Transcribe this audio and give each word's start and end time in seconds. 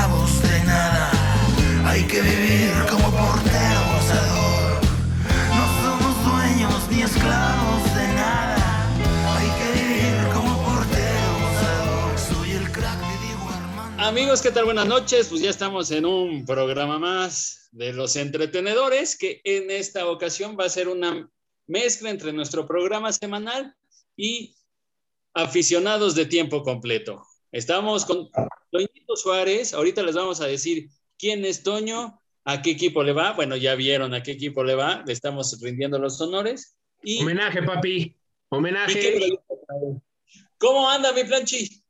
esclavos 0.00 0.42
de 0.42 0.64
nada. 0.64 1.10
Hay 1.84 2.06
que 2.06 2.22
vivir 2.22 2.72
como 2.90 3.10
portero 3.10 3.80
gozador. 3.92 4.80
No 5.56 5.64
somos 5.82 6.24
dueños 6.24 6.90
ni 6.90 7.02
esclavos 7.02 7.84
de 7.94 8.06
nada. 8.14 8.88
Hay 9.36 9.48
que 9.58 9.68
vivir 9.78 10.32
como 10.32 10.56
portero 10.64 11.30
gozador. 11.42 12.18
Soy 12.18 12.52
el 12.52 12.72
crack 12.72 12.98
de 12.98 13.26
Diego 13.26 13.48
Armando. 13.50 14.02
Amigos, 14.02 14.40
¿qué 14.40 14.50
tal? 14.50 14.64
Buenas 14.64 14.86
noches. 14.86 15.28
Pues 15.28 15.42
ya 15.42 15.50
estamos 15.50 15.90
en 15.90 16.06
un 16.06 16.46
programa 16.46 16.98
más 16.98 17.68
de 17.72 17.92
los 17.92 18.16
entretenedores, 18.16 19.18
que 19.18 19.42
en 19.44 19.70
esta 19.70 20.06
ocasión 20.06 20.56
va 20.58 20.64
a 20.64 20.70
ser 20.70 20.88
una 20.88 21.28
mezcla 21.66 22.08
entre 22.08 22.32
nuestro 22.32 22.66
programa 22.66 23.12
semanal 23.12 23.74
y 24.16 24.56
aficionados 25.34 26.14
de 26.14 26.24
tiempo 26.24 26.62
completo. 26.62 27.22
Estamos 27.52 28.04
con 28.04 28.30
Toñito 28.70 29.16
Suárez. 29.16 29.74
Ahorita 29.74 30.02
les 30.02 30.14
vamos 30.14 30.40
a 30.40 30.46
decir 30.46 30.88
quién 31.18 31.44
es 31.44 31.62
Toño, 31.62 32.20
a 32.44 32.62
qué 32.62 32.70
equipo 32.70 33.02
le 33.02 33.12
va. 33.12 33.32
Bueno, 33.32 33.56
ya 33.56 33.74
vieron 33.74 34.14
a 34.14 34.22
qué 34.22 34.32
equipo 34.32 34.62
le 34.62 34.74
va. 34.74 35.02
Le 35.06 35.12
estamos 35.12 35.58
rindiendo 35.60 35.98
los 35.98 36.20
honores. 36.20 36.76
Y, 37.02 37.22
Homenaje, 37.22 37.62
papi. 37.62 37.90
¿y 37.90 38.10
qué 38.10 38.16
Homenaje. 38.50 39.38
¿Cómo 40.58 40.88
anda, 40.88 41.12
mi 41.12 41.24
planchi? 41.24 41.82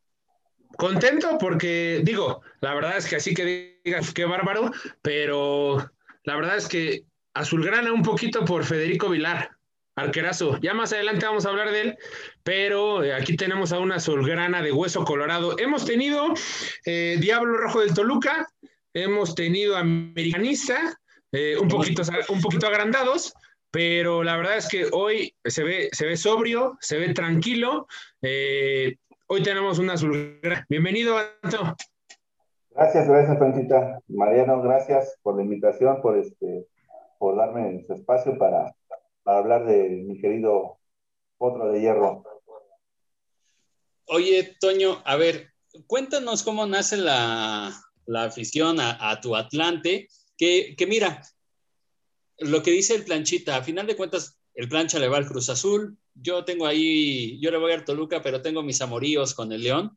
Contento 0.77 1.37
porque, 1.39 2.01
digo, 2.05 2.43
la 2.61 2.75
verdad 2.75 2.97
es 2.97 3.07
que 3.07 3.17
así 3.17 3.35
que 3.35 3.81
digas 3.85 4.15
qué 4.15 4.25
bárbaro, 4.25 4.71
pero 5.03 5.91
la 6.25 6.37
verdad 6.37 6.57
es 6.57 6.69
que 6.69 7.05
azulgrana 7.35 7.93
un 7.93 8.03
poquito 8.03 8.45
por 8.45 8.65
Federico 8.65 9.09
Vilar, 9.09 9.51
arquerazo. 9.97 10.59
Ya 10.61 10.75
más 10.75 10.93
adelante 10.93 11.27
vamos 11.27 11.47
a 11.47 11.51
hablar 11.51 11.71
de 11.71 11.81
él, 11.81 11.99
pero 12.43 13.03
eh, 13.05 13.15
aquí 13.15 13.37
tenemos 13.37 13.73
a 13.73 13.79
una 13.79 13.97
azulgrana 13.97 14.63
de 14.63 14.73
hueso 14.73 15.05
colorado. 15.05 15.59
Hemos 15.59 15.85
tenido 15.85 16.33
eh, 16.87 17.17
Diablo 17.21 17.57
Rojo 17.57 17.81
del 17.81 17.95
Toluca, 17.95 18.49
hemos 18.95 19.35
tenido 19.35 19.77
Americanista, 19.77 20.99
eh, 21.33 21.57
un, 21.59 21.69
poquito, 21.69 22.03
un 22.29 22.41
poquito 22.41 22.67
agrandados, 22.67 23.33
pero 23.71 24.23
la 24.23 24.37
verdad 24.37 24.57
es 24.57 24.69
que 24.69 24.87
hoy 24.93 25.35
se 25.45 25.63
ve, 25.63 25.89
se 25.93 26.07
ve 26.07 26.17
sobrio, 26.17 26.77
se 26.81 26.99
ve 26.99 27.15
tranquilo. 27.15 27.87
hoy 28.23 29.43
tenemos 29.43 29.79
una 29.79 29.95
azulgrana. 29.95 30.67
Bienvenido, 30.69 31.17
Anto. 31.43 31.77
Gracias, 32.73 33.09
gracias, 33.09 33.39
Franchita. 33.39 34.01
Mariano, 34.09 34.63
gracias 34.63 35.17
por 35.23 35.37
la 35.37 35.43
invitación, 35.43 36.01
por 36.01 36.17
este, 36.17 36.67
por 37.19 37.37
darme 37.37 37.85
su 37.87 37.93
espacio 37.93 38.39
para, 38.39 38.75
hablar 39.39 39.67
de 39.67 39.89
mi 39.89 40.21
querido 40.21 40.79
Potro 41.39 41.71
de 41.73 41.81
Hierro. 41.81 42.25
Oye, 44.07 44.57
Toño, 44.61 45.03
a 45.05 45.17
ver, 45.17 45.53
cuéntanos 45.87 46.43
cómo 46.43 46.67
nace 46.67 46.97
la, 46.97 47.73
la 48.07 48.25
afición 48.25 48.81
a, 48.81 49.11
a 49.11 49.21
tu 49.21 49.37
Atlante, 49.37 50.09
que, 50.37 50.75
que 50.77 50.87
mira, 50.87 51.23
lo 52.39 52.63
que 52.63 52.73
dice 52.73 52.95
el 52.95 53.05
planchita, 53.05 53.57
a 53.57 53.63
final 53.63 53.87
de 53.87 53.97
cuentas, 53.97 54.39
el 54.55 54.69
plancha 54.69 54.99
le 54.99 55.09
va 55.09 55.19
al 55.19 55.27
Cruz 55.27 55.49
Azul, 55.49 55.97
yo 56.15 56.45
tengo 56.45 56.67
ahí, 56.67 57.39
yo 57.41 57.51
le 57.51 57.59
voy 57.59 57.73
a 57.73 57.85
Toluca, 57.85 58.23
pero 58.23 58.43
tengo 58.43 58.63
mis 58.63 58.81
amoríos 58.81 59.35
con 59.35 59.53
el 59.53 59.63
León, 59.63 59.97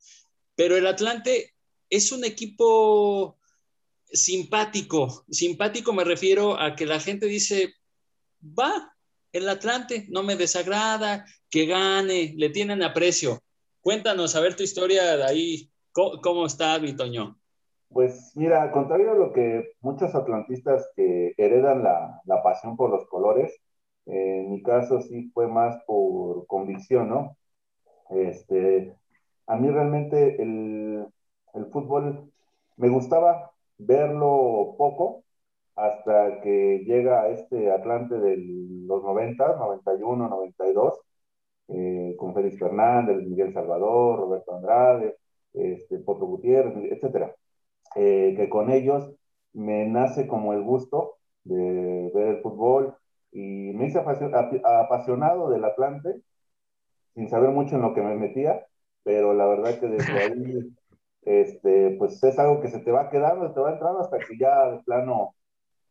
pero 0.56 0.78
el 0.78 0.86
Atlante 0.86 1.54
es 1.90 2.12
un 2.12 2.24
equipo 2.24 3.40
simpático, 4.06 5.26
simpático 5.30 5.92
me 5.94 6.04
refiero 6.04 6.60
a 6.60 6.76
que 6.76 6.86
la 6.86 7.00
gente 7.00 7.26
dice, 7.26 7.74
va, 8.44 8.93
el 9.34 9.50
Atlante 9.50 10.06
no 10.10 10.24
me 10.24 10.36
desagrada, 10.36 11.26
que 11.50 11.66
gane, 11.66 12.34
le 12.38 12.50
tienen 12.50 12.84
aprecio. 12.84 13.40
Cuéntanos, 13.82 14.36
a 14.36 14.40
ver 14.40 14.56
tu 14.56 14.64
historia 14.64 15.18
de 15.18 15.24
ahí, 15.24 15.72
¿cómo, 15.92 16.22
cómo 16.22 16.46
está, 16.46 16.80
mi 16.80 16.96
Toño? 16.96 17.38
Pues 17.90 18.32
mira, 18.36 18.72
contrario 18.72 19.12
a 19.12 19.16
lo 19.16 19.34
que 19.34 19.74
muchos 19.82 20.16
atlantistas 20.16 20.90
que 20.96 21.34
heredan 21.38 21.84
la, 21.84 22.22
la 22.26 22.42
pasión 22.42 22.78
por 22.78 22.90
los 22.90 23.08
colores, 23.08 23.52
eh, 24.06 24.42
en 24.46 24.52
mi 24.52 24.64
caso 24.64 25.02
sí 25.02 25.30
fue 25.34 25.48
más 25.48 25.78
por 25.86 26.48
convicción, 26.48 27.10
¿no? 27.10 27.38
Este, 28.10 28.96
a 29.48 29.56
mí 29.56 29.70
realmente 29.70 30.42
el, 30.42 31.06
el 31.54 31.66
fútbol 31.68 32.32
me 32.78 32.90
gustaba 32.90 33.52
verlo 33.78 34.76
poco 34.78 35.24
hasta 35.76 36.42
que 36.42 36.84
llega 36.86 37.30
este 37.30 37.72
Atlante 37.72 38.20
de 38.20 38.38
los 38.88 39.04
90, 39.04 39.56
91, 39.58 40.30
92, 40.30 41.00
eh, 41.70 42.16
con 42.18 42.34
Félix 42.34 42.60
Fernández, 42.60 43.18
Miguel 43.24 43.54
Salvador, 43.54 44.20
Roberto 44.20 44.56
Andrade, 44.56 45.18
este, 45.54 46.00
Potro 46.00 46.28
Gutiérrez, 46.28 46.76
etcétera. 46.92 47.36
Eh, 47.96 48.34
que 48.38 48.50
con 48.50 48.72
ellos 48.72 49.12
me 49.54 49.86
nace 49.88 50.28
como 50.28 50.54
el 50.54 50.64
gusto 50.64 51.18
de 51.44 52.12
ver 52.16 52.28
el 52.30 52.42
fútbol 52.42 52.96
y 53.32 53.74
me 53.74 53.88
hice 53.88 54.00
apasio- 54.00 54.34
ap- 54.36 54.66
apasionado 54.66 55.50
del 55.52 55.66
Atlante, 55.66 56.22
sin 57.16 57.30
saber 57.30 57.52
mucho 57.52 57.76
en 57.76 57.82
lo 57.84 57.94
que 57.94 58.02
me 58.02 58.16
metía, 58.16 58.66
pero 59.04 59.34
la 59.34 59.46
verdad 59.46 59.80
que 59.80 59.88
desde 59.88 60.20
ahí, 60.20 60.76
este, 61.24 61.96
pues 62.00 62.24
es 62.24 62.40
algo 62.40 62.62
que 62.62 62.70
se 62.70 62.80
te 62.80 62.92
va 62.92 63.10
quedando, 63.10 63.54
te 63.54 63.60
va 63.60 63.74
entrando 63.74 64.00
hasta 64.02 64.24
que 64.26 64.38
ya 64.40 64.72
de 64.72 64.80
plano, 64.84 65.36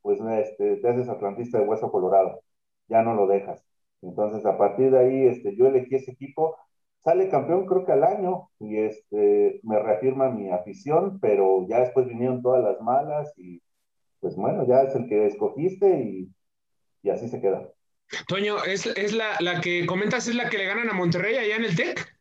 pues 0.03 0.21
este, 0.21 0.77
te 0.79 0.89
haces 0.89 1.09
atlantista 1.09 1.59
de 1.59 1.65
hueso 1.67 1.91
colorado, 1.91 2.43
ya 2.89 3.03
no 3.03 3.15
lo 3.15 3.27
dejas. 3.27 3.65
Entonces, 4.03 4.45
a 4.47 4.59
partir 4.59 4.91
de 4.91 4.99
ahí, 4.99 5.27
este, 5.29 5.57
yo 5.57 5.67
elegí 5.67 5.95
ese 5.97 6.13
equipo, 6.13 6.57
sale 7.05 7.29
campeón 7.31 7.67
creo 7.67 7.85
que 7.87 7.93
al 7.93 8.05
año 8.05 8.51
y 8.59 8.79
este, 8.79 9.61
me 9.65 9.79
reafirma 9.81 10.31
mi 10.31 10.51
afición, 10.51 11.19
pero 11.21 11.67
ya 11.69 11.81
después 11.81 12.07
vinieron 12.07 12.43
todas 12.43 12.63
las 12.65 12.81
malas 12.81 13.33
y 13.37 13.63
pues 14.21 14.37
bueno, 14.37 14.67
ya 14.67 14.83
es 14.83 14.95
el 14.95 15.09
que 15.09 15.27
escogiste 15.27 16.01
y, 16.03 16.33
y 17.03 17.11
así 17.11 17.29
se 17.29 17.41
queda. 17.41 17.71
Toño, 18.29 18.63
¿es, 18.65 18.87
es 18.87 19.13
la, 19.13 19.37
la 19.41 19.61
que 19.61 19.87
comentas, 19.87 20.29
es 20.29 20.35
la 20.35 20.49
que 20.51 20.59
le 20.59 20.67
ganan 20.67 20.91
a 20.91 20.93
Monterrey 20.93 21.37
allá 21.37 21.57
en 21.57 21.65
el 21.65 21.77
TEC? 21.77 22.15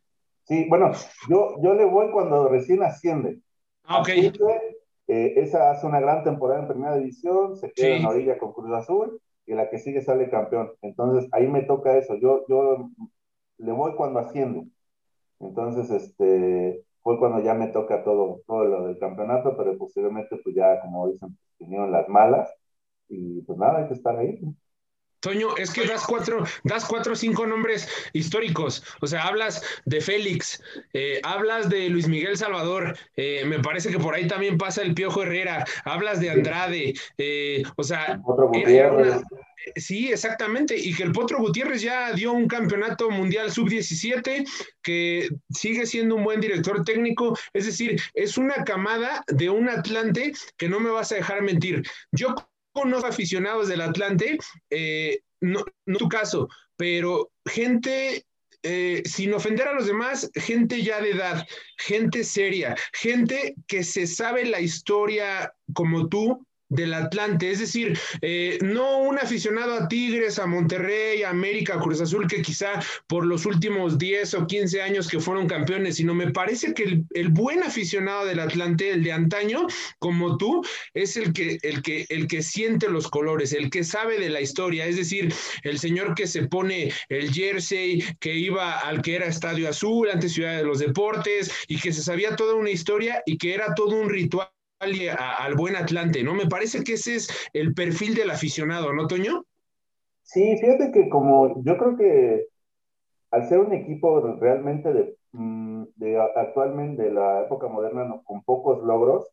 Sí, 0.43 0.65
bueno, 0.69 0.91
yo, 1.29 1.55
yo 1.61 1.73
le 1.73 1.85
voy 1.85 2.11
cuando 2.11 2.47
recién 2.49 2.83
asciende. 2.83 3.39
Ah, 3.83 4.01
ok. 4.01 4.09
Asciende, 4.09 4.70
eh, 5.11 5.33
esa 5.37 5.71
hace 5.71 5.87
una 5.87 5.99
gran 5.99 6.23
temporada 6.23 6.61
en 6.61 6.67
primera 6.69 6.95
división, 6.97 7.55
se 7.57 7.71
queda 7.73 7.87
Sí. 7.87 7.93
en 7.97 8.03
la 8.03 8.09
orilla 8.09 8.37
con 8.39 8.53
Cruz 8.53 8.71
Azul 8.73 9.21
y 9.45 9.53
la 9.55 9.69
que 9.69 9.79
sigue 9.79 10.01
sale 10.01 10.29
campeón. 10.29 10.71
Entonces 10.81 11.29
ahí 11.33 11.47
me 11.47 11.63
toca 11.63 11.97
eso. 11.97 12.15
Yo, 12.17 12.45
yo 12.49 12.89
le 13.57 13.71
voy 13.73 13.95
cuando 13.95 14.19
asciende. 14.19 14.67
Entonces, 15.39 15.89
este, 15.91 16.83
fue 17.03 17.19
cuando 17.19 17.39
ya 17.41 17.53
me 17.55 17.67
toca 17.67 18.03
todo, 18.03 18.41
todo 18.47 18.65
lo 18.65 18.87
del 18.87 18.99
campeonato, 18.99 19.55
pero 19.57 19.77
posteriormente, 19.77 20.37
pues 20.43 20.55
ya, 20.55 20.81
como 20.81 21.09
dicen, 21.09 21.29
pues, 21.29 21.39
vinieron 21.59 21.91
las 21.91 22.07
malas 22.09 22.53
y 23.09 23.41
pues 23.43 23.57
nada, 23.59 23.79
hay 23.79 23.87
que 23.87 23.95
estar 23.95 24.17
ahí. 24.17 24.39
¿no? 24.41 24.55
Toño, 25.21 25.55
es 25.57 25.71
que 25.71 25.85
das 25.85 26.03
cuatro, 26.05 26.43
das 26.63 26.83
cuatro 26.85 27.13
o 27.13 27.15
cinco 27.15 27.45
nombres 27.47 27.87
históricos. 28.13 28.83
O 29.01 29.07
sea, 29.07 29.21
hablas 29.23 29.61
de 29.85 30.01
Félix, 30.01 30.61
eh, 30.93 31.19
hablas 31.23 31.69
de 31.69 31.89
Luis 31.89 32.07
Miguel 32.07 32.35
Salvador, 32.37 32.97
eh, 33.15 33.43
me 33.45 33.59
parece 33.59 33.89
que 33.91 33.99
por 33.99 34.13
ahí 34.15 34.27
también 34.27 34.57
pasa 34.57 34.81
el 34.81 34.93
Piojo 34.93 35.23
Herrera, 35.23 35.65
hablas 35.85 36.19
de 36.19 36.31
Andrade, 36.31 36.93
eh, 37.17 37.63
o 37.75 37.83
sea, 37.83 38.19
Otro 38.25 38.49
era- 38.53 38.69
era 38.71 38.89
Gutiérrez. 38.89 39.15
una- 39.17 39.27
Sí, 39.75 40.11
exactamente. 40.11 40.75
Y 40.75 40.91
que 40.95 41.03
el 41.03 41.11
Potro 41.11 41.37
Gutiérrez 41.37 41.83
ya 41.83 42.13
dio 42.13 42.31
un 42.31 42.47
campeonato 42.47 43.11
mundial 43.11 43.51
sub-17, 43.51 44.43
que 44.81 45.29
sigue 45.51 45.85
siendo 45.85 46.15
un 46.15 46.23
buen 46.23 46.41
director 46.41 46.83
técnico. 46.83 47.37
Es 47.53 47.67
decir, 47.67 48.01
es 48.15 48.39
una 48.39 48.63
camada 48.63 49.23
de 49.27 49.51
un 49.51 49.69
Atlante 49.69 50.33
que 50.57 50.67
no 50.67 50.79
me 50.79 50.89
vas 50.89 51.11
a 51.11 51.15
dejar 51.15 51.43
mentir. 51.43 51.83
Yo 52.11 52.33
conozco 52.71 53.07
aficionados 53.07 53.67
del 53.67 53.81
Atlante, 53.81 54.37
eh, 54.69 55.19
no, 55.41 55.63
no 55.85 55.97
tu 55.97 56.07
caso, 56.07 56.47
pero 56.77 57.31
gente 57.45 58.25
eh, 58.63 59.01
sin 59.05 59.33
ofender 59.33 59.67
a 59.67 59.73
los 59.73 59.87
demás, 59.87 60.29
gente 60.35 60.83
ya 60.83 61.01
de 61.01 61.11
edad, 61.11 61.47
gente 61.77 62.23
seria, 62.23 62.75
gente 62.93 63.55
que 63.67 63.83
se 63.83 64.05
sabe 64.05 64.45
la 64.45 64.59
historia 64.59 65.51
como 65.73 66.07
tú 66.07 66.45
del 66.71 66.93
Atlante, 66.93 67.51
es 67.51 67.59
decir, 67.59 67.99
eh, 68.21 68.57
no 68.61 68.99
un 68.99 69.19
aficionado 69.19 69.73
a 69.75 69.87
Tigres, 69.87 70.39
a 70.39 70.47
Monterrey, 70.47 71.21
a 71.21 71.29
América, 71.29 71.75
a 71.75 71.79
Cruz 71.79 71.99
Azul, 72.01 72.27
que 72.27 72.41
quizá 72.41 72.81
por 73.07 73.25
los 73.25 73.45
últimos 73.45 73.97
10 73.97 74.33
o 74.35 74.47
15 74.47 74.81
años 74.81 75.07
que 75.09 75.19
fueron 75.19 75.47
campeones, 75.47 75.97
sino 75.97 76.13
me 76.13 76.31
parece 76.31 76.73
que 76.73 77.03
el, 77.13 77.29
buen 77.29 77.63
aficionado 77.63 78.25
del 78.25 78.39
Atlante, 78.39 78.89
el 78.89 79.03
de 79.03 79.11
antaño, 79.11 79.67
como 79.99 80.37
tú, 80.37 80.65
es 80.93 81.17
el 81.17 81.33
que, 81.33 81.59
el, 81.61 81.81
que, 81.81 82.05
el 82.09 82.27
que 82.27 82.41
siente 82.41 82.89
los 82.89 83.09
colores, 83.09 83.51
el 83.51 83.69
que 83.69 83.83
sabe 83.83 84.17
de 84.17 84.29
la 84.29 84.41
historia, 84.41 84.85
es 84.85 84.95
decir, 84.95 85.33
el 85.63 85.77
señor 85.77 86.15
que 86.15 86.27
se 86.27 86.43
pone 86.43 86.93
el 87.09 87.33
jersey, 87.33 88.03
que 88.19 88.35
iba 88.35 88.79
al 88.79 89.01
que 89.01 89.15
era 89.15 89.25
Estadio 89.25 89.67
Azul, 89.69 90.09
antes 90.09 90.31
Ciudad 90.31 90.55
de 90.55 90.63
los 90.63 90.79
Deportes, 90.79 91.51
y 91.67 91.79
que 91.79 91.91
se 91.91 92.01
sabía 92.01 92.35
toda 92.37 92.55
una 92.55 92.69
historia 92.69 93.21
y 93.25 93.37
que 93.37 93.53
era 93.53 93.75
todo 93.75 93.95
un 93.95 94.09
ritual 94.09 94.47
al 94.81 95.55
buen 95.55 95.75
Atlante, 95.75 96.23
¿no? 96.23 96.33
Me 96.33 96.47
parece 96.47 96.83
que 96.83 96.93
ese 96.93 97.15
es 97.15 97.29
el 97.53 97.73
perfil 97.73 98.15
del 98.15 98.31
aficionado, 98.31 98.91
¿no, 98.93 99.07
Toño? 99.07 99.45
Sí, 100.23 100.57
fíjate 100.57 100.91
que 100.91 101.09
como 101.09 101.63
yo 101.63 101.77
creo 101.77 101.97
que 101.97 102.47
al 103.31 103.47
ser 103.47 103.59
un 103.59 103.73
equipo 103.73 104.21
realmente 104.39 104.93
de, 104.93 105.15
mm, 105.31 105.83
actualmente 106.35 107.03
de 107.03 107.11
la 107.11 107.41
época 107.41 107.67
moderna 107.67 108.05
no, 108.05 108.23
con 108.23 108.43
pocos 108.43 108.83
logros, 108.83 109.27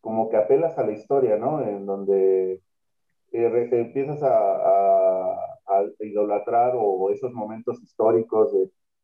como 0.00 0.28
que 0.28 0.36
apelas 0.36 0.78
a 0.78 0.84
la 0.84 0.92
historia, 0.92 1.36
¿no? 1.36 1.62
En 1.62 1.86
donde 1.86 2.60
eh, 3.32 3.68
empiezas 3.72 4.20
a, 4.22 5.38
idolatrar 6.00 6.72
o, 6.76 7.10
esos 7.10 7.32
momentos 7.32 7.82
históricos 7.82 8.52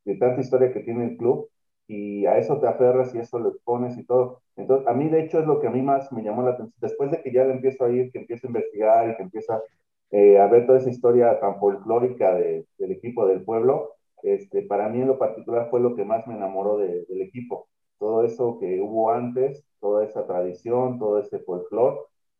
de, 0.05 0.15
tanta 0.17 0.41
historia 0.41 0.71
que 0.71 0.81
tiene 0.81 1.05
el 1.05 1.17
club 1.17 1.49
y 1.89 2.25
a 2.27 2.37
eso 2.37 2.59
te 2.59 2.67
aferras 2.67 3.15
y 3.15 3.19
eso 3.19 3.39
lo 3.39 3.49
expones 3.49 3.97
y 3.97 4.05
todo. 4.05 4.41
Entonces, 4.55 4.87
a 4.87 4.93
mí 4.93 5.09
de 5.09 5.21
hecho 5.23 5.39
es 5.39 5.47
lo 5.47 5.59
que 5.59 5.67
a 5.67 5.71
mí 5.71 5.81
más 5.81 6.11
me 6.11 6.23
llamó 6.23 6.43
la 6.43 6.51
atención. 6.51 6.75
Después 6.81 7.11
de 7.11 7.21
que 7.23 7.33
ya 7.33 7.43
le 7.45 7.53
empiezo 7.53 7.85
a 7.85 7.89
ir, 7.91 8.11
que 8.11 8.19
empiezo 8.19 8.47
a 8.47 8.49
investigar 8.51 9.09
y 9.09 9.15
que 9.17 9.23
empieza 9.23 9.61
eh, 10.11 10.39
a 10.39 10.47
ver 10.47 10.67
toda 10.67 10.79
esa 10.79 10.89
historia 10.89 11.39
tan 11.39 11.59
folclórica 11.59 12.35
de, 12.35 12.65
del 12.77 12.91
equipo 12.91 13.25
del 13.27 13.43
pueblo, 13.43 13.95
este, 14.23 14.61
para 14.63 14.89
mí 14.89 15.01
en 15.01 15.07
lo 15.07 15.17
particular 15.19 15.69
fue 15.71 15.79
lo 15.81 15.95
que 15.95 16.05
más 16.05 16.27
me 16.27 16.35
enamoró 16.35 16.77
de, 16.77 17.05
del 17.05 17.21
equipo. 17.21 17.67
Todo 17.97 18.23
eso 18.23 18.59
que 18.59 18.79
hubo 18.81 19.11
antes, 19.11 19.65
toda 19.79 20.05
esa 20.05 20.27
tradición, 20.27 20.99
todo 20.99 21.19
ese 21.19 21.39
folclore, 21.39 21.97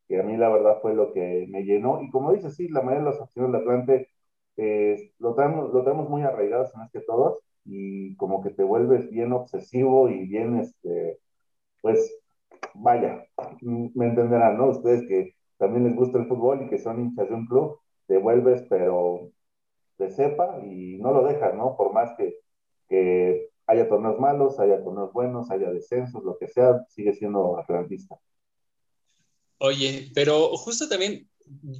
que 0.08 0.20
a 0.20 0.22
mí 0.22 0.36
la 0.36 0.48
verdad 0.48 0.78
fue 0.82 0.94
lo 0.94 1.12
que 1.12 1.46
me 1.50 1.64
llenó. 1.64 2.02
Y 2.02 2.10
como 2.10 2.32
dices, 2.32 2.54
sí, 2.56 2.68
la 2.68 2.82
mayoría 2.82 3.04
de 3.06 3.10
los 3.10 3.20
aficionados 3.20 3.52
del 3.54 3.62
Atlante 3.62 4.08
eh, 4.56 5.12
lo, 5.18 5.34
tenemos, 5.34 5.72
lo 5.72 5.82
tenemos 5.84 6.08
muy 6.08 6.22
arraigados, 6.22 6.74
más 6.76 6.90
que 6.92 7.00
todos, 7.00 7.38
y 7.64 8.16
como 8.16 8.42
que 8.42 8.50
te 8.50 8.62
vuelves 8.62 9.10
bien 9.10 9.32
obsesivo 9.32 10.08
y 10.08 10.26
bien, 10.26 10.58
este, 10.58 11.18
pues, 11.80 12.12
vaya, 12.74 13.26
me 13.60 14.06
entenderán, 14.06 14.56
¿no? 14.56 14.68
Ustedes 14.68 15.06
que 15.08 15.34
también 15.58 15.84
les 15.84 15.96
gusta 15.96 16.18
el 16.18 16.26
fútbol 16.26 16.62
y 16.62 16.68
que 16.68 16.78
son 16.78 17.00
hinchas 17.00 17.28
de 17.28 17.34
un 17.34 17.46
club, 17.46 17.78
te 18.06 18.18
vuelves, 18.18 18.62
pero 18.68 19.30
te 19.96 20.10
sepa 20.10 20.58
y 20.64 20.98
no 20.98 21.12
lo 21.12 21.22
dejas, 21.24 21.54
¿no? 21.54 21.76
Por 21.76 21.92
más 21.92 22.12
que, 22.16 22.36
que 22.88 23.50
haya 23.66 23.88
torneos 23.88 24.18
malos, 24.18 24.58
haya 24.58 24.82
torneos 24.82 25.12
buenos, 25.12 25.50
haya 25.50 25.70
descensos, 25.70 26.24
lo 26.24 26.38
que 26.38 26.48
sea, 26.48 26.84
sigue 26.88 27.12
siendo 27.14 27.58
atlantista. 27.58 28.18
Oye, 29.58 30.10
pero 30.14 30.56
justo 30.56 30.88
también 30.88 31.28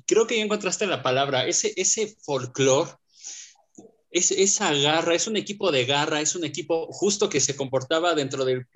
creo 0.07 0.27
que 0.27 0.37
ya 0.37 0.45
encontraste 0.45 0.87
la 0.87 1.03
palabra, 1.03 1.47
ese, 1.47 1.73
ese 1.77 2.15
folclore, 2.23 2.91
es, 4.11 4.31
esa 4.31 4.75
garra, 4.75 5.15
es 5.15 5.27
un 5.27 5.37
equipo 5.37 5.71
de 5.71 5.85
garra, 5.85 6.21
es 6.21 6.35
un 6.35 6.45
equipo 6.45 6.87
justo 6.93 7.29
que 7.29 7.41
se 7.41 7.57
comportaba 7.57 8.15
dentro 8.15 8.45
del, 8.45 8.67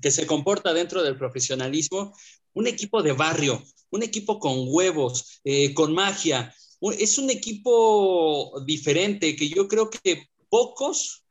que 0.00 0.10
se 0.10 0.26
comporta 0.26 0.72
dentro 0.72 1.02
del 1.02 1.16
profesionalismo, 1.16 2.14
un 2.52 2.66
equipo 2.66 3.02
de 3.02 3.12
barrio, 3.12 3.62
un 3.90 4.02
equipo 4.02 4.38
con 4.38 4.66
huevos, 4.68 5.40
eh, 5.44 5.74
con 5.74 5.92
magia, 5.92 6.54
es 6.98 7.18
un 7.18 7.30
equipo 7.30 8.62
diferente 8.64 9.34
que 9.34 9.48
yo 9.48 9.66
creo 9.66 9.90
que 9.90 10.28
pocos, 10.48 11.24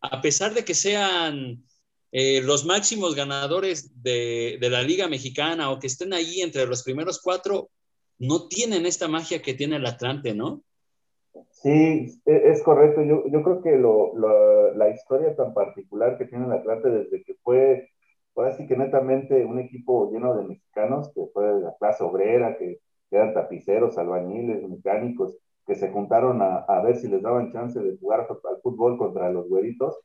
a 0.00 0.20
pesar 0.20 0.54
de 0.54 0.64
que 0.64 0.74
sean 0.74 1.64
eh, 2.10 2.42
los 2.42 2.64
máximos 2.64 3.14
ganadores 3.14 4.02
de, 4.02 4.58
la 4.60 4.82
Liga 4.82 5.08
Mexicana 5.08 5.70
o 5.70 5.78
que 5.78 5.86
estén 5.86 6.12
ahí 6.12 6.42
entre 6.42 6.66
los 6.66 6.82
primeros 6.82 7.20
cuatro, 7.20 7.70
no 8.18 8.48
tienen 8.48 8.86
esta 8.86 9.08
magia 9.08 9.40
que 9.40 9.54
tiene 9.54 9.76
el 9.76 9.86
Atlante, 9.86 10.34
¿no? 10.34 10.62
Sí, 11.50 12.20
e, 12.26 12.50
es 12.50 12.62
correcto. 12.62 13.02
Yo, 13.02 13.42
creo 13.42 13.62
que 13.62 13.78
la 14.76 14.88
historia 14.90 15.34
tan 15.36 15.54
particular 15.54 16.18
que 16.18 16.26
tiene 16.26 16.46
el 16.46 16.52
Atlante 16.52 16.90
desde 16.90 17.22
que 17.24 17.34
fue, 17.42 17.88
fue 18.34 18.48
así 18.48 18.66
que 18.66 18.76
netamente 18.76 19.44
un 19.44 19.58
equipo 19.58 20.10
lleno 20.10 20.34
de 20.36 20.44
mexicanos, 20.44 21.10
que 21.14 21.26
fue 21.32 21.60
la 21.60 21.74
clase 21.78 22.04
obrera, 22.04 22.56
que, 22.58 22.78
eran 23.10 23.34
tapiceros, 23.34 23.98
albañiles, 23.98 24.66
mecánicos, 24.68 25.36
que 25.66 25.74
se 25.74 25.90
juntaron 25.90 26.40
a, 26.40 26.58
a, 26.60 26.82
ver 26.82 26.96
si 26.96 27.08
les 27.08 27.20
daban 27.22 27.52
chance 27.52 27.78
de 27.78 27.98
jugar 27.98 28.26
al 28.28 28.62
fútbol 28.62 28.96
contra 28.96 29.30
los 29.30 29.48
güeritos 29.50 29.98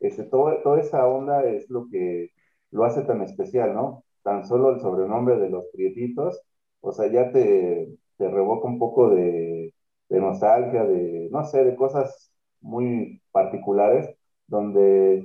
este, 0.00 0.24
todo, 0.24 0.56
toda 0.62 0.80
esa 0.80 1.06
onda 1.06 1.44
es 1.44 1.68
lo 1.70 1.88
que 1.90 2.30
lo 2.70 2.84
hace 2.84 3.02
tan 3.02 3.22
especial, 3.22 3.74
¿no? 3.74 4.04
Tan 4.22 4.46
solo 4.46 4.70
el 4.70 4.80
sobrenombre 4.80 5.36
de 5.38 5.50
los 5.50 5.64
prietitos, 5.72 6.40
o 6.80 6.92
sea, 6.92 7.08
ya 7.10 7.32
te, 7.32 7.96
te 8.16 8.28
revoca 8.30 8.68
un 8.68 8.78
poco 8.78 9.10
de, 9.10 9.57
de 10.08 10.20
nostalgia, 10.20 10.84
de, 10.84 11.28
no 11.30 11.44
sé, 11.44 11.64
de 11.64 11.76
cosas 11.76 12.32
muy 12.60 13.22
particulares, 13.32 14.14
donde, 14.46 15.24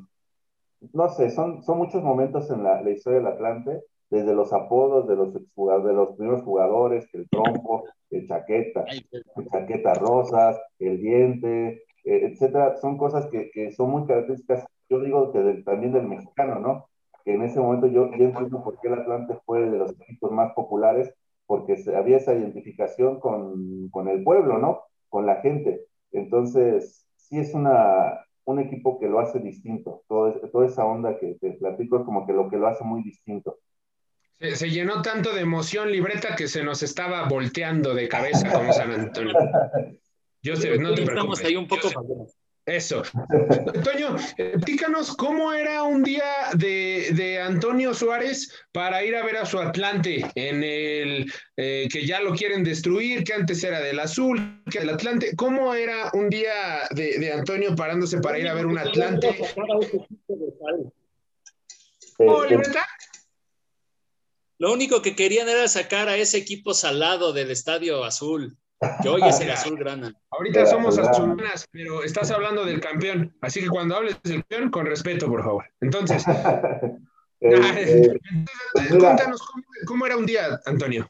no 0.92 1.10
sé, 1.10 1.30
son, 1.30 1.64
son 1.64 1.78
muchos 1.78 2.04
momentos 2.04 2.50
en 2.50 2.64
la, 2.64 2.82
la 2.82 2.90
historia 2.92 3.20
del 3.20 3.28
Atlante, 3.28 3.82
desde 4.10 4.36
los 4.36 4.54
apodos 4.54 5.08
de 5.08 5.16
los, 5.16 5.34
de 5.34 5.94
los 5.94 6.16
primeros 6.16 6.44
jugadores, 6.44 7.08
el 7.14 7.28
trompo, 7.30 7.86
el 8.12 8.28
chaqueta, 8.28 8.86
el 9.12 9.48
chaqueta 9.48 9.96
rosas, 9.96 10.62
el 10.78 11.02
diente, 11.02 11.84
eh, 12.04 12.28
etcétera, 12.28 12.76
son 12.78 12.98
cosas 12.98 13.26
que, 13.28 13.50
que, 13.50 13.72
son 13.72 13.90
muy 13.90 14.06
características, 14.06 14.66
yo 14.90 15.00
digo 15.00 15.32
que 15.32 15.64
también 15.66 15.94
del 15.94 16.08
mexicano, 16.08 16.60
¿no? 16.60 16.86
Que 17.26 17.34
en 17.34 17.42
ese 17.42 17.60
momento 17.60 17.88
yo, 17.88 18.12
yo 18.12 18.26
entiendo 18.26 18.64
por 18.64 18.80
qué 18.80 18.90
el 18.90 19.00
Atlante 19.00 19.36
fue 19.46 19.62
de 19.62 19.78
los 19.78 19.92
equipos 19.92 20.32
más 20.32 20.54
populares, 20.54 21.12
porque 21.54 21.76
había 21.96 22.18
esa 22.18 22.34
identificación 22.34 23.20
con, 23.20 23.88
con, 23.92 24.08
el 24.08 24.24
pueblo, 24.24 24.58
¿no? 24.58 24.82
Con 25.08 25.28
la 25.28 25.36
gente. 25.42 25.82
Entonces, 26.12 27.06
sí 27.16 27.38
es 27.38 27.54
una, 27.54 28.26
un 28.46 28.60
equipo 28.60 29.00
que 29.00 29.08
lo 29.08 29.20
hace 29.20 29.38
distinto. 29.38 30.04
Todo, 30.08 30.32
toda 30.52 30.66
esa 30.66 30.84
onda 30.84 31.20
que 31.20 31.38
te 31.40 31.52
platico 31.52 32.00
es 32.00 32.06
como 32.06 32.26
que 32.26 32.34
lo 32.34 32.50
que 32.50 32.58
lo 32.58 32.66
hace 32.66 32.84
muy 32.84 33.04
distinto. 33.04 33.60
Se, 34.40 34.56
se, 34.56 34.72
llenó 34.72 35.04
tanto 35.04 35.32
de 35.32 35.42
emoción, 35.42 35.92
libreta, 35.92 36.36
que 36.36 36.48
se 36.48 36.64
nos 36.64 36.82
estaba 36.82 37.28
volteando 37.28 37.94
de 37.94 38.08
cabeza 38.08 38.52
como 38.52 38.74
San 38.74 38.90
Antonio. 38.90 39.36
Yo 40.42 40.56
sé, 40.56 40.80
no 40.80 40.96
te 40.96 41.04
Estamos 41.04 41.40
ahí 41.44 41.56
un 41.56 41.68
poco. 41.68 41.88
Eso. 42.66 43.04
Antonio, 43.76 44.16
díganos 44.66 45.16
cómo 45.18 45.52
era 45.52 45.84
un 45.84 46.02
día 46.02 46.24
de, 46.56 47.10
de, 47.14 47.42
Antonio 47.42 47.94
Suárez 47.94 48.50
para 48.72 49.04
ir 49.04 49.16
a 49.16 49.26
ver 49.26 49.38
a 49.38 49.46
su 49.46 49.60
Atlante 49.60 50.26
en 50.36 50.64
el 50.64 51.32
eh, 51.58 51.90
que 51.92 52.06
ya 52.06 52.22
lo 52.22 52.34
quieren 52.34 52.64
destruir, 52.64 53.24
que 53.26 53.34
antes 53.34 53.64
era 53.64 53.82
del 53.82 54.00
azul, 54.00 54.64
que 54.72 54.80
del 54.80 54.92
Atlante. 54.92 55.36
¿Cómo 55.36 55.74
era 55.74 56.10
un 56.14 56.30
día 56.30 56.88
de, 56.92 57.20
de 57.20 57.34
Antonio 57.34 57.76
parándose 57.76 58.20
para 58.20 58.40
ir 58.40 58.48
a 58.48 58.54
ver 58.54 58.66
un 58.66 58.78
Atlante? 58.78 59.36
¿Oh, 62.20 62.46
Lo 64.60 64.72
único 64.72 65.02
que 65.02 65.16
querían 65.16 65.50
era 65.50 65.68
sacar 65.68 66.08
a 66.08 66.16
ese 66.16 66.38
equipo 66.38 66.74
salado 66.74 67.34
del 67.34 67.52
Estadio 67.52 68.04
Azul. 68.06 68.58
Que 69.02 69.10
hoy 69.10 69.22
es 69.26 69.40
el 69.40 69.52
azul 69.52 69.78
grana. 69.78 70.14
Ahorita 70.30 70.66
somos 70.66 70.98
azulanas, 70.98 71.68
pero 71.72 72.04
estás 72.04 72.32
hablando 72.32 72.66
del 72.66 72.82
campeón. 72.82 73.36
Así 73.42 73.62
que 73.62 73.70
cuando 73.70 73.96
hables 73.96 74.22
del 74.24 74.44
campeón, 74.44 74.70
con 74.72 74.86
respeto, 74.86 75.28
por 75.28 75.44
favor. 75.44 75.66
Entonces, 75.80 76.24
eh, 77.40 78.20
cuéntanos 78.90 79.42
cómo, 79.86 80.06
era 80.06 80.18
un 80.18 80.26
día, 80.26 80.60
Antonio. 80.66 81.10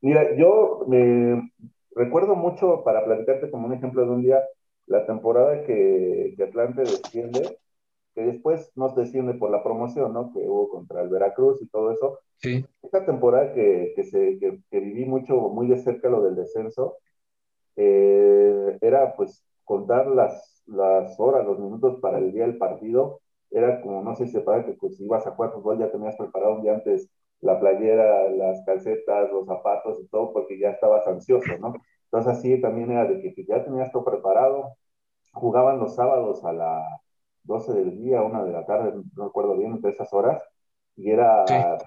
Mira, 0.00 0.36
yo 0.36 0.84
me 0.86 1.50
recuerdo 1.94 2.36
mucho, 2.36 2.82
para 2.84 3.04
platicarte 3.04 3.50
como 3.50 3.66
un 3.66 3.74
ejemplo 3.74 4.02
de 4.02 4.10
un 4.10 4.22
día, 4.22 4.40
la 4.86 5.04
temporada 5.06 5.64
que, 5.64 6.34
que 6.36 6.44
Atlante 6.44 6.82
desciende, 6.82 7.58
que 8.18 8.24
después 8.24 8.72
nos 8.74 8.96
desciende 8.96 9.34
por 9.34 9.48
la 9.48 9.62
promoción, 9.62 10.12
¿no? 10.12 10.32
Que 10.32 10.40
hubo 10.40 10.68
contra 10.68 11.02
el 11.02 11.08
Veracruz 11.08 11.62
y 11.62 11.68
todo 11.68 11.92
eso. 11.92 12.18
Sí. 12.38 12.66
Esta 12.82 13.06
temporada 13.06 13.52
que, 13.52 13.92
que, 13.94 14.02
se, 14.02 14.40
que, 14.40 14.80
viví 14.80 15.04
mucho, 15.04 15.36
muy 15.36 15.68
de 15.68 15.78
cerca 15.78 16.08
lo 16.08 16.22
del 16.22 16.34
descenso, 16.34 16.96
eh, 17.76 18.76
era 18.80 19.14
pues 19.14 19.44
contar 19.62 20.08
las, 20.08 20.64
las 20.66 21.18
horas, 21.20 21.46
los 21.46 21.60
minutos 21.60 22.00
para 22.00 22.18
el 22.18 22.32
día 22.32 22.42
del 22.42 22.58
partido. 22.58 23.20
Era 23.52 23.80
como, 23.82 24.02
no 24.02 24.16
sé 24.16 24.26
si 24.26 24.32
se 24.32 24.40
para 24.40 24.66
que 24.66 24.72
pues, 24.72 24.96
si 24.96 25.04
ibas 25.04 25.24
a 25.26 25.30
jugar 25.30 25.52
fútbol 25.52 25.78
ya 25.78 25.92
tenías 25.92 26.16
preparado 26.16 26.56
un 26.56 26.62
día 26.62 26.74
antes 26.74 27.08
la 27.40 27.60
playera, 27.60 28.30
las 28.30 28.64
calcetas, 28.66 29.30
los 29.30 29.46
zapatos 29.46 30.00
y 30.00 30.08
todo, 30.08 30.32
porque 30.32 30.58
ya 30.58 30.70
estabas 30.70 31.06
ansioso, 31.06 31.56
¿no? 31.60 31.72
Entonces 32.06 32.32
así 32.32 32.60
también 32.60 32.90
era 32.90 33.04
de 33.04 33.20
que, 33.20 33.32
que 33.32 33.44
ya 33.44 33.64
tenías 33.64 33.92
todo 33.92 34.04
preparado. 34.04 34.76
Jugaban 35.32 35.78
los 35.78 35.94
sábados 35.94 36.44
a 36.44 36.52
las 36.52 37.07
12 37.44 37.72
del 37.72 37.98
día, 37.98 38.22
1 38.22 38.44
de 38.44 38.52
la 38.52 38.66
tarde, 38.66 38.92
no 39.16 39.24
recuerdo 39.24 39.56
bien, 39.56 39.72
entre 39.72 39.90
esas 39.90 40.12
horas 40.12 40.42
y 40.96 41.10
era 41.10 41.44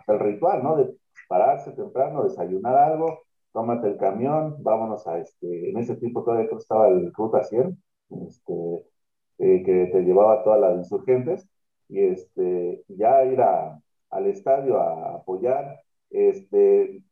el 0.07 0.19
ritual, 0.19 0.63
¿no? 0.63 0.77
De 0.77 0.95
pararse 1.27 1.71
temprano, 1.71 2.23
desayunar 2.23 2.77
algo, 2.77 3.19
tómate 3.51 3.87
el 3.89 3.97
camión, 3.97 4.55
vámonos 4.63 5.05
a 5.07 5.19
este, 5.19 5.69
en 5.69 5.77
ese 5.77 5.97
tiempo 5.97 6.23
todavía 6.23 6.49
estaba 6.57 6.87
el 6.87 7.11
Ruta 7.13 7.43
100, 7.43 7.77
este, 8.27 8.85
eh, 9.39 9.63
que 9.63 9.89
te 9.91 10.01
llevaba 10.01 10.35
a 10.35 10.43
todas 10.43 10.61
las 10.61 10.77
insurgentes, 10.77 11.47
y 11.89 11.99
este, 11.99 12.83
ya 12.87 13.23
ir 13.25 13.41
al 13.41 14.27
estadio 14.27 14.79
a 14.79 15.15
apoyar, 15.15 15.81
este, 16.09 17.03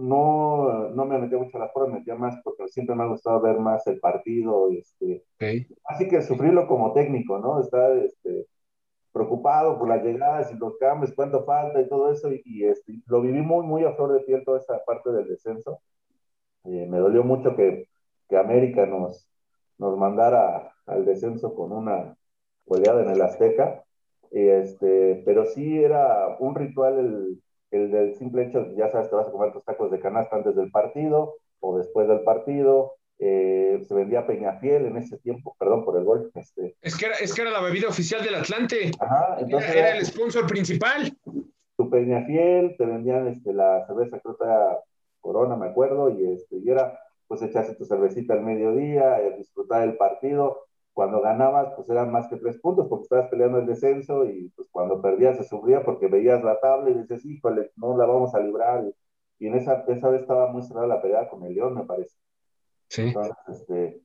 no, 0.00 0.88
no 0.90 1.04
me 1.04 1.18
metía 1.18 1.38
mucho 1.38 1.56
a 1.56 1.60
las 1.60 1.72
pruebas, 1.72 1.92
me 1.92 1.98
metía 2.00 2.14
más 2.14 2.40
porque 2.42 2.68
siempre 2.68 2.94
me 2.94 3.04
ha 3.04 3.06
gustado 3.06 3.40
ver 3.40 3.58
más 3.58 3.86
el 3.86 4.00
partido, 4.00 4.70
este, 4.70 5.24
así 5.84 6.08
que 6.08 6.22
sufrirlo 6.22 6.66
como 6.66 6.92
técnico, 6.92 7.38
¿no? 7.38 7.60
Estar, 7.60 7.96
este, 7.98 8.46
preocupado 9.12 9.78
por 9.78 9.88
las 9.88 10.02
llegadas 10.02 10.52
y 10.52 10.56
los 10.56 10.76
cambios, 10.78 11.12
cuánto 11.14 11.44
falta 11.44 11.80
y 11.80 11.88
todo 11.88 12.12
eso, 12.12 12.30
y, 12.32 12.64
este, 12.64 13.00
lo 13.06 13.20
viví 13.20 13.42
muy, 13.42 13.66
muy 13.66 13.84
a 13.84 13.92
flor 13.94 14.12
de 14.12 14.20
piel 14.20 14.44
toda 14.44 14.58
esa 14.58 14.82
parte 14.84 15.10
del 15.10 15.28
descenso. 15.28 15.80
Eh, 16.64 16.86
me 16.88 16.98
dolió 16.98 17.24
mucho 17.24 17.56
que, 17.56 17.88
que 18.28 18.36
América 18.36 18.86
nos, 18.86 19.28
nos 19.78 19.96
mandara 19.98 20.72
al 20.86 21.04
descenso 21.04 21.54
con 21.54 21.72
una 21.72 22.16
goleada 22.66 23.02
en 23.02 23.10
el 23.10 23.22
Azteca, 23.22 23.84
este, 24.30 25.22
pero 25.24 25.44
sí 25.46 25.82
era 25.82 26.36
un 26.38 26.54
ritual 26.54 26.98
el, 26.98 27.42
el 27.70 27.90
del 27.90 28.14
simple 28.16 28.44
hecho, 28.44 28.66
ya 28.76 28.90
sabes, 28.90 29.10
te 29.10 29.16
vas 29.16 29.28
a 29.28 29.32
comer 29.32 29.52
tus 29.52 29.64
tacos 29.64 29.90
de 29.90 30.00
canasta 30.00 30.36
antes 30.36 30.56
del 30.56 30.70
partido 30.70 31.36
o 31.60 31.78
después 31.78 32.08
del 32.08 32.22
partido. 32.22 32.94
Eh, 33.18 33.84
se 33.86 33.94
vendía 33.94 34.26
Peñafiel 34.26 34.86
en 34.86 34.96
ese 34.96 35.18
tiempo, 35.18 35.54
perdón 35.58 35.84
por 35.84 35.96
el 35.98 36.04
gol. 36.04 36.30
Este. 36.34 36.74
Es, 36.80 36.96
que 36.96 37.06
era, 37.06 37.16
es 37.16 37.34
que 37.34 37.42
era 37.42 37.50
la 37.50 37.60
bebida 37.60 37.88
oficial 37.88 38.24
del 38.24 38.34
Atlante. 38.34 38.90
Ajá, 38.98 39.36
entonces 39.40 39.74
era, 39.74 39.96
el 39.96 40.06
sponsor 40.06 40.46
principal. 40.46 41.16
Tu 41.76 41.90
Peñafiel, 41.90 42.76
te 42.76 42.86
vendían 42.86 43.28
este, 43.28 43.52
la 43.52 43.86
cerveza, 43.86 44.20
creo 44.20 44.36
que 44.36 44.44
era 44.44 44.78
Corona, 45.20 45.56
me 45.56 45.66
acuerdo, 45.66 46.10
y, 46.10 46.32
este, 46.32 46.56
y 46.56 46.70
era 46.70 46.98
pues 47.28 47.42
echarse 47.42 47.74
tu 47.76 47.84
cervecita 47.84 48.34
al 48.34 48.42
mediodía, 48.42 49.20
eh, 49.20 49.36
disfrutar 49.38 49.82
del 49.82 49.96
partido 49.96 50.66
cuando 50.92 51.20
ganabas, 51.20 51.72
pues 51.74 51.88
eran 51.88 52.10
más 52.12 52.28
que 52.28 52.36
tres 52.36 52.58
puntos 52.58 52.86
porque 52.88 53.04
estabas 53.04 53.28
peleando 53.28 53.58
el 53.58 53.66
descenso 53.66 54.24
y 54.24 54.50
pues 54.56 54.68
cuando 54.70 55.00
perdías 55.00 55.36
se 55.36 55.44
sufría 55.44 55.82
porque 55.82 56.08
veías 56.08 56.42
la 56.42 56.58
tabla 56.60 56.90
y 56.90 56.94
dices, 56.94 57.24
híjole, 57.24 57.70
no 57.76 57.96
la 57.96 58.06
vamos 58.06 58.34
a 58.34 58.40
librar. 58.40 58.84
Y, 59.38 59.46
en 59.46 59.54
esa, 59.54 59.84
esa 59.88 60.10
vez 60.10 60.22
estaba 60.22 60.52
muy 60.52 60.62
cerrada 60.62 60.86
la 60.86 61.00
pelea 61.00 61.28
con 61.28 61.44
el 61.44 61.54
León, 61.54 61.74
me 61.74 61.84
parece. 61.84 62.16
Sí. 62.88 63.02
Entonces, 63.02 63.34
este, 63.48 64.02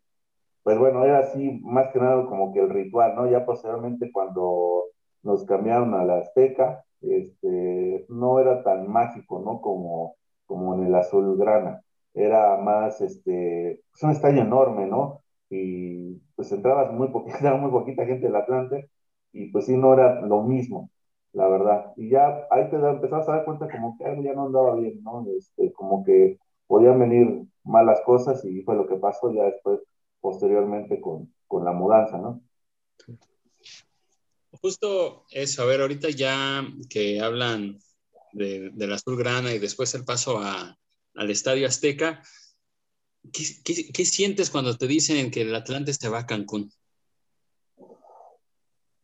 pues 0.64 0.78
bueno, 0.80 1.04
era 1.04 1.20
así 1.20 1.60
más 1.64 1.92
que 1.92 2.00
nada 2.00 2.26
como 2.28 2.54
que 2.54 2.60
el 2.60 2.70
ritual, 2.70 3.16
¿no? 3.16 3.30
Ya 3.30 3.46
posteriormente 3.46 4.12
cuando 4.12 4.86
nos 5.24 5.44
cambiaron 5.46 5.94
a 5.94 6.06
la 6.06 6.20
Azteca, 6.20 6.86
este, 7.02 8.06
no 8.10 8.40
era 8.40 8.64
tan 8.64 8.88
mágico, 8.88 9.42
¿no? 9.44 9.60
Como, 9.60 10.16
como 10.46 10.76
en 10.76 10.86
el 10.86 10.96
azul 10.96 11.38
grana. 11.38 11.82
Era 12.14 12.58
más, 12.58 13.02
este, 13.02 13.72
es 13.94 14.04
un 14.04 14.12
estadio 14.12 14.42
enorme, 14.42 14.88
¿no? 14.88 15.25
Y 15.50 16.16
pues 16.36 16.52
entrabas 16.52 16.92
muy 16.94 17.10
poquita, 17.10 17.54
muy 17.56 17.72
poquita 17.72 18.06
gente 18.06 18.28
del 18.28 18.36
Atlante 18.36 18.90
y 19.32 19.48
pues 19.48 19.66
sí, 19.66 19.76
no 19.76 19.94
era 19.94 20.22
lo 20.22 20.44
mismo, 20.44 20.90
la 21.34 21.48
verdad. 21.48 21.94
Y 21.98 22.10
ya 22.10 22.48
ahí 22.50 22.70
te 22.70 22.78
empezabas 22.78 23.28
a 23.28 23.34
dar 23.34 23.46
cuenta 23.46 23.70
como 23.70 23.98
que 23.98 24.06
algo 24.06 24.24
ya 24.24 24.34
no 24.34 24.46
andaba 24.46 24.76
bien, 24.76 25.04
¿no? 25.04 25.26
Este, 25.38 25.74
como 25.74 26.04
que 26.06 26.40
podían 26.68 27.00
venir 27.00 27.46
malas 27.64 28.02
cosas 28.06 28.44
y 28.46 28.62
fue 28.62 28.76
lo 28.76 28.88
que 28.88 28.96
pasó 28.96 29.34
ya 29.34 29.44
después, 29.44 29.82
posteriormente 30.22 31.02
con, 31.02 31.34
con 31.48 31.66
la 31.66 31.74
mudanza, 31.74 32.18
¿no? 32.18 32.42
Justo 34.62 35.26
eso, 35.32 35.64
a 35.64 35.66
ver, 35.66 35.82
ahorita 35.82 36.10
ya 36.10 36.66
que 36.90 37.20
hablan 37.20 37.78
de, 38.34 38.72
del 38.74 38.94
Azulgrana 38.94 39.54
y 39.54 39.60
después 39.60 39.94
el 39.96 40.06
paso 40.06 40.40
a, 40.40 40.78
al 41.16 41.30
Estadio 41.30 41.68
Azteca, 41.68 42.22
¿Qué, 43.32 44.06
sientes 44.06 44.50
cuando 44.50 44.78
te 44.78 44.88
dicen 44.88 45.32
que 45.32 45.42
el 45.42 45.56
Atlante 45.56 45.94
se 45.94 46.10
va 46.10 46.20
a 46.20 46.26
Cancún? 46.26 46.72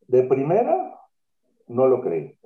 De 0.08 0.24
primera, 0.24 1.00
no 1.68 1.88
lo 1.88 2.02
creí. 2.02 2.38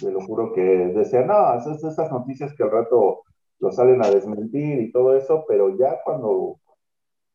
Te 0.00 0.10
lo 0.10 0.20
juro 0.20 0.52
que 0.52 0.60
decía, 0.60 1.22
no, 1.22 1.58
esas, 1.58 1.82
esas 1.84 2.10
noticias 2.10 2.52
que 2.54 2.64
al 2.64 2.70
rato 2.70 3.22
lo 3.60 3.70
salen 3.70 4.02
a 4.02 4.10
desmentir 4.10 4.80
y 4.80 4.90
todo 4.92 5.16
eso, 5.16 5.44
pero 5.46 5.76
ya 5.78 6.00
cuando 6.04 6.58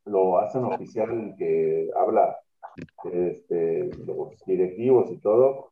lo 0.05 0.39
hacen 0.39 0.65
oficial 0.65 1.35
que 1.37 1.89
habla 1.95 2.37
este, 3.11 3.89
los 4.05 4.37
directivos 4.45 5.11
y 5.11 5.17
todo, 5.19 5.71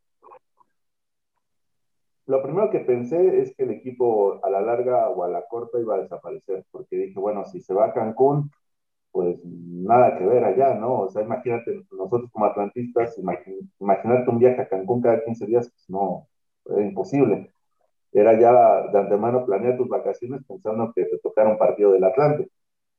lo 2.27 2.43
primero 2.43 2.69
que 2.69 2.79
pensé 2.81 3.41
es 3.41 3.55
que 3.55 3.63
el 3.63 3.72
equipo 3.72 4.39
a 4.43 4.50
la 4.50 4.62
larga 4.62 5.10
o 5.10 5.24
a 5.24 5.29
la 5.29 5.48
corta 5.48 5.79
iba 5.79 5.96
a 5.96 6.00
desaparecer, 6.01 6.65
porque 6.72 6.98
dije, 6.98 7.19
bueno, 7.19 7.46
si 7.46 7.62
se 7.62 7.74
va 7.74 7.86
a 7.88 7.93
Cancún, 7.93 8.51
pues 9.12 9.39
nada 9.46 10.17
que 10.17 10.25
ver 10.25 10.43
allá, 10.43 10.75
¿no? 10.75 11.01
O 11.01 11.10
sea, 11.10 11.24
imagínate, 11.24 11.84
nosotros 11.91 12.29
como 12.31 12.46
atlantistas, 12.46 13.17
imaginarte 13.17 14.29
un 14.29 14.39
viaje 14.39 14.62
a 14.62 14.69
Cancún 14.69 15.01
cada 15.01 15.24
15 15.24 15.46
días, 15.48 15.69
pues 15.69 15.89
no, 15.89 16.27
era 16.65 16.84
imposible. 16.84 17.51
Era 18.13 18.39
ya 18.39 18.88
de 18.91 19.00
antemano 19.00 19.46
planear 19.46 19.77
tus 19.77 19.89
vacaciones 19.89 20.43
pensando 20.48 20.93
que 20.96 21.05
te 21.05 21.19
tocara 21.19 21.50
un 21.50 21.57
partido 21.57 21.91
del 21.93 22.03
Atlante. 22.03 22.50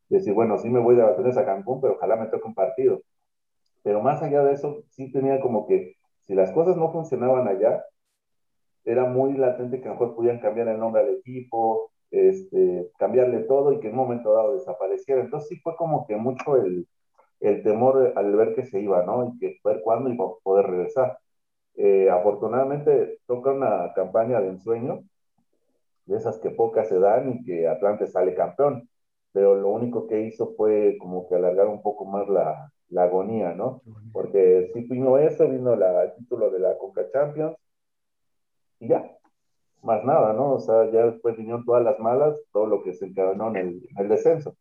Decir, 0.08 0.35
bueno, 0.35 0.58
sí 0.58 0.70
me 0.70 0.80
voy 0.80 0.97
de 0.97 1.02
vacaciones 1.02 1.37
a 1.38 1.47
Cancún, 1.47 1.80
pero 1.80 1.94
ojalá 1.94 2.16
me 2.16 2.26
toque 2.28 2.49
un 2.49 2.54
partido. 2.54 3.02
Pero 3.82 4.02
más 4.02 4.23
allá 4.23 4.44
de 4.44 4.54
eso, 4.54 4.85
sí 4.90 5.11
tenía 5.12 5.40
como 5.40 5.66
que, 5.66 5.97
si 6.26 6.35
las 6.35 6.52
cosas 6.52 6.76
no 6.76 6.92
funcionaban 6.92 7.49
allá, 7.49 7.85
era 8.85 9.04
muy 9.06 9.35
latente 9.35 9.80
que 9.80 9.88
a 9.88 9.92
lo 9.92 10.00
mejor 10.00 10.14
podían 10.16 10.40
cambiar 10.40 10.68
el 10.68 10.78
nombre 10.78 11.02
al 11.02 11.11
equipo, 11.11 11.90
este, 12.11 12.90
cambiarle 12.99 13.40
todo 13.40 13.73
y 13.73 13.80
que 13.80 13.88
en 13.88 13.94
un 13.94 14.00
momento 14.00 14.32
dado 14.32 14.54
desapareciera. 14.54 15.20
Entonces 15.23 15.49
sí 15.49 15.61
fue 15.61 15.76
como 15.76 16.06
que 16.06 16.16
mucho 16.16 16.56
el, 16.56 16.87
el 17.40 17.62
temor 17.62 18.12
al 18.16 18.37
ver 18.37 18.54
que 18.54 18.64
se 18.66 18.80
iba, 18.80 19.04
¿no? 19.04 19.35
Y 19.35 19.38
que 19.38 19.58
ver 19.64 19.80
cuándo 19.85 20.11
iba 20.11 20.25
a 20.26 20.28
poder 20.42 20.66
regresar. 20.66 21.18
Eh, 21.76 22.11
afortunadamente 22.11 23.20
toca 23.26 23.52
una 23.52 23.92
campaña 23.94 24.40
de 24.40 24.49
ensueño, 24.50 25.04
de 26.06 26.16
esas 26.16 26.38
que 26.38 26.50
pocas 26.50 26.88
se 26.88 26.99
dan 26.99 27.30
y 27.32 27.44
que 27.44 27.68
Atlante 27.68 28.06
sale 28.06 28.35
campeón, 28.35 28.88
pero 29.32 29.54
lo 29.54 29.68
único 29.70 30.06
que 30.06 30.23
hizo 30.23 30.54
fue 30.56 30.97
como 30.99 31.28
que 31.28 31.35
alargar 31.37 31.66
un 31.68 31.82
poco 31.82 32.04
más 32.04 32.28
la, 32.28 32.73
la 32.88 33.04
agonía, 33.04 33.54
¿no? 33.54 33.82
Porque 34.12 34.70
sí 34.73 34.82
vino 34.88 35.18
eso, 35.18 35.49
vino 35.49 35.76
la, 35.76 36.04
el 36.04 36.14
título 36.14 36.50
de 36.50 36.61
la 36.61 36.78
Coca 36.78 37.08
Champions, 37.12 37.56
y 38.80 38.88
ya, 38.88 39.11
más 39.82 40.04
nada, 40.04 40.32
¿no? 40.32 40.54
O 40.54 40.61
sea, 40.61 40.90
ya 40.90 41.06
después 41.06 41.37
vinieron 41.37 41.64
todas 41.64 41.85
las 41.85 41.99
malas, 41.99 42.40
todo 42.52 42.66
lo 42.66 42.82
que 42.82 42.94
se 42.94 43.06
encadenó 43.06 43.49
en 43.56 43.80
el, 43.97 44.08
descenso. 44.08 44.56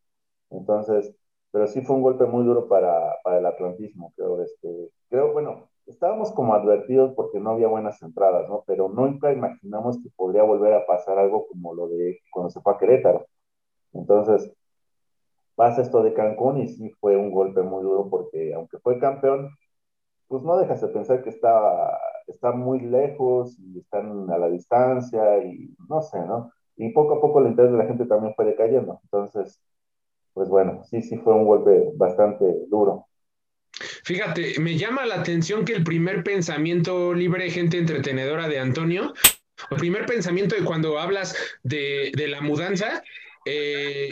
Entonces, 0.49 1.15
pero 1.51 1.67
sí 1.67 1.81
fue 1.81 1.95
un 1.95 2.03
golpe 2.03 2.25
muy 2.25 2.45
duro 2.45 2.67
para, 2.67 3.15
para 3.23 3.39
el 3.39 3.45
atlantismo, 3.45 4.13
creo. 4.15 4.41
Este, 4.43 4.91
creo, 5.09 5.33
bueno, 5.33 5.69
estábamos 5.87 6.31
como 6.33 6.53
advertidos 6.53 7.13
porque 7.15 7.39
no 7.39 7.51
había 7.51 7.67
buenas 7.67 8.01
entradas, 8.01 8.47
¿no? 8.49 8.63
Pero 8.67 8.89
nunca 8.89 9.31
imaginamos 9.33 9.97
que 10.03 10.09
podría 10.15 10.43
volver 10.43 10.73
a 10.73 10.85
pasar 10.85 11.17
algo 11.19 11.47
como 11.47 11.73
lo 11.73 11.87
de 11.89 12.19
cuando 12.31 12.49
se 12.51 12.61
fue 12.61 12.73
a 12.73 12.77
Querétaro. 12.77 13.27
Entonces, 13.93 14.51
pasa 15.55 15.81
esto 15.81 16.03
de 16.03 16.13
Cancún 16.13 16.59
y 16.59 16.67
sí 16.67 16.91
fue 17.01 17.17
un 17.17 17.31
golpe 17.31 17.61
muy 17.63 17.83
duro 17.83 18.09
porque 18.09 18.53
aunque 18.53 18.77
fue 18.79 18.99
campeón, 18.99 19.49
pues 20.27 20.43
no 20.43 20.57
dejas 20.57 20.81
de 20.81 20.89
pensar 20.89 21.23
que 21.23 21.29
está 21.29 21.97
están 22.27 22.59
muy 22.59 22.81
lejos 22.81 23.57
y 23.59 23.79
están 23.79 24.29
a 24.29 24.37
la 24.37 24.49
distancia 24.49 25.43
y 25.43 25.75
no 25.89 26.01
sé, 26.01 26.19
¿no? 26.19 26.51
Y 26.75 26.89
poco 26.89 27.15
a 27.15 27.21
poco 27.21 27.39
el 27.39 27.47
interés 27.47 27.71
de 27.71 27.77
la 27.77 27.85
gente 27.85 28.05
también 28.05 28.33
fue 28.35 28.45
decayendo. 28.45 28.99
Entonces, 29.03 29.59
pues 30.33 30.49
bueno, 30.49 30.83
sí, 30.85 31.01
sí 31.01 31.17
fue 31.17 31.33
un 31.33 31.45
golpe 31.45 31.91
bastante 31.95 32.45
duro. 32.69 33.07
Fíjate, 34.03 34.59
me 34.59 34.77
llama 34.77 35.05
la 35.05 35.15
atención 35.15 35.65
que 35.65 35.73
el 35.73 35.83
primer 35.83 36.23
pensamiento 36.23 37.13
libre, 37.13 37.49
gente 37.49 37.77
entretenedora 37.77 38.47
de 38.47 38.59
Antonio, 38.59 39.13
el 39.71 39.77
primer 39.77 40.05
pensamiento 40.05 40.55
de 40.55 40.63
cuando 40.63 40.99
hablas 40.99 41.35
de, 41.63 42.11
de 42.15 42.27
la 42.27 42.41
mudanza, 42.41 43.03
eh, 43.45 44.09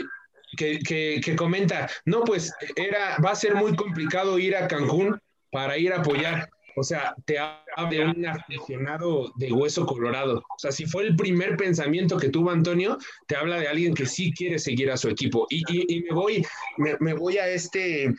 que, 0.57 0.79
que, 0.79 1.22
que, 1.24 1.36
comenta, 1.36 1.89
no, 2.05 2.24
pues 2.24 2.53
era, 2.75 3.17
va 3.24 3.31
a 3.31 3.36
ser 3.36 3.55
muy 3.55 3.75
complicado 3.75 4.39
ir 4.39 4.55
a 4.55 4.67
Cancún 4.67 5.19
para 5.51 5.77
ir 5.77 5.93
a 5.93 6.00
apoyar. 6.00 6.50
O 6.75 6.84
sea, 6.84 7.15
te 7.25 7.39
habla 7.39 7.89
de 7.89 8.05
un 8.05 8.25
aficionado 8.25 9.32
de 9.36 9.51
hueso 9.51 9.86
colorado. 9.86 10.39
O 10.39 10.60
sea, 10.60 10.72
si 10.72 10.86
fue 10.86 11.03
el 11.03 11.15
primer 11.15 11.55
pensamiento 11.55 12.17
que 12.17 12.29
tuvo 12.29 12.51
Antonio, 12.51 12.98
te 13.27 13.36
habla 13.36 13.60
de 13.60 13.67
alguien 13.67 13.94
que 13.94 14.05
sí 14.05 14.34
quiere 14.34 14.60
seguir 14.60 14.91
a 14.91 14.98
su 14.98 15.10
equipo. 15.10 15.48
Y, 15.50 16.03
me 16.03 16.13
voy, 16.13 16.46
me, 16.77 17.13
voy 17.13 17.38
a 17.38 17.48
este, 17.48 18.13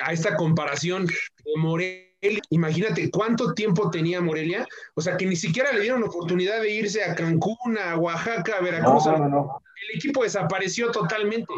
a 0.00 0.12
esta 0.12 0.36
comparación 0.36 1.06
de 1.06 1.56
Morelia. 1.56 2.40
Imagínate 2.50 3.10
cuánto 3.10 3.52
tiempo 3.52 3.90
tenía 3.90 4.20
Morelia. 4.20 4.66
O 4.94 5.00
sea, 5.00 5.16
que 5.16 5.26
ni 5.26 5.34
siquiera 5.34 5.72
le 5.72 5.80
dieron 5.80 6.04
oportunidad 6.04 6.60
de 6.60 6.70
irse 6.70 7.02
a 7.02 7.16
Cancún, 7.16 7.78
a 7.78 7.96
Oaxaca, 7.96 8.58
a 8.58 8.62
Veracruz. 8.62 9.06
El 9.06 9.98
equipo 9.98 10.22
desapareció 10.22 10.92
totalmente. 10.92 11.52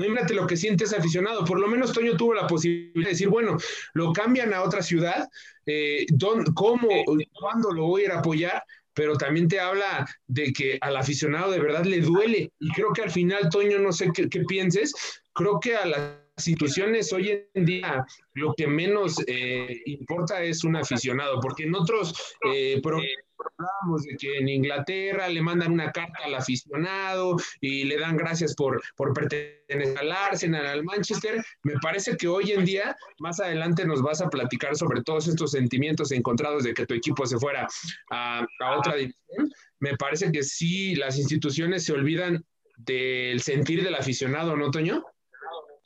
No 0.00 0.06
imagínate 0.06 0.34
lo 0.34 0.46
que 0.46 0.56
siente 0.56 0.84
ese 0.84 0.96
aficionado. 0.96 1.44
Por 1.44 1.60
lo 1.60 1.68
menos 1.68 1.92
Toño 1.92 2.16
tuvo 2.16 2.34
la 2.34 2.46
posibilidad 2.46 3.04
de 3.04 3.10
decir, 3.10 3.28
bueno, 3.28 3.56
lo 3.94 4.12
cambian 4.12 4.52
a 4.54 4.62
otra 4.62 4.82
ciudad, 4.82 5.28
eh, 5.66 6.06
¿cómo, 6.54 6.88
cuándo 7.32 7.70
lo 7.72 7.86
voy 7.86 8.02
a 8.02 8.04
ir 8.06 8.12
a 8.12 8.18
apoyar? 8.18 8.62
Pero 8.92 9.16
también 9.16 9.46
te 9.46 9.60
habla 9.60 10.06
de 10.26 10.52
que 10.52 10.78
al 10.80 10.96
aficionado 10.96 11.52
de 11.52 11.60
verdad 11.60 11.84
le 11.84 12.00
duele. 12.00 12.52
Y 12.58 12.72
creo 12.72 12.92
que 12.92 13.02
al 13.02 13.10
final, 13.10 13.48
Toño, 13.50 13.78
no 13.78 13.92
sé 13.92 14.10
qué, 14.12 14.28
qué 14.28 14.40
pienses, 14.40 14.92
creo 15.32 15.60
que 15.60 15.76
a 15.76 15.86
las 15.86 16.00
instituciones 16.46 17.12
hoy 17.12 17.42
en 17.54 17.64
día 17.64 18.04
lo 18.34 18.54
que 18.54 18.66
menos 18.66 19.16
eh, 19.26 19.82
importa 19.86 20.42
es 20.42 20.64
un 20.64 20.76
aficionado, 20.76 21.40
porque 21.40 21.64
en 21.64 21.74
otros 21.74 22.14
eh, 22.44 22.80
programas 22.82 24.02
de 24.02 24.16
que 24.16 24.38
en 24.38 24.48
Inglaterra 24.48 25.28
le 25.28 25.42
mandan 25.42 25.72
una 25.72 25.90
carta 25.92 26.18
al 26.24 26.34
aficionado 26.34 27.36
y 27.60 27.84
le 27.84 27.98
dan 27.98 28.16
gracias 28.16 28.54
por, 28.54 28.82
por 28.96 29.12
pertenecer 29.12 29.98
al 29.98 30.12
Arsenal, 30.12 30.66
al 30.66 30.84
Manchester, 30.84 31.42
me 31.62 31.74
parece 31.82 32.16
que 32.16 32.28
hoy 32.28 32.52
en 32.52 32.64
día, 32.64 32.96
más 33.18 33.40
adelante 33.40 33.84
nos 33.84 34.02
vas 34.02 34.20
a 34.20 34.28
platicar 34.28 34.76
sobre 34.76 35.02
todos 35.02 35.28
estos 35.28 35.52
sentimientos 35.52 36.12
encontrados 36.12 36.64
de 36.64 36.74
que 36.74 36.86
tu 36.86 36.94
equipo 36.94 37.26
se 37.26 37.38
fuera 37.38 37.68
a, 38.10 38.46
a 38.60 38.78
otra 38.78 38.96
división, 38.96 39.50
me 39.78 39.96
parece 39.96 40.30
que 40.32 40.42
sí, 40.42 40.94
las 40.94 41.18
instituciones 41.18 41.84
se 41.84 41.92
olvidan 41.92 42.44
del 42.76 43.40
sentir 43.40 43.82
del 43.82 43.94
aficionado, 43.94 44.56
¿no, 44.56 44.70
Toño? 44.70 45.04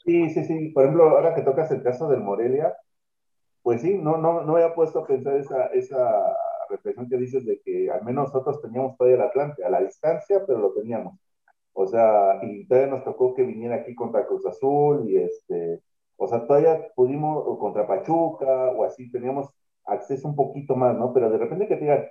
Sí, 0.05 0.31
sí, 0.31 0.45
sí. 0.45 0.69
Por 0.71 0.85
ejemplo, 0.85 1.09
ahora 1.11 1.35
que 1.35 1.43
tocas 1.43 1.71
el 1.71 1.83
caso 1.83 2.09
del 2.09 2.21
Morelia, 2.21 2.77
pues 3.63 3.83
sí, 3.83 3.99
no, 3.99 4.17
no, 4.19 4.43
no 4.43 4.57
había 4.57 4.75
puesto 4.75 5.01
a 5.01 5.07
pensar 5.07 5.37
esa, 5.37 5.67
esa 5.69 6.37
reflexión 6.71 7.09
que 7.09 7.17
dices 7.19 7.47
de 7.47 7.61
que 7.65 7.91
al 7.91 8.05
menos 8.05 8.27
nosotros 8.33 8.61
teníamos 8.63 8.97
todavía 8.97 9.17
el 9.17 9.23
Atlante, 9.23 9.65
a 9.65 9.71
la 9.71 9.81
distancia, 9.83 10.45
pero 10.47 10.59
lo 10.59 10.73
teníamos. 10.75 11.19
O 11.73 11.87
sea, 11.87 12.41
y 12.43 12.67
todavía 12.67 12.91
nos 12.91 13.05
tocó 13.05 13.35
que 13.35 13.43
viniera 13.45 13.77
aquí 13.77 13.95
contra 13.95 14.27
Cruz 14.27 14.47
Azul 14.47 15.09
y 15.11 15.17
este, 15.19 15.83
o 16.17 16.27
sea, 16.29 16.47
todavía 16.47 16.89
pudimos, 16.95 17.43
o 17.47 17.59
contra 17.59 17.87
Pachuca 17.87 18.71
o 18.73 18.85
así, 18.85 19.11
teníamos 19.11 19.49
acceso 19.87 20.29
un 20.29 20.37
poquito 20.37 20.77
más, 20.77 20.97
¿no? 20.97 21.13
Pero 21.13 21.31
de 21.31 21.39
repente 21.39 21.69
que 21.69 21.77
digan, 21.77 22.05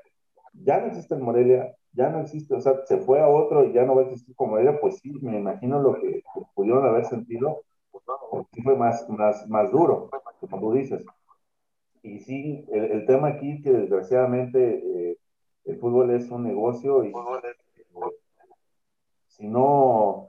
ya 0.54 0.80
no 0.82 0.88
existe 0.88 1.16
el 1.16 1.22
Morelia, 1.22 1.76
ya 1.94 2.10
no 2.10 2.22
existe, 2.22 2.54
o 2.56 2.62
sea, 2.62 2.86
se 2.86 2.98
fue 2.98 3.22
a 3.22 3.28
otro 3.30 3.66
y 3.66 3.74
ya 3.74 3.84
no 3.86 3.96
va 3.96 4.02
a 4.02 4.06
existir 4.06 4.36
como 4.36 4.52
Morelia, 4.52 4.80
pues 4.82 5.00
sí, 5.00 5.12
me 5.22 5.38
imagino 5.40 5.82
lo 5.82 6.00
que, 6.00 6.24
pudieron 6.56 6.86
haber 6.86 7.06
sentido, 7.06 7.64
fue 8.64 8.76
más, 8.76 9.08
más, 9.10 9.48
más 9.48 9.72
duro, 9.72 10.10
como 10.40 10.60
tú 10.60 10.74
dices. 10.74 11.06
Y 12.02 12.20
sí, 12.20 12.66
el, 12.72 12.86
el 12.86 13.06
tema 13.06 13.30
aquí 13.30 13.62
que 13.62 13.72
desgraciadamente 13.72 15.12
eh, 15.12 15.18
el 15.66 15.80
fútbol 15.80 16.12
es 16.12 16.30
un 16.30 16.44
negocio 16.44 17.04
y 17.04 17.14
si 19.28 19.48
no, 19.48 20.28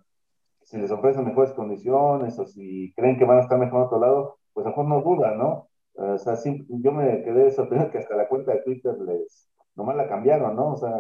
si 0.62 0.78
les 0.78 0.90
ofrecen 0.90 1.25
mejores 1.25 1.52
condiciones 1.52 2.38
o 2.38 2.47
si 2.47 2.92
creen 2.94 3.18
que 3.18 3.25
van 3.25 3.38
a 3.38 3.42
estar 3.42 3.59
mejor 3.59 3.83
a 3.83 3.85
otro 3.87 4.00
lado, 4.00 4.38
pues 4.52 4.66
a 4.66 4.71
lo 4.71 4.76
mejor 4.76 4.88
no 4.88 5.02
dudan, 5.02 5.38
¿no? 5.38 5.68
O 5.97 6.18
sea, 6.18 6.37
sí, 6.37 6.66
yo 6.68 6.92
me 6.92 7.23
quedé 7.23 7.50
sorprendido 7.50 7.90
que 7.90 7.99
hasta 7.99 8.16
la 8.16 8.28
cuenta 8.28 8.52
de 8.52 8.62
Twitter 8.62 8.97
les, 8.99 9.49
nomás 9.76 9.97
la 9.97 10.09
cambiaron, 10.09 10.56
¿no? 10.56 10.73
O 10.73 10.76
sea, 10.76 10.97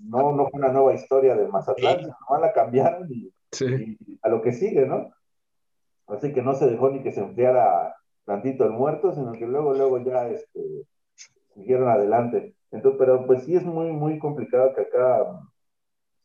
no, 0.00 0.32
no 0.32 0.48
fue 0.48 0.60
una 0.60 0.72
nueva 0.72 0.94
historia 0.94 1.36
de 1.36 1.48
Mazatlán, 1.48 2.02
nomás 2.02 2.40
la 2.40 2.52
cambiaron 2.52 3.08
y, 3.10 3.32
a 4.22 4.28
lo 4.28 4.42
que 4.42 4.52
sigue, 4.52 4.86
¿no? 4.86 5.10
Así 6.06 6.32
que 6.32 6.42
no 6.42 6.54
se 6.54 6.66
dejó 6.66 6.90
ni 6.90 7.02
que 7.02 7.12
se 7.12 7.20
enfriara 7.20 7.94
tantito 8.24 8.64
el 8.64 8.72
muerto, 8.72 9.12
sino 9.12 9.32
que 9.32 9.46
luego, 9.46 9.74
luego 9.74 9.98
ya 9.98 10.28
este, 10.28 10.60
siguieron 11.54 11.88
adelante. 11.88 12.54
Entonces, 12.70 12.98
pero 12.98 13.26
pues 13.26 13.44
sí 13.44 13.56
es 13.56 13.64
muy, 13.64 13.92
muy 13.92 14.18
complicado 14.18 14.74
que 14.74 14.82
acá 14.82 15.40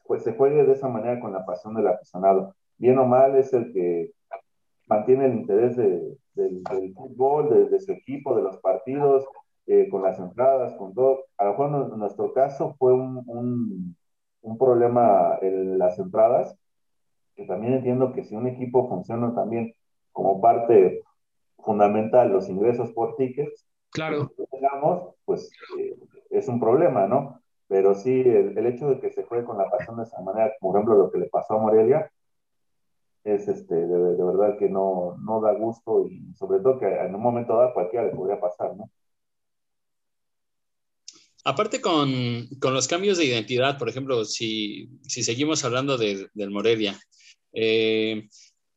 pues 0.05 0.23
se 0.23 0.33
juegue 0.33 0.65
de 0.65 0.73
esa 0.73 0.87
manera 0.87 1.19
con 1.19 1.31
la 1.33 1.45
pasión 1.45 1.75
del 1.75 1.87
aficionado. 1.87 2.55
Bien 2.77 2.97
o 2.97 3.05
mal 3.05 3.35
es 3.35 3.53
el 3.53 3.71
que 3.73 4.11
mantiene 4.87 5.25
el 5.27 5.35
interés 5.35 5.77
del, 5.77 6.17
fútbol, 6.95 7.69
de, 7.69 7.79
su 7.79 7.91
equipo, 7.91 8.35
de 8.35 8.41
los 8.41 8.57
partidos, 8.57 9.25
eh, 9.67 9.87
con 9.89 10.01
las 10.01 10.17
entradas, 10.19 10.73
con 10.77 10.93
todo. 10.95 11.25
A 11.37 11.45
lo 11.45 11.51
mejor 11.51 11.91
en 11.93 11.99
nuestro 11.99 12.33
caso 12.33 12.75
fue 12.79 12.93
un, 12.93 13.95
un, 14.41 14.57
problema 14.57 15.37
en 15.41 15.77
las 15.77 15.99
entradas, 15.99 16.55
que 17.35 17.45
también 17.45 17.73
entiendo 17.73 18.13
que 18.13 18.23
si 18.23 18.35
un 18.35 18.47
equipo 18.47 18.87
funciona 18.87 19.33
también 19.33 19.73
como 20.11 20.41
parte 20.41 21.01
fundamental 21.63 22.31
los 22.31 22.49
ingresos 22.49 22.91
por 22.91 23.15
tickets, 23.15 23.67
claro. 23.91 24.31
digamos, 24.51 25.15
pues 25.25 25.51
eh, 25.79 25.95
es 26.29 26.47
un 26.47 26.59
problema, 26.59 27.07
¿no? 27.07 27.41
Pero 27.67 27.93
sí, 27.95 28.21
el, 28.21 28.57
el, 28.57 28.65
hecho 28.65 28.89
de 28.89 28.99
que 28.99 29.11
se 29.11 29.23
juegue 29.23 29.45
con 29.45 29.57
la 29.57 29.69
pasión 29.69 29.97
de 29.97 30.03
esa 30.03 30.19
manera, 30.21 30.51
por 30.59 30.75
ejemplo, 30.75 30.95
lo 30.95 31.11
que 31.11 31.19
le 31.19 31.29
pasó 31.29 31.55
a 31.55 31.61
Morelia, 31.61 32.11
es 33.23 33.47
este, 33.47 33.75
de, 33.75 34.15
de 34.15 34.23
verdad 34.23 34.57
que 34.57 34.69
no, 34.69 35.15
no, 35.19 35.41
da 35.41 35.53
gusto 35.53 36.07
y 36.07 36.33
sobre 36.35 36.59
todo 36.59 36.79
que 36.79 36.87
en 36.87 37.13
un 37.13 37.21
momento 37.21 37.55
dado 37.55 37.73
cualquiera 37.73 38.05
le 38.05 38.15
podría 38.15 38.39
pasar, 38.39 38.75
¿no? 38.75 38.89
Aparte 41.45 41.79
con, 41.79 42.11
con, 42.59 42.73
los 42.73 42.87
cambios 42.87 43.17
de 43.17 43.25
identidad, 43.25 43.77
por 43.77 43.87
ejemplo, 43.87 44.25
si, 44.25 44.89
si 45.03 45.23
seguimos 45.23 45.63
hablando 45.63 45.97
de, 45.97 46.27
del 46.33 46.51
Morelia, 46.51 46.99
eh, 47.53 48.27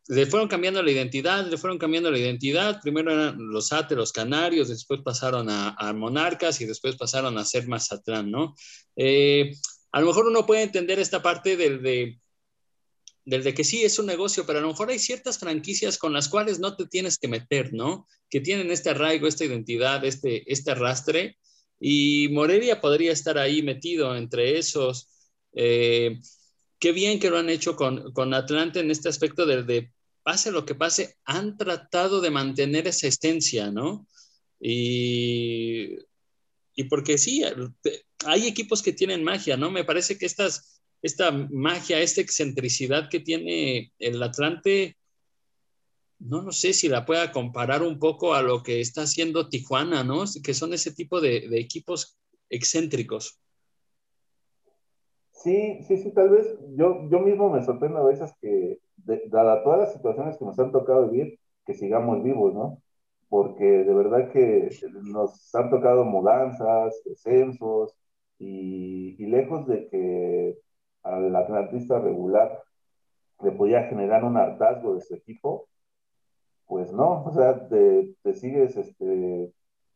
le 0.08 0.26
fueron 0.26 0.48
cambiando 0.48 0.82
la 0.82 0.90
identidad, 0.90 1.46
le 1.46 1.56
fueron 1.56 1.78
cambiando 1.78 2.10
la 2.10 2.18
identidad. 2.18 2.80
Primero 2.82 3.12
eran 3.12 3.36
los 3.38 3.72
Ate, 3.72 3.94
los 3.94 4.12
Canarios, 4.12 4.68
después 4.68 5.00
pasaron 5.02 5.48
a, 5.48 5.74
a, 5.78 5.92
Monarcas 5.92 6.60
y 6.60 6.66
después 6.66 6.96
pasaron 6.96 7.38
a 7.38 7.44
ser 7.44 7.68
Mazatlán, 7.68 8.30
¿no? 8.30 8.54
Eh, 8.96 9.52
a 9.92 10.00
lo 10.00 10.06
mejor 10.08 10.26
uno 10.26 10.44
puede 10.44 10.62
entender 10.62 10.98
esta 10.98 11.22
parte 11.22 11.56
del 11.56 11.82
de, 11.82 12.20
del 13.24 13.44
de 13.44 13.54
que 13.54 13.64
sí 13.64 13.84
es 13.84 13.98
un 13.98 14.06
negocio, 14.06 14.44
pero 14.46 14.58
a 14.58 14.62
lo 14.62 14.68
mejor 14.68 14.90
hay 14.90 14.98
ciertas 14.98 15.38
franquicias 15.38 15.98
con 15.98 16.12
las 16.12 16.28
cuales 16.28 16.58
no 16.58 16.76
te 16.76 16.86
tienes 16.86 17.18
que 17.18 17.28
meter, 17.28 17.72
¿no? 17.72 18.06
Que 18.28 18.40
tienen 18.40 18.70
este 18.70 18.90
arraigo, 18.90 19.28
esta 19.28 19.44
identidad, 19.44 20.04
este, 20.04 20.50
este 20.50 20.72
arrastre. 20.72 21.38
Y 21.78 22.28
Morelia 22.30 22.80
podría 22.80 23.12
estar 23.12 23.38
ahí 23.38 23.62
metido 23.62 24.16
entre 24.16 24.58
esos. 24.58 25.08
Eh, 25.54 26.18
qué 26.82 26.90
bien 26.90 27.20
que 27.20 27.30
lo 27.30 27.38
han 27.38 27.48
hecho 27.48 27.76
con, 27.76 28.12
con 28.12 28.34
Atlante 28.34 28.80
en 28.80 28.90
este 28.90 29.08
aspecto 29.08 29.46
de, 29.46 29.62
de, 29.62 29.92
pase 30.24 30.50
lo 30.50 30.66
que 30.66 30.74
pase, 30.74 31.16
han 31.24 31.56
tratado 31.56 32.20
de 32.20 32.30
mantener 32.30 32.88
esa 32.88 33.06
esencia, 33.06 33.70
¿no? 33.70 34.08
Y, 34.58 35.96
y 36.74 36.84
porque 36.90 37.18
sí, 37.18 37.44
hay 38.26 38.48
equipos 38.48 38.82
que 38.82 38.92
tienen 38.92 39.22
magia, 39.22 39.56
¿no? 39.56 39.70
Me 39.70 39.84
parece 39.84 40.18
que 40.18 40.26
estas, 40.26 40.82
esta 41.02 41.30
magia, 41.30 42.00
esta 42.00 42.20
excentricidad 42.20 43.08
que 43.08 43.20
tiene 43.20 43.92
el 44.00 44.20
Atlante, 44.20 44.96
no, 46.18 46.42
no 46.42 46.50
sé 46.50 46.72
si 46.72 46.88
la 46.88 47.06
pueda 47.06 47.30
comparar 47.30 47.84
un 47.84 48.00
poco 48.00 48.34
a 48.34 48.42
lo 48.42 48.64
que 48.64 48.80
está 48.80 49.02
haciendo 49.02 49.48
Tijuana, 49.48 50.02
¿no? 50.02 50.24
Que 50.42 50.52
son 50.52 50.74
ese 50.74 50.90
tipo 50.90 51.20
de, 51.20 51.48
de 51.48 51.60
equipos 51.60 52.18
excéntricos. 52.50 53.38
Sí, 55.42 55.82
sí, 55.82 55.96
sí, 55.98 56.12
tal 56.12 56.30
vez 56.30 56.46
yo, 56.76 57.08
yo 57.10 57.18
mismo 57.20 57.50
me 57.50 57.62
sorprendo 57.62 57.98
a 58.00 58.04
veces 58.04 58.32
que, 58.40 58.78
dada 59.28 59.62
todas 59.64 59.80
las 59.80 59.92
situaciones 59.92 60.36
que 60.38 60.44
nos 60.44 60.58
han 60.58 60.70
tocado 60.72 61.08
vivir, 61.10 61.38
que 61.66 61.74
sigamos 61.74 62.22
vivos, 62.22 62.54
¿no? 62.54 62.82
Porque 63.28 63.64
de 63.64 63.94
verdad 63.94 64.30
que 64.30 64.70
nos 65.04 65.54
han 65.54 65.70
tocado 65.70 66.04
mudanzas, 66.04 67.02
descensos, 67.04 67.96
y, 68.38 69.16
y 69.22 69.26
lejos 69.26 69.66
de 69.66 69.88
que 69.88 70.58
al 71.02 71.34
atlantista 71.34 71.98
regular 72.00 72.62
le 73.42 73.52
podía 73.52 73.84
generar 73.84 74.24
un 74.24 74.36
hartazgo 74.36 74.94
de 74.94 75.00
su 75.02 75.14
equipo, 75.14 75.68
pues 76.66 76.92
no, 76.92 77.24
o 77.24 77.32
sea, 77.32 77.68
te, 77.68 78.14
te 78.22 78.34
sigues 78.34 78.76
este, 78.76 79.52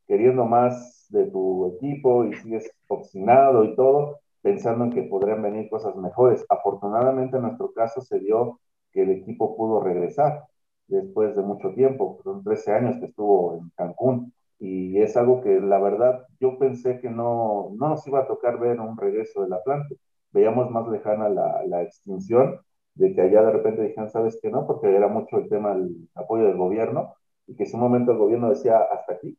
queriendo 0.07 0.45
más 0.45 1.07
de 1.11 1.27
tu 1.31 1.67
equipo 1.77 2.25
y 2.25 2.35
sigues 2.35 2.71
obstinado 2.89 3.65
y 3.65 3.75
todo, 3.77 4.21
pensando 4.47 4.85
en 4.85 4.93
que 4.93 5.03
podrían 5.03 5.43
venir 5.43 5.69
cosas 5.69 5.97
mejores. 5.97 6.47
Afortunadamente 6.49 7.37
en 7.37 7.43
nuestro 7.43 7.73
caso 7.73 8.01
se 8.01 8.21
dio 8.21 8.61
que 8.93 9.03
el 9.03 9.11
equipo 9.11 9.57
pudo 9.57 9.81
regresar 9.81 10.45
después 10.87 11.35
de 11.35 11.43
mucho 11.43 11.75
tiempo, 11.75 12.21
son 12.23 12.45
13 12.45 12.73
años 12.73 12.97
que 13.01 13.07
estuvo 13.07 13.57
en 13.57 13.71
Cancún 13.77 14.33
y 14.61 15.01
es 15.01 15.17
algo 15.17 15.43
que 15.43 15.61
la 15.61 15.81
verdad 15.81 16.27
yo 16.39 16.59
pensé 16.61 17.01
que 17.01 17.11
no, 17.11 17.73
no 17.77 17.89
nos 17.89 18.07
iba 18.07 18.21
a 18.21 18.29
tocar 18.29 18.61
ver 18.61 18.79
un 18.79 18.97
regreso 18.97 19.43
del 19.43 19.53
Atlante. 19.53 19.99
Veíamos 20.31 20.71
más 20.71 20.87
lejana 20.89 21.29
la, 21.29 21.65
la 21.67 21.83
extinción 21.83 22.61
de 22.95 23.15
que 23.15 23.23
allá 23.23 23.43
de 23.43 23.51
repente 23.51 23.83
dijeron, 23.83 24.11
¿sabes 24.11 24.39
qué 24.41 24.49
no? 24.49 24.65
Porque 24.65 24.95
era 24.95 25.09
mucho 25.09 25.39
el 25.39 25.49
tema 25.49 25.75
del 25.75 26.09
apoyo 26.15 26.45
del 26.45 26.57
gobierno 26.57 27.15
y 27.49 27.57
que 27.57 27.65
en 27.65 27.75
un 27.75 27.81
momento 27.81 28.13
el 28.13 28.19
gobierno 28.19 28.51
decía, 28.51 28.79
hasta 28.79 29.15
aquí, 29.15 29.37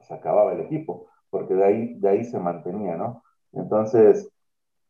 se 0.00 0.12
acababa 0.12 0.52
el 0.52 0.60
equipo, 0.60 1.06
porque 1.30 1.54
de 1.54 1.64
ahí, 1.64 1.94
de 2.00 2.08
ahí 2.10 2.24
se 2.24 2.38
mantenía, 2.38 2.96
¿no? 2.96 3.22
Entonces, 3.52 4.30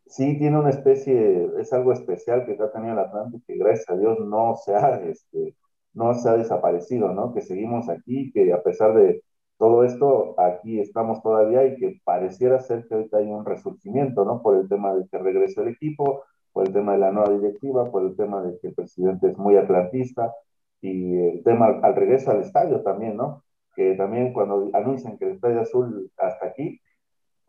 sí 0.06 0.38
tiene 0.38 0.58
una 0.58 0.70
especie, 0.70 1.50
es 1.58 1.72
algo 1.72 1.92
especial 1.92 2.44
que 2.46 2.52
ha 2.62 2.72
tenido 2.72 2.92
el 2.94 2.98
Atlántico, 3.00 3.44
que 3.46 3.56
gracias 3.56 3.90
a 3.90 3.96
Dios 3.96 4.18
no 4.20 4.56
se 4.56 4.74
ha, 4.74 5.00
este, 5.02 5.56
no 5.94 6.14
se 6.14 6.28
ha 6.28 6.36
desaparecido, 6.36 7.12
¿no? 7.12 7.32
Que 7.34 7.42
seguimos 7.42 7.88
aquí, 7.88 8.32
que 8.32 8.52
a 8.52 8.62
pesar 8.62 8.94
de 8.94 9.22
todo 9.58 9.84
esto, 9.84 10.34
aquí 10.40 10.80
estamos 10.80 11.22
todavía 11.22 11.64
y 11.66 11.76
que 11.76 12.00
pareciera 12.04 12.60
ser 12.60 12.86
que 12.88 12.94
ahorita 12.94 13.18
hay 13.18 13.26
un 13.26 13.44
resurgimiento, 13.44 14.24
¿no? 14.24 14.42
Por 14.42 14.56
el 14.56 14.68
tema 14.68 14.94
de 14.94 15.06
que 15.08 15.18
regresó 15.18 15.62
el 15.62 15.68
equipo, 15.68 16.24
por 16.52 16.66
el 16.66 16.72
tema 16.72 16.92
de 16.92 16.98
la 16.98 17.12
nueva 17.12 17.30
directiva, 17.30 17.90
por 17.90 18.02
el 18.04 18.16
tema 18.16 18.42
de 18.42 18.58
que 18.58 18.68
el 18.68 18.74
presidente 18.74 19.28
es 19.28 19.38
muy 19.38 19.56
atlantista 19.56 20.34
y 20.80 21.18
el 21.18 21.42
tema 21.44 21.78
al 21.82 21.94
regreso 21.94 22.30
al 22.30 22.40
estadio 22.40 22.82
también, 22.82 23.16
¿no? 23.16 23.44
Que 23.76 23.94
también 23.94 24.32
cuando 24.32 24.70
anuncian 24.72 25.18
que 25.18 25.26
el 25.26 25.32
Estadio 25.32 25.60
Azul 25.60 26.10
hasta 26.16 26.46
aquí, 26.46 26.80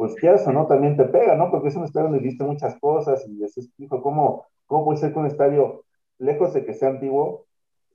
pues 0.01 0.15
quieras 0.15 0.47
o 0.47 0.51
no, 0.51 0.65
también 0.65 0.97
te 0.97 1.03
pega, 1.03 1.35
¿no? 1.35 1.51
Porque 1.51 1.67
es 1.67 1.75
un 1.75 1.83
estadio 1.83 2.09
donde 2.09 2.23
viste 2.23 2.43
muchas 2.43 2.75
cosas 2.79 3.23
y 3.27 3.37
dices, 3.37 3.69
hijo, 3.77 4.01
¿cómo, 4.01 4.47
¿cómo 4.65 4.83
puede 4.83 4.97
ser 4.97 5.13
que 5.13 5.19
un 5.19 5.27
estadio, 5.27 5.83
lejos 6.17 6.55
de 6.55 6.65
que 6.65 6.73
sea 6.73 6.89
antiguo, 6.89 7.45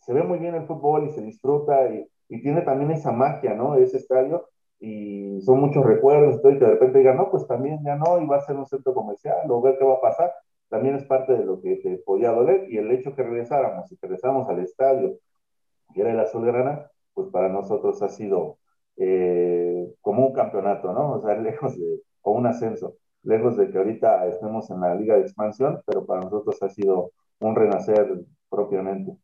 se 0.03 0.13
ve 0.13 0.23
muy 0.23 0.39
bien 0.39 0.55
el 0.55 0.67
fútbol 0.67 1.09
y 1.09 1.11
se 1.11 1.21
disfruta 1.21 1.93
y, 1.93 2.09
y 2.29 2.43
tiene 2.43 2.63
también 2.63 2.93
esa 2.93 3.11
magia, 3.11 3.55
¿no? 3.55 3.75
Ese 3.75 3.97
estadio 3.97 4.49
y 4.79 5.41
son 5.41 5.59
muchos 5.59 5.85
recuerdos 5.85 6.37
y 6.37 6.43
todo, 6.43 6.53
y 6.53 6.59
de 6.61 6.67
repente 6.69 6.99
digan, 7.01 7.17
no, 7.17 7.29
pues 7.29 7.45
también 7.49 7.81
ya 7.85 7.97
no, 7.97 8.21
y 8.21 8.27
va 8.27 8.37
a 8.37 8.47
ser 8.47 8.55
un 8.55 8.67
centro 8.67 8.95
comercial 8.95 9.39
o 9.51 9.61
ver 9.61 9.77
qué 9.77 9.85
va 9.85 9.95
a 9.95 10.01
pasar, 10.01 10.33
también 10.69 10.95
es 10.95 11.03
parte 11.07 11.33
de 11.33 11.45
lo 11.45 11.61
que 11.61 11.75
te 11.75 11.99
podía 11.99 12.31
doler 12.31 12.71
y 12.71 12.77
el 12.77 12.89
hecho 12.93 13.17
que 13.17 13.25
regresáramos 13.25 13.91
y 13.91 13.97
que 13.97 14.07
regresamos 14.07 14.49
al 14.49 14.61
estadio, 14.61 15.19
que 15.93 16.03
era 16.03 16.13
el 16.13 16.21
azulgrana, 16.21 16.89
pues 17.15 17.31
para 17.31 17.49
nosotros 17.49 18.01
ha 18.01 18.09
sido 18.09 18.59
eh, 18.97 19.66
como 20.07 20.29
un 20.29 20.33
campeonato, 20.33 20.93
¿no? 20.93 21.15
O 21.15 21.21
sea, 21.21 21.35
lejos 21.41 21.77
de, 21.77 22.01
o 22.23 22.31
un 22.31 22.47
ascenso, 22.47 22.97
lejos 23.25 23.57
de 23.57 23.69
que 23.69 23.77
ahorita 23.77 24.25
estemos 24.29 24.71
en 24.71 24.81
la 24.81 24.95
liga 24.95 25.17
de 25.17 25.23
expansión, 25.23 25.83
pero 25.85 26.07
para 26.07 26.21
nosotros 26.21 26.63
ha 26.63 26.69
sido 26.69 27.11
un 27.41 27.57
renacer 27.57 28.07
propiamente. 28.49 29.17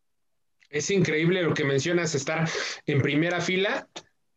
Es 0.70 0.90
increíble 0.90 1.44
lo 1.44 1.54
que 1.54 1.64
mencionas, 1.64 2.16
estar 2.16 2.48
en 2.86 3.00
primera 3.00 3.40
fila, 3.40 3.86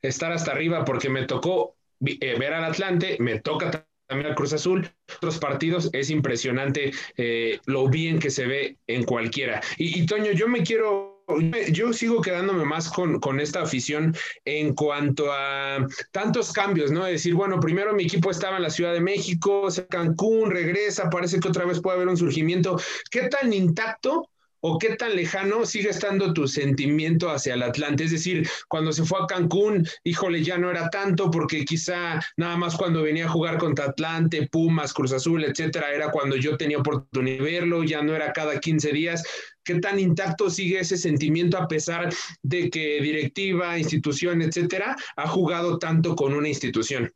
estar 0.03 0.31
hasta 0.31 0.51
arriba, 0.51 0.86
porque 0.86 1.10
me 1.10 1.25
tocó 1.25 1.77
eh, 2.05 2.38
ver 2.38 2.53
al 2.53 2.65
Atlante, 2.65 3.17
me 3.19 3.39
toca 3.39 3.88
también 4.05 4.29
al 4.29 4.36
Cruz 4.36 4.53
Azul, 4.53 4.88
otros 5.17 5.39
partidos, 5.39 5.89
es 5.93 6.12
impresionante 6.12 6.91
eh, 7.17 7.60
lo 7.65 7.89
bien 7.89 8.19
que 8.19 8.29
se 8.29 8.45
ve 8.45 8.77
en 8.86 9.03
cualquiera. 9.03 9.62
Y, 9.79 9.99
y 9.99 10.05
Toño, 10.05 10.31
yo 10.34 10.47
me 10.47 10.62
quiero 10.62 11.14
yo 11.71 11.93
sigo 11.93 12.21
quedándome 12.21 12.65
más 12.65 12.89
con, 12.89 13.19
con, 13.19 13.39
esta 13.39 13.61
afición 13.61 14.15
en 14.45 14.73
cuanto 14.73 15.31
a 15.31 15.85
tantos 16.11 16.51
cambios, 16.51 16.91
¿no? 16.91 17.05
Es 17.05 17.13
decir, 17.13 17.33
bueno, 17.33 17.59
primero 17.59 17.93
mi 17.93 18.03
equipo 18.03 18.31
estaba 18.31 18.57
en 18.57 18.63
la 18.63 18.69
Ciudad 18.69 18.93
de 18.93 19.01
México, 19.01 19.67
Cancún, 19.89 20.51
regresa, 20.51 21.09
parece 21.09 21.39
que 21.39 21.47
otra 21.47 21.65
vez 21.65 21.81
puede 21.81 21.97
haber 21.97 22.09
un 22.09 22.17
surgimiento. 22.17 22.79
¿Qué 23.09 23.27
tan 23.29 23.53
intacto 23.53 24.29
o 24.67 24.79
qué 24.79 24.95
tan 24.95 25.15
lejano 25.15 25.63
sigue 25.63 25.89
estando 25.89 26.33
tu 26.33 26.47
sentimiento 26.47 27.29
hacia 27.29 27.53
el 27.53 27.61
Atlante. 27.61 28.05
Es 28.05 28.11
decir, 28.11 28.49
cuando 28.67 28.91
se 28.93 29.03
fue 29.03 29.19
a 29.21 29.27
Cancún, 29.27 29.88
híjole, 30.03 30.43
ya 30.43 30.57
no 30.57 30.71
era 30.71 30.89
tanto 30.89 31.29
porque 31.29 31.63
quizá 31.65 32.19
nada 32.35 32.57
más 32.57 32.75
cuando 32.75 33.03
venía 33.03 33.25
a 33.25 33.29
jugar 33.29 33.59
contra 33.59 33.85
Atlante, 33.85 34.49
Pumas, 34.51 34.91
Cruz 34.91 35.13
Azul, 35.13 35.43
etcétera, 35.43 35.93
era 35.93 36.09
cuando 36.09 36.35
yo 36.35 36.57
tenía 36.57 36.79
oportunidad 36.79 37.43
de 37.43 37.51
verlo, 37.51 37.83
ya 37.83 38.01
no 38.01 38.15
era 38.15 38.33
cada 38.33 38.59
15 38.59 38.91
días. 38.91 39.23
¿Qué 39.65 39.80
tan 39.80 39.99
intacto 39.99 40.51
sigue 40.51 40.80
ese 40.80 40.95
sentimiento 40.95 41.58
a 41.58 41.67
pesar 41.67 42.10
de 42.43 42.69
que 42.69 43.01
directiva, 43.01 43.80
institución, 43.80 44.43
etcétera, 44.43 44.95
ha 45.17 45.28
jugado 45.28 45.80
tanto 45.80 46.15
con 46.15 46.34
una 46.36 46.47
institución? 46.47 47.12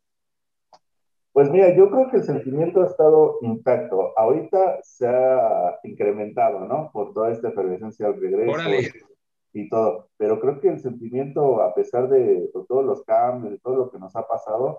Pues 1.32 1.48
mira, 1.48 1.74
yo 1.76 1.88
creo 1.90 2.10
que 2.10 2.16
el 2.16 2.24
sentimiento 2.24 2.82
ha 2.82 2.86
estado 2.86 3.38
intacto. 3.42 4.18
Ahorita 4.18 4.80
se 4.82 5.06
ha 5.06 5.78
incrementado, 5.84 6.66
¿no? 6.66 6.90
Por 6.92 7.14
toda 7.14 7.30
esta 7.30 7.50
efervescencia 7.50 8.06
al 8.06 8.20
regreso 8.20 8.52
y 9.52 9.68
todo. 9.68 10.08
Pero 10.16 10.40
creo 10.40 10.60
que 10.60 10.70
el 10.70 10.80
sentimiento, 10.80 11.62
a 11.62 11.72
pesar 11.72 12.08
de, 12.08 12.50
todos 12.66 12.84
los 12.84 13.04
cambios, 13.04 13.52
de 13.52 13.58
todo 13.60 13.76
lo 13.76 13.90
que 13.92 13.98
nos 14.00 14.16
ha 14.16 14.26
pasado, 14.26 14.78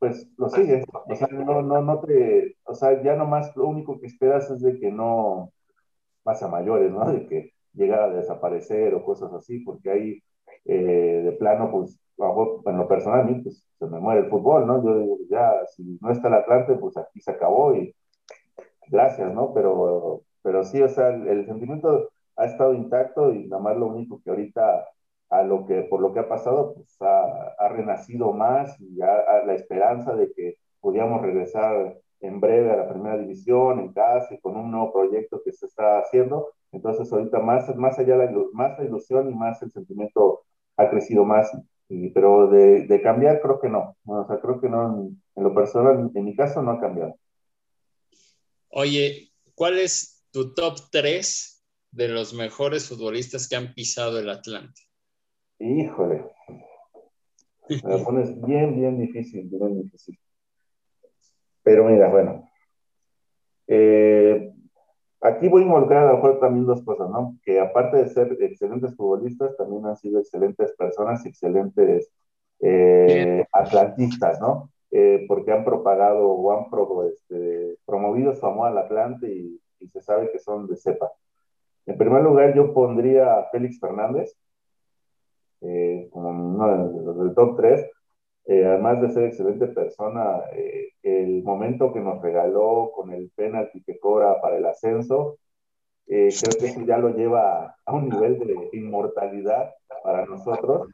pues 0.00 0.28
lo 0.36 0.48
sigue. 0.48 0.82
O 0.92 1.14
sea, 1.14 1.28
no, 1.28 1.62
no, 1.62 1.80
no 1.82 2.00
te, 2.00 2.56
o 2.64 2.74
sea, 2.74 3.00
ya 3.00 3.14
nomás 3.14 3.54
lo 3.54 3.68
único 3.68 4.00
que 4.00 4.08
esperas 4.08 4.50
es 4.50 4.60
de 4.60 4.80
que 4.80 4.90
no 4.90 5.52
pase 6.22 6.44
a 6.44 6.48
mayores, 6.48 6.90
¿no? 6.92 7.10
De 7.12 7.26
que 7.26 7.52
llegara 7.74 8.04
a 8.06 8.10
desaparecer 8.10 8.94
o 8.94 9.04
cosas 9.04 9.32
así, 9.32 9.60
porque 9.60 9.90
ahí 9.90 10.22
eh, 10.64 11.22
de 11.24 11.32
plano, 11.32 11.70
pues 11.70 11.98
en 12.66 12.76
lo 12.78 12.88
personal, 12.88 13.40
pues 13.42 13.66
se 13.78 13.86
me 13.86 13.98
muere 13.98 14.20
el 14.20 14.30
fútbol, 14.30 14.66
¿no? 14.66 14.82
Yo 14.84 14.98
digo, 14.98 15.18
ya, 15.28 15.52
si 15.74 15.98
no 16.00 16.10
está 16.10 16.28
el 16.28 16.34
Atlante, 16.34 16.74
pues 16.74 16.96
aquí 16.96 17.20
se 17.20 17.32
acabó 17.32 17.74
y 17.74 17.94
gracias, 18.88 19.32
¿no? 19.34 19.52
Pero, 19.54 20.22
pero 20.42 20.64
sí, 20.64 20.80
o 20.82 20.88
sea, 20.88 21.08
el, 21.08 21.46
sentimiento 21.46 22.10
ha 22.36 22.44
estado 22.46 22.74
intacto 22.74 23.32
y 23.32 23.46
nada 23.48 23.62
más 23.62 23.76
lo 23.76 23.86
único 23.86 24.20
que 24.22 24.30
ahorita, 24.30 24.86
a 25.30 25.42
lo 25.42 25.66
que, 25.66 25.82
por 25.82 26.00
lo 26.00 26.12
que 26.12 26.20
ha 26.20 26.28
pasado, 26.28 26.74
pues 26.74 26.96
ha, 27.00 27.54
ha 27.58 27.68
renacido 27.68 28.32
más 28.32 28.78
y 28.80 28.96
ya 28.96 29.42
la 29.46 29.54
esperanza 29.54 30.14
de 30.14 30.32
que 30.32 30.56
podíamos 30.80 31.22
regresar 31.22 31.96
en 32.22 32.40
breve 32.40 32.70
a 32.70 32.76
la 32.76 32.88
primera 32.88 33.18
división, 33.18 33.80
en 33.80 33.92
casa, 33.92 34.34
y 34.34 34.40
con 34.40 34.56
un 34.56 34.70
nuevo 34.70 34.92
proyecto 34.92 35.42
que 35.44 35.52
se 35.52 35.66
está 35.66 35.98
haciendo. 35.98 36.52
Entonces, 36.72 37.12
ahorita 37.12 37.40
más, 37.40 37.74
más 37.76 37.98
allá 37.98 38.16
la, 38.16 38.32
más 38.52 38.78
la 38.78 38.84
ilusión 38.84 39.30
y 39.30 39.34
más 39.34 39.60
el 39.62 39.70
sentimiento 39.70 40.44
ha 40.76 40.88
crecido 40.88 41.24
más 41.24 41.52
pero 42.14 42.48
de, 42.48 42.86
de, 42.86 43.02
cambiar 43.02 43.40
creo 43.40 43.60
que 43.60 43.68
no. 43.68 43.96
O 44.06 44.26
sea, 44.26 44.40
creo 44.40 44.60
que 44.60 44.68
no, 44.68 45.10
en, 45.36 45.42
lo 45.42 45.54
personal, 45.54 46.10
en 46.14 46.24
mi 46.24 46.34
caso 46.34 46.62
no 46.62 46.72
ha 46.72 46.80
cambiado. 46.80 47.16
Oye, 48.68 49.30
¿cuál 49.54 49.78
es 49.78 50.24
tu 50.30 50.54
top 50.54 50.78
3 50.90 51.62
de 51.90 52.08
los 52.08 52.32
mejores 52.32 52.88
futbolistas 52.88 53.48
que 53.48 53.56
han 53.56 53.74
pisado 53.74 54.18
el 54.18 54.30
Atlante? 54.30 54.82
Híjole. 55.58 56.24
Me 57.68 57.98
lo 57.98 58.04
pones 58.04 58.40
bien, 58.42 58.74
bien 58.74 58.98
difícil, 58.98 59.48
bien 59.48 59.82
difícil. 59.82 60.18
Pero 61.62 61.84
mira, 61.84 62.08
bueno. 62.08 62.50
Eh, 63.66 64.52
Aquí 65.22 65.46
voy 65.46 65.62
a 65.62 65.66
involucrar 65.66 66.02
a 66.02 66.10
lo 66.10 66.14
mejor 66.16 66.40
también 66.40 66.66
dos 66.66 66.82
cosas, 66.82 67.08
¿no? 67.08 67.38
Que 67.44 67.60
aparte 67.60 67.96
de 67.96 68.08
ser 68.08 68.36
excelentes 68.40 68.96
futbolistas, 68.96 69.56
también 69.56 69.86
han 69.86 69.96
sido 69.96 70.18
excelentes 70.18 70.72
personas, 70.72 71.24
excelentes 71.24 72.10
eh, 72.58 73.44
atlantistas, 73.52 74.40
¿no? 74.40 74.70
Eh, 74.90 75.24
porque 75.28 75.52
han 75.52 75.64
propagado 75.64 76.28
o 76.28 76.50
han 76.50 76.66
este, 77.08 77.78
promovido 77.86 78.34
su 78.34 78.44
amor 78.44 78.68
al 78.68 78.78
Atlante 78.78 79.32
y, 79.32 79.60
se 79.92 80.00
sabe 80.00 80.30
que 80.30 80.38
son 80.38 80.68
de 80.68 80.76
cepa. 80.76 81.10
En 81.86 81.98
primer 81.98 82.22
lugar, 82.22 82.54
yo 82.54 82.72
pondría 82.72 83.38
a 83.38 83.48
Félix 83.50 83.80
Fernández 83.80 84.32
eh, 85.60 86.08
como 86.12 86.30
uno 86.30 86.68
de 86.68 87.02
los 87.04 87.18
del 87.18 87.34
top 87.34 87.56
3, 87.56 87.90
eh, 88.46 88.64
además 88.64 89.00
de 89.00 89.10
ser 89.10 89.24
excelente 89.24 89.68
persona, 89.68 90.40
eh, 90.52 90.90
el 91.02 91.42
momento 91.42 91.92
que 91.92 92.00
nos 92.00 92.20
regaló 92.20 92.92
con 92.94 93.12
el 93.12 93.30
penalti 93.34 93.82
que 93.82 93.98
cobra 93.98 94.40
para 94.40 94.56
el 94.56 94.66
ascenso, 94.66 95.38
eh, 96.08 96.28
creo 96.40 96.58
que 96.58 96.66
eso 96.66 96.80
ya 96.82 96.98
lo 96.98 97.10
lleva 97.10 97.76
a 97.84 97.92
un 97.94 98.08
nivel 98.08 98.38
de 98.40 98.70
inmortalidad 98.72 99.72
para 100.02 100.26
nosotros, 100.26 100.88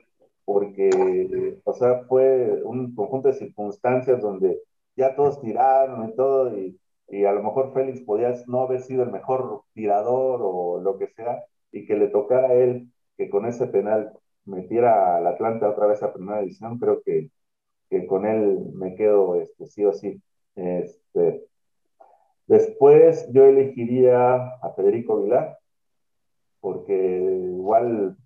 porque, 0.45 1.59
o 1.65 1.73
sea, 1.73 2.05
fue 2.05 2.63
un 2.65 2.95
conjunto 2.95 3.29
de 3.29 3.35
circunstancias 3.35 4.21
donde 4.21 4.61
ya 4.97 5.15
todos 5.15 5.41
tiraron 5.41 6.09
y 6.09 6.15
todo, 6.15 6.57
y, 6.57 6.79
y 7.09 7.25
a 7.25 7.33
lo 7.33 7.43
mejor 7.43 7.73
Félix 7.73 8.01
podía 8.03 8.35
no 8.47 8.63
haber 8.63 8.81
sido 8.83 9.03
el 9.03 9.11
mejor 9.11 9.63
tirador 9.75 10.41
o 10.43 10.81
lo 10.81 10.99
que 10.99 11.09
sea, 11.09 11.45
y 11.73 11.87
que 11.87 11.97
le 11.97 12.09
tocara 12.09 12.49
a 12.49 12.55
él 12.55 12.89
que 13.17 13.29
con 13.31 13.47
ese 13.47 13.67
penal 13.67 14.13
metiera 14.45 15.17
al 15.17 15.27
Atlante 15.27 15.67
otra 15.67 15.87
vez 15.87 16.03
a 16.03 16.13
primera 16.13 16.41
división, 16.41 16.79
creo 16.79 17.03
que 17.03 17.31
que 17.91 18.07
con 18.07 18.27
él 18.27 18.71
me 18.75 18.95
quedo 18.95 19.41
este, 19.41 19.67
sí 19.67 19.85
o 19.85 19.93
sí. 19.93 20.23
Este, 20.57 21.45
después 22.47 23.29
yo 23.33 23.45
elegiría 23.47 24.35
a 24.35 24.73
Federico 24.77 25.23
Vilar, 25.23 25.59
porque 26.61 26.95
igual 26.95 28.17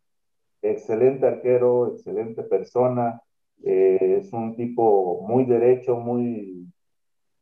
excelente 0.62 1.27
arquero, 1.27 1.88
excelente 1.94 2.42
persona, 2.42 3.20
eh, 3.64 4.18
es 4.20 4.33
un 4.33 4.57
tipo 4.57 5.22
muy 5.27 5.44
derecho, 5.44 5.96
muy, 5.96 6.66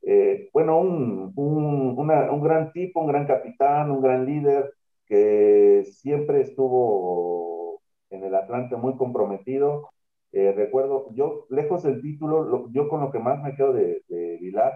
eh, 0.02 0.48
bueno, 0.52 0.80
un, 0.80 1.32
un, 1.36 1.98
un, 1.98 2.42
gran 2.42 2.72
tipo, 2.72 3.00
un 3.00 3.06
gran 3.06 3.26
capitán, 3.26 3.90
un 3.90 4.02
gran 4.02 4.26
líder, 4.26 4.72
que 5.06 5.84
siempre 5.90 6.40
estuvo 6.42 7.80
en 8.10 8.24
el 8.24 8.34
Atlante 8.34 8.76
muy 8.76 8.96
comprometido 8.96 9.90
eh, 10.32 10.52
recuerdo, 10.52 11.08
yo, 11.12 11.46
lejos 11.48 11.82
del 11.82 12.00
título, 12.00 12.68
yo 12.70 12.88
con 12.88 13.00
lo 13.00 13.10
que 13.10 13.18
más 13.18 13.42
me 13.42 13.54
quedo 13.56 13.72
de, 13.72 14.02
de 14.08 14.38
Vilar 14.40 14.72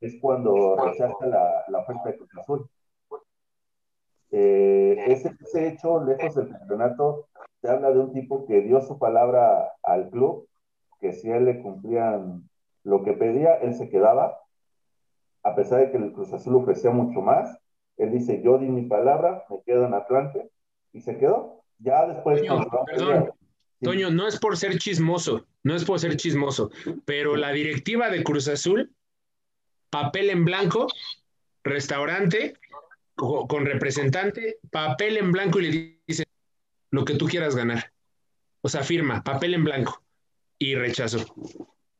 es 0.00 0.18
cuando 0.20 0.76
rechaza 0.76 1.26
la, 1.26 1.64
la 1.68 1.78
oferta 1.78 2.10
de 2.10 2.16
Cruz 2.16 2.30
Azul. 2.38 2.68
Eh, 4.30 4.96
ese, 5.06 5.34
ese, 5.40 5.68
hecho, 5.68 6.02
lejos 6.02 6.34
del 6.34 6.50
campeonato, 6.50 7.28
se 7.60 7.68
habla 7.68 7.90
de 7.92 8.00
un 8.00 8.12
tipo 8.12 8.46
que 8.46 8.62
dio 8.62 8.80
su 8.82 8.98
palabra 8.98 9.72
al 9.82 10.10
club, 10.10 10.48
que 11.00 11.12
si 11.12 11.30
a 11.30 11.36
él 11.36 11.44
le 11.44 11.62
cumplían 11.62 12.48
lo 12.82 13.02
que 13.02 13.12
pedía, 13.12 13.54
él 13.54 13.74
se 13.74 13.88
quedaba, 13.88 14.38
a 15.42 15.54
pesar 15.54 15.80
de 15.80 15.90
que 15.90 15.96
el 15.96 16.12
Cruz 16.12 16.32
Azul 16.32 16.56
ofrecía 16.56 16.90
mucho 16.90 17.20
más. 17.20 17.58
Él 17.96 18.10
dice, 18.10 18.42
yo 18.42 18.58
di 18.58 18.68
mi 18.68 18.82
palabra, 18.82 19.44
me 19.48 19.62
quedo 19.62 19.86
en 19.86 19.94
Atlante, 19.94 20.50
y 20.92 21.00
se 21.00 21.16
quedó. 21.16 21.62
Ya 21.78 22.06
después... 22.06 22.40
perdón, 22.40 23.32
Toño, 23.80 24.10
no 24.10 24.26
es 24.26 24.38
por 24.38 24.56
ser 24.56 24.78
chismoso, 24.78 25.46
no 25.62 25.74
es 25.74 25.84
por 25.84 25.98
ser 26.00 26.16
chismoso, 26.16 26.70
pero 27.04 27.36
la 27.36 27.52
directiva 27.52 28.10
de 28.10 28.22
Cruz 28.22 28.48
Azul, 28.48 28.94
papel 29.90 30.30
en 30.30 30.44
blanco, 30.44 30.86
restaurante, 31.62 32.54
con 33.14 33.64
representante, 33.64 34.58
papel 34.70 35.18
en 35.18 35.32
blanco 35.32 35.60
y 35.60 35.70
le 35.70 36.00
dice 36.06 36.24
lo 36.90 37.04
que 37.04 37.14
tú 37.14 37.26
quieras 37.26 37.54
ganar. 37.54 37.92
O 38.62 38.68
sea, 38.68 38.82
firma, 38.82 39.22
papel 39.22 39.54
en 39.54 39.64
blanco 39.64 40.02
y 40.58 40.74
rechazo. 40.74 41.18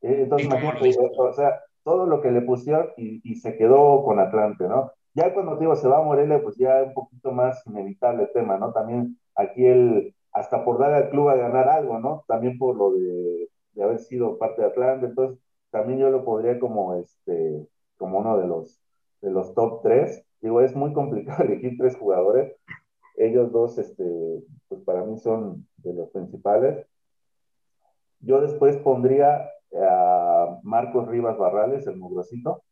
Entonces, 0.00 0.96
o 1.16 1.32
sea, 1.32 1.60
todo 1.82 2.06
lo 2.06 2.20
que 2.20 2.30
le 2.30 2.40
pusieron 2.40 2.88
y, 2.96 3.34
se 3.36 3.56
quedó 3.56 4.02
con 4.04 4.18
Atlante, 4.18 4.66
¿no? 4.66 4.92
Ya 5.14 5.32
cuando 5.32 5.56
digo 5.56 5.76
se 5.76 5.86
va 5.86 5.98
a 5.98 6.02
Morelia, 6.02 6.42
pues 6.42 6.56
ya 6.56 6.82
un 6.82 6.94
poquito 6.94 7.30
más 7.30 7.62
inevitable 7.66 8.24
el 8.24 8.32
tema, 8.32 8.58
¿no? 8.58 8.72
También 8.72 9.18
aquí 9.36 9.64
el, 9.64 10.14
hasta 10.34 10.64
por 10.64 10.78
dar 10.78 10.92
al 10.92 11.10
club 11.10 11.28
a 11.28 11.36
ganar 11.36 11.68
algo, 11.68 12.00
¿no? 12.00 12.24
También 12.26 12.58
por 12.58 12.76
lo 12.76 12.92
de, 12.92 13.48
haber 13.80 14.00
sido 14.00 14.36
parte 14.36 14.62
de 14.62 14.68
Atlanta, 14.68 15.06
entonces 15.06 15.38
también 15.70 16.00
yo 16.00 16.10
lo 16.10 16.24
podría 16.24 16.58
como, 16.58 16.96
este, 16.96 17.66
como 17.96 18.18
uno 18.18 18.38
de 18.38 18.46
los, 18.46 18.80
de 19.22 19.30
los 19.30 19.54
top 19.54 19.82
tres. 19.82 20.24
Digo, 20.40 20.60
es 20.60 20.74
muy 20.74 20.92
complicado 20.92 21.44
elegir 21.44 21.76
tres 21.78 21.96
jugadores. 21.96 22.52
Ellos 23.16 23.52
dos, 23.52 23.78
este, 23.78 24.04
pues 24.68 24.82
para 24.82 25.04
mí 25.04 25.18
son 25.18 25.66
de 25.78 25.94
los 25.94 26.10
principales. 26.10 26.84
Yo 28.20 28.40
después 28.40 28.76
pondría 28.78 29.48
a 29.76 30.58
Marcos 30.62 31.06
Rivas 31.08 31.38
Barrales, 31.38 31.86
el 31.86 31.96
mugrosito, 31.96 32.62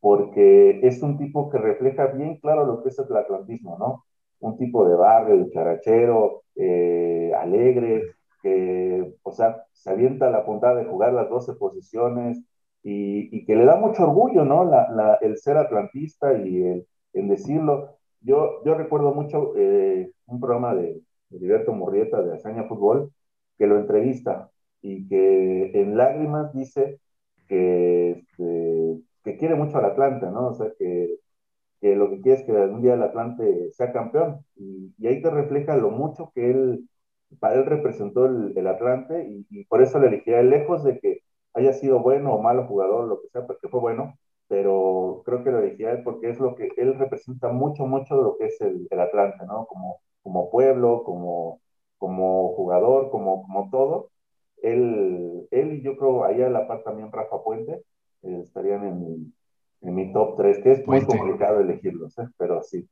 porque 0.00 0.80
es 0.86 1.02
un 1.02 1.18
tipo 1.18 1.50
que 1.50 1.58
refleja 1.58 2.06
bien 2.06 2.36
claro 2.36 2.66
lo 2.66 2.82
que 2.82 2.90
es 2.90 2.98
el 2.98 3.16
atlantismo, 3.16 3.78
¿no? 3.78 4.04
Un 4.40 4.56
tipo 4.58 4.88
de 4.88 4.94
barrio, 4.94 5.38
de 5.38 5.50
charachero, 5.50 6.42
eh, 6.56 7.32
alegre, 7.36 8.02
que, 8.42 9.14
o 9.22 9.32
sea, 9.32 9.64
se 9.72 9.90
avienta 9.90 10.30
la 10.30 10.44
puntada 10.44 10.76
de 10.76 10.86
jugar 10.86 11.12
las 11.12 11.28
12 11.28 11.54
posiciones 11.54 12.42
y, 12.82 13.44
que 13.44 13.56
le 13.56 13.64
da 13.64 13.76
mucho 13.76 14.04
orgullo, 14.04 14.44
¿no? 14.44 14.70
El 15.20 15.36
ser 15.38 15.56
atlantista 15.56 16.32
y 16.38 16.62
el, 16.62 17.28
decirlo. 17.28 17.96
Yo, 18.20 18.60
recuerdo 18.64 19.12
mucho 19.14 19.54
eh, 19.56 20.10
un 20.26 20.40
programa 20.40 20.74
de, 20.74 21.00
Liberto 21.30 21.72
Murrieta 21.72 22.22
de 22.22 22.34
Hazaña 22.34 22.64
Fútbol 22.64 23.12
que 23.58 23.66
lo 23.66 23.78
entrevista 23.78 24.50
y 24.80 25.06
que 25.08 25.72
en 25.74 25.96
lágrimas 25.96 26.54
dice 26.54 27.00
que, 27.46 28.12
este, 28.12 29.02
que 29.24 29.36
quiere 29.36 29.54
mucho 29.54 29.78
al 29.78 29.86
Atlante, 29.86 30.26
¿no? 30.26 30.48
O 30.48 30.54
sea, 30.54 30.72
que, 30.78 31.18
que, 31.80 31.96
lo 31.96 32.10
que 32.10 32.20
quiere 32.20 32.40
es 32.40 32.46
que 32.46 32.52
algún 32.52 32.82
día 32.82 32.94
el 32.94 33.02
Atlante 33.02 33.70
sea 33.72 33.92
campeón. 33.92 34.44
Y, 34.56 34.94
ahí 35.06 35.22
te 35.22 35.30
refleja 35.30 35.76
lo 35.76 35.90
mucho 35.90 36.32
que 36.34 36.50
él, 36.50 36.88
para 37.40 37.54
él 37.56 37.66
representó 37.66 38.26
el, 38.26 38.66
Atlante 38.66 39.26
y, 39.50 39.64
por 39.66 39.82
eso 39.82 39.98
le 39.98 40.08
elegía 40.08 40.42
lejos 40.42 40.84
de 40.84 40.98
que 41.00 41.20
haya 41.54 41.72
sido 41.72 42.00
bueno 42.00 42.34
o 42.34 42.42
malo 42.42 42.66
jugador, 42.66 43.08
lo 43.08 43.20
que 43.22 43.28
sea, 43.28 43.46
porque 43.46 43.68
fue 43.68 43.80
bueno, 43.80 44.18
pero 44.48 45.22
creo 45.24 45.44
que 45.44 45.50
lo 45.50 45.58
elegía 45.60 45.92
él 45.92 46.02
porque 46.04 46.30
es 46.30 46.40
lo 46.40 46.54
que 46.54 46.70
él 46.76 46.94
representa 46.98 47.48
mucho, 47.48 47.86
mucho 47.86 48.16
de 48.16 48.22
lo 48.22 48.36
que 48.38 48.46
es 48.46 48.60
el, 48.60 48.88
Atlante, 48.98 49.44
¿no? 49.46 49.66
Como, 49.66 50.00
como 50.22 50.50
pueblo, 50.50 51.02
como, 51.04 51.60
como 51.98 52.54
jugador, 52.54 53.10
como, 53.10 53.42
como 53.42 53.70
todo 53.70 54.10
él, 54.62 55.48
él 55.50 55.74
y 55.74 55.82
yo 55.82 55.96
creo 55.96 56.24
ahí 56.24 56.42
a 56.42 56.48
la 56.50 56.66
par 56.66 56.82
también 56.82 57.12
Rafa 57.12 57.42
Puente 57.42 57.82
eh, 58.22 58.40
estarían 58.42 58.84
en 58.84 59.34
en 59.82 59.94
mi 59.94 60.12
top 60.12 60.36
3, 60.36 60.58
que 60.62 60.72
es 60.72 60.86
muy 60.86 61.04
complicado 61.04 61.60
elegirlos, 61.60 62.18
¿eh? 62.18 62.28
pero 62.36 62.62
sí. 62.62 62.86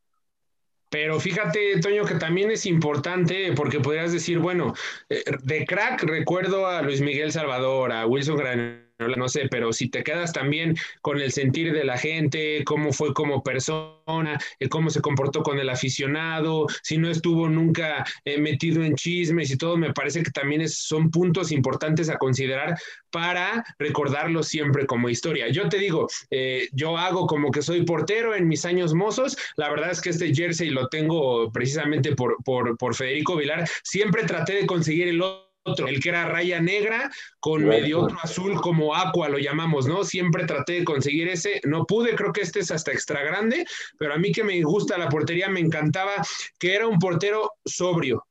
Pero 0.89 1.19
fíjate, 1.19 1.81
Toño, 1.81 2.05
que 2.05 2.15
también 2.15 2.51
es 2.51 2.65
importante 2.65 3.53
porque 3.57 3.81
podrías 3.81 4.13
decir, 4.13 4.39
bueno, 4.39 4.73
eh, 5.09 5.25
de 5.43 5.67
crack 5.67 6.05
recuerdo 6.05 6.67
a 6.67 6.81
Luis 6.83 7.01
Miguel 7.01 7.33
Salvador, 7.33 7.93
a 7.93 8.07
Wilson 8.07 8.37
Gran 8.37 8.86
no 8.99 9.29
sé, 9.29 9.49
pero 9.51 9.73
si 9.73 9.89
te 9.89 10.03
quedas 10.03 10.33
también 10.33 10.75
con 11.03 11.21
el 11.21 11.31
sentir 11.31 11.73
de 11.73 11.85
la 11.85 11.99
gente, 11.99 12.65
cómo 12.65 12.93
fue 12.93 13.13
como 13.13 13.43
persona, 13.43 14.39
eh, 14.59 14.69
cómo 14.69 14.91
se 14.91 15.01
comportó 15.01 15.43
con 15.43 15.59
el 15.59 15.69
aficionado, 15.69 16.67
si 16.83 16.97
no 16.97 17.11
estuvo 17.11 17.49
nunca 17.49 18.05
eh, 18.25 18.39
metido 18.39 18.83
en 18.83 18.95
chismes 18.95 19.51
y 19.51 19.59
todo, 19.59 19.77
me 19.77 19.93
parece 19.93 20.23
que 20.23 20.31
también 20.31 20.67
son 20.69 21.11
puntos 21.11 21.53
importantes 21.53 22.09
a 22.09 22.17
considerar 22.17 22.79
para 23.11 23.65
recordarlo 23.79 24.43
siempre 24.43 24.87
como 24.87 25.09
historia. 25.09 25.49
Yo 25.49 25.69
te 25.69 25.79
digo, 25.79 26.09
eh, 26.31 26.69
yo 26.73 26.97
hago 26.97 27.27
como 27.27 27.51
que 27.51 27.63
soy 27.63 27.85
portero 27.85 28.35
en 28.35 28.49
mis 28.49 28.65
años 28.65 28.95
mozos, 28.95 29.37
la 29.57 29.69
verdad 29.69 29.91
es 29.91 30.01
que 30.01 30.11
este 30.11 30.35
jersey 30.35 30.71
lo 30.71 30.89
tengo 30.89 31.53
precisamente 31.53 32.15
por, 32.15 32.37
por, 32.45 32.77
por 32.79 32.95
Federico 32.95 33.37
Vilar, 33.37 33.69
siempre 33.83 34.25
traté 34.25 34.55
de 34.55 34.67
conseguir 34.67 35.09
el 35.09 35.21
otro 35.21 35.46
el 35.87 36.01
que 36.01 36.09
era 36.09 36.27
raya 36.27 36.61
negra 36.61 37.11
con 37.41 37.65
medio 37.65 38.01
otro 38.01 38.19
azul 38.23 38.61
como 38.61 38.95
aqua 38.95 39.29
lo 39.29 39.39
llamamos, 39.39 39.87
¿no? 39.87 40.05
Siempre 40.05 40.45
traté 40.47 40.75
de 40.75 40.85
conseguir 40.85 41.29
ese, 41.29 41.61
no 41.65 41.85
pude, 41.87 42.15
creo 42.15 42.33
que 42.33 42.43
este 42.43 42.61
es 42.61 42.71
hasta 42.71 42.93
extra 42.93 43.23
grande, 43.23 43.65
pero 43.99 44.15
a 44.15 44.19
mí 44.19 44.33
que 44.33 44.45
me 44.45 44.61
gusta 44.63 44.99
la 44.99 45.09
portería 45.09 45.49
me 45.49 45.61
encantaba 45.61 46.13
que 46.59 46.75
era 46.75 46.87
un 46.87 46.99
portero 46.99 47.53
sobrio, 47.65 48.27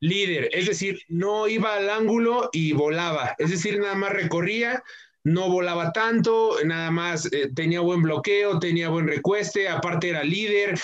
líder, 0.00 0.48
es 0.52 0.66
decir, 0.66 1.00
no 1.08 1.46
iba 1.46 1.76
al 1.76 1.88
ángulo 1.88 2.50
y 2.52 2.72
volaba, 2.72 3.34
es 3.38 3.50
decir, 3.50 3.78
nada 3.78 3.94
más 3.94 4.12
recorría, 4.12 4.82
no 5.24 5.48
volaba 5.48 5.92
tanto, 5.92 6.56
nada 6.64 6.90
más 6.90 7.32
eh, 7.32 7.50
tenía 7.54 7.80
buen 7.80 8.02
bloqueo, 8.02 8.58
tenía 8.58 8.88
buen 8.88 9.06
recueste, 9.06 9.68
aparte 9.68 10.08
era 10.08 10.24
líder, 10.24 10.78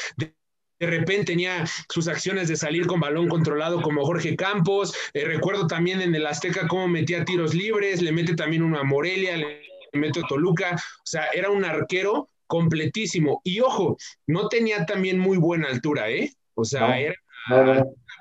de 0.81 0.87
repente 0.87 1.33
tenía 1.33 1.65
sus 1.89 2.09
acciones 2.09 2.49
de 2.49 2.57
salir 2.57 2.87
con 2.87 3.01
balón 3.01 3.29
controlado 3.29 3.83
como 3.83 4.05
Jorge 4.05 4.37
Campos. 4.37 4.95
Eh, 5.13 5.25
recuerdo 5.25 5.67
también 5.67 6.01
en 6.01 6.15
el 6.15 6.27
Azteca 6.27 6.69
cómo 6.69 6.89
metía 6.89 7.25
tiros 7.25 7.55
libres, 7.55 8.01
le 8.03 8.13
mete 8.13 8.35
también 8.35 8.63
uno 8.63 8.79
a 8.79 8.85
Morelia, 8.85 9.37
le 9.37 9.63
mete 9.93 10.21
a 10.21 10.29
Toluca. 10.29 10.75
O 10.75 11.07
sea, 11.07 11.27
era 11.35 11.51
un 11.51 11.65
arquero 11.65 12.29
completísimo. 12.47 13.41
Y 13.45 13.61
ojo, 13.61 13.97
no 14.27 14.49
tenía 14.49 14.87
también 14.87 15.19
muy 15.19 15.39
buena 15.39 15.69
altura, 15.69 16.11
¿eh? 16.11 16.33
O 16.55 16.65
sea, 16.65 16.99
era 16.99 17.15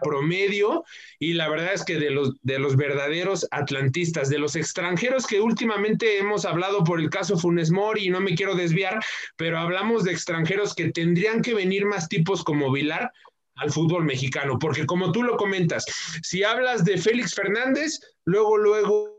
promedio 0.02 0.84
y 1.20 1.34
la 1.34 1.50
verdad 1.50 1.74
es 1.74 1.84
que 1.84 2.00
de 2.00 2.12
los, 2.12 2.36
de 2.42 2.60
los 2.60 2.76
verdaderos 2.76 3.48
atlantistas, 3.52 4.30
de 4.30 4.40
los 4.40 4.56
extranjeros 4.56 5.28
que 5.28 5.42
últimamente 5.42 6.20
hemos 6.20 6.46
hablado 6.46 6.84
por 6.84 7.00
el 7.00 7.10
caso 7.10 7.38
Funes 7.38 7.72
Mori 7.72 8.08
y 8.08 8.10
no 8.10 8.22
me 8.22 8.36
quiero 8.36 8.56
desviar, 8.56 9.00
pero 9.36 9.60
hablamos 9.60 10.04
de 10.04 10.12
extranjeros 10.12 10.74
que 10.76 10.92
tendrían 10.92 11.42
que 11.42 11.54
venir 11.54 11.86
más 11.86 12.08
tipos 12.10 12.44
como 12.44 12.72
Vilar 12.72 13.12
al 13.56 13.72
fútbol 13.72 14.04
mexicano, 14.04 14.60
porque 14.60 14.86
como 14.86 15.12
tú 15.12 15.24
lo 15.24 15.36
comentas, 15.36 15.86
si 16.22 16.44
hablas 16.44 16.86
de 16.86 16.98
Félix 16.98 17.34
Fernández, 17.34 18.00
luego, 18.26 18.58
luego... 18.58 19.18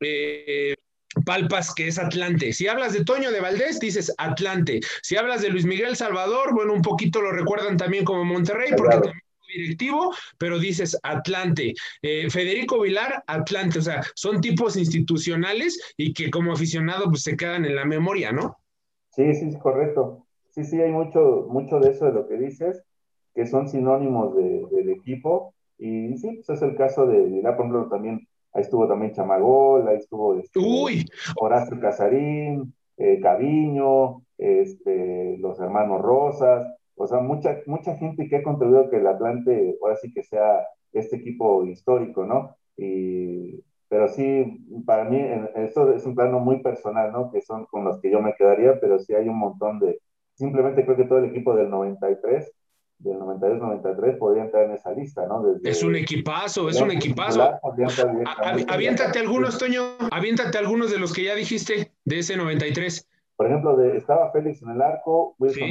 Eh, 0.00 0.74
palpas 1.24 1.74
que 1.74 1.88
es 1.88 1.98
Atlante. 1.98 2.52
Si 2.52 2.66
hablas 2.66 2.92
de 2.92 3.04
Toño 3.04 3.30
de 3.30 3.40
Valdés, 3.40 3.78
dices 3.78 4.12
Atlante. 4.18 4.80
Si 5.02 5.16
hablas 5.16 5.42
de 5.42 5.50
Luis 5.50 5.64
Miguel 5.64 5.96
Salvador, 5.96 6.54
bueno, 6.54 6.72
un 6.72 6.82
poquito 6.82 7.20
lo 7.20 7.32
recuerdan 7.32 7.76
también 7.76 8.04
como 8.04 8.24
Monterrey, 8.24 8.70
porque 8.76 8.94
también 8.94 9.20
directivo, 9.56 10.12
pero 10.38 10.58
dices 10.58 10.98
Atlante. 11.02 11.74
Eh, 12.02 12.30
Federico 12.30 12.80
Vilar, 12.80 13.22
Atlante. 13.26 13.78
O 13.78 13.82
sea, 13.82 14.02
son 14.14 14.40
tipos 14.40 14.76
institucionales 14.76 15.94
y 15.96 16.12
que 16.12 16.30
como 16.30 16.52
aficionado 16.52 17.06
pues 17.06 17.22
se 17.22 17.36
quedan 17.36 17.64
en 17.64 17.76
la 17.76 17.84
memoria, 17.84 18.32
¿no? 18.32 18.56
Sí, 19.10 19.34
sí, 19.34 19.48
es 19.48 19.58
correcto. 19.58 20.26
Sí, 20.50 20.64
sí, 20.64 20.80
hay 20.80 20.90
mucho, 20.90 21.46
mucho 21.48 21.80
de 21.80 21.90
eso 21.90 22.06
de 22.06 22.12
lo 22.12 22.28
que 22.28 22.36
dices, 22.36 22.82
que 23.34 23.46
son 23.46 23.68
sinónimos 23.68 24.36
de, 24.36 24.66
del 24.70 24.90
equipo. 24.90 25.54
Y 25.78 26.16
sí, 26.18 26.42
pues 26.44 26.48
es 26.50 26.62
el 26.62 26.76
caso 26.76 27.06
de 27.06 27.40
por 27.42 27.54
ejemplo, 27.54 27.88
también 27.88 28.26
Ahí 28.54 28.62
estuvo 28.62 28.86
también 28.86 29.12
Chamagol, 29.12 29.88
ahí 29.88 29.96
estuvo 29.96 30.38
este, 30.38 30.60
Horacio 31.36 31.80
Casarín, 31.80 32.74
eh, 32.98 33.18
Caviño, 33.20 34.22
este, 34.36 35.38
los 35.38 35.58
hermanos 35.58 36.02
Rosas, 36.02 36.66
o 37.02 37.06
sea, 37.06 37.18
mucha, 37.18 37.58
mucha 37.66 37.96
gente 37.96 38.28
que 38.28 38.36
ha 38.36 38.42
contribuido 38.42 38.82
a 38.82 38.90
que 38.90 38.96
el 38.96 39.06
Atlante 39.06 39.76
ahora 39.82 39.96
sí 39.96 40.12
que 40.12 40.22
sea 40.22 40.64
este 40.92 41.16
equipo 41.16 41.64
histórico, 41.66 42.24
¿no? 42.24 42.56
Y, 42.76 43.62
pero 43.88 44.08
sí, 44.08 44.64
para 44.86 45.04
mí, 45.04 45.20
esto 45.56 45.92
es 45.92 46.06
un 46.06 46.14
plano 46.14 46.38
muy 46.38 46.62
personal, 46.62 47.12
¿no? 47.12 47.30
Que 47.32 47.42
son 47.42 47.66
con 47.66 47.84
los 47.84 48.00
que 48.00 48.10
yo 48.10 48.22
me 48.22 48.34
quedaría, 48.34 48.78
pero 48.80 48.98
sí 48.98 49.14
hay 49.14 49.28
un 49.28 49.38
montón 49.38 49.80
de, 49.80 50.00
simplemente 50.34 50.84
creo 50.84 50.96
que 50.96 51.04
todo 51.04 51.18
el 51.18 51.26
equipo 51.26 51.54
del 51.54 51.70
93 51.70 52.52
del 53.02 53.18
92-93 53.18 54.16
podría 54.16 54.44
entrar 54.44 54.64
en 54.64 54.72
esa 54.72 54.92
lista, 54.92 55.26
¿no? 55.26 55.44
es 55.64 55.82
un 55.82 55.96
equipazo, 55.96 56.68
es 56.68 56.80
un 56.80 56.92
equipazo. 56.92 57.58
Aviéntate 58.68 59.18
algunos, 59.18 59.58
Toño, 59.58 59.96
aviéntate 60.10 60.56
algunos 60.58 60.92
de 60.92 60.98
los 60.98 61.12
que 61.12 61.24
ya 61.24 61.34
dijiste 61.34 61.90
de 62.04 62.18
ese 62.18 62.36
93. 62.36 63.08
Por 63.42 63.50
ejemplo, 63.50 63.76
de, 63.76 63.96
estaba 63.96 64.30
Félix 64.30 64.62
en 64.62 64.70
el 64.70 64.80
arco, 64.80 65.34
Wilson 65.40 65.68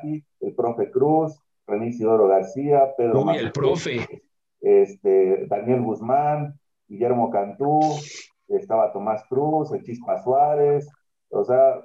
sí. 0.00 0.24
el 0.38 0.54
profe 0.54 0.88
Cruz, 0.88 1.36
René 1.66 1.88
Isidoro 1.88 2.28
García, 2.28 2.94
Pedro 2.96 3.22
Uy, 3.22 3.38
el 3.38 3.50
profe. 3.50 4.22
Este, 4.60 5.44
Daniel 5.48 5.82
Guzmán, 5.82 6.60
Guillermo 6.86 7.28
Cantú, 7.30 7.80
estaba 8.46 8.92
Tomás 8.92 9.24
Cruz, 9.28 9.72
el 9.72 9.82
Chispa 9.82 10.22
Suárez, 10.22 10.88
o 11.30 11.42
sea, 11.42 11.80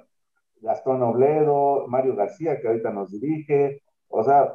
Gastón 0.60 1.02
Obledo, 1.02 1.88
Mario 1.88 2.14
García, 2.14 2.60
que 2.60 2.68
ahorita 2.68 2.90
nos 2.90 3.10
dirige, 3.10 3.82
o 4.06 4.22
sea, 4.22 4.54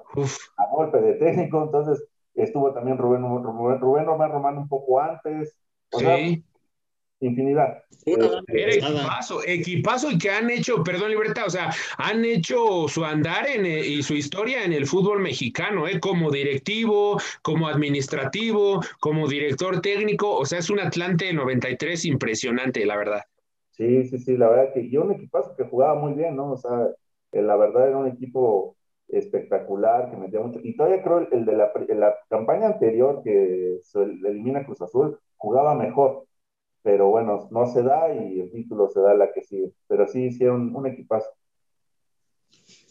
a 0.56 0.68
golpe 0.72 1.02
de 1.02 1.16
técnico, 1.16 1.62
entonces 1.62 2.08
estuvo 2.36 2.72
también 2.72 2.98
Rubén, 2.98 3.24
Rubén, 3.24 3.82
Rubén 3.82 4.06
Román 4.06 4.32
Román 4.32 4.58
un 4.58 4.70
poco 4.70 5.02
antes. 5.02 5.60
O 5.92 6.00
sea, 6.00 6.16
infinidad. 7.22 7.84
Era 8.06 8.72
equipazo, 8.74 9.42
equipazo 9.46 10.12
y 10.12 10.18
que 10.18 10.30
han 10.30 10.50
hecho, 10.50 10.84
perdón, 10.84 11.12
Libertad, 11.12 11.44
o 11.48 11.50
sea, 11.50 11.70
han 11.98 12.24
hecho 12.24 12.88
su 12.88 13.04
andar 13.04 13.48
en, 13.48 13.66
eh, 13.66 13.86
y 13.86 14.02
su 14.04 14.14
historia 14.14 14.64
en 14.64 14.74
el 14.74 14.88
fútbol 14.88 15.20
mexicano, 15.20 15.88
¿eh? 15.88 16.00
como 16.00 16.32
directivo, 16.32 17.20
como 17.42 17.68
administrativo, 17.68 18.82
como 19.00 19.28
director 19.28 19.82
técnico, 19.82 20.38
o 20.38 20.46
sea, 20.46 20.60
es 20.60 20.70
un 20.70 20.80
Atlante 20.80 21.32
93 21.34 22.06
impresionante, 22.06 22.86
la 22.86 22.98
verdad. 22.98 23.22
Sí, 23.72 24.06
sí, 24.06 24.18
sí, 24.18 24.38
la 24.38 24.50
verdad 24.50 24.74
que, 24.74 24.82
y 24.82 24.98
un 24.98 25.12
equipazo 25.12 25.56
que 25.56 25.66
jugaba 25.66 25.96
muy 25.96 26.14
bien, 26.14 26.36
¿no? 26.36 26.52
O 26.54 26.58
sea, 26.58 26.88
eh, 27.32 27.42
la 27.42 27.56
verdad 27.56 27.90
era 27.90 27.98
un 27.98 28.08
equipo 28.08 28.76
espectacular, 29.08 30.10
que 30.10 30.18
metía 30.18 30.40
mucho. 30.40 30.60
Y 30.64 30.76
todavía 30.76 31.02
creo 31.02 31.28
el 31.32 31.46
de 31.46 31.54
la, 31.54 31.72
la 31.96 32.16
campaña 32.30 32.68
anterior 32.68 33.22
que 33.24 33.80
se 33.82 34.04
elimina 34.04 34.66
Cruz 34.66 34.82
Azul, 34.82 35.20
jugaba 35.38 35.76
mejor. 35.76 36.26
Pero 36.82 37.10
bueno, 37.10 37.48
no 37.52 37.72
se 37.72 37.84
da 37.84 38.14
y 38.14 38.40
el 38.40 38.52
título 38.52 38.90
se 38.90 39.02
da 39.02 39.14
la 39.14 39.32
que 39.34 39.44
sigue. 39.44 39.72
Pero 39.88 40.08
sí 40.08 40.26
hicieron 40.26 40.76
un 40.76 40.88
equipazo. 40.88 41.30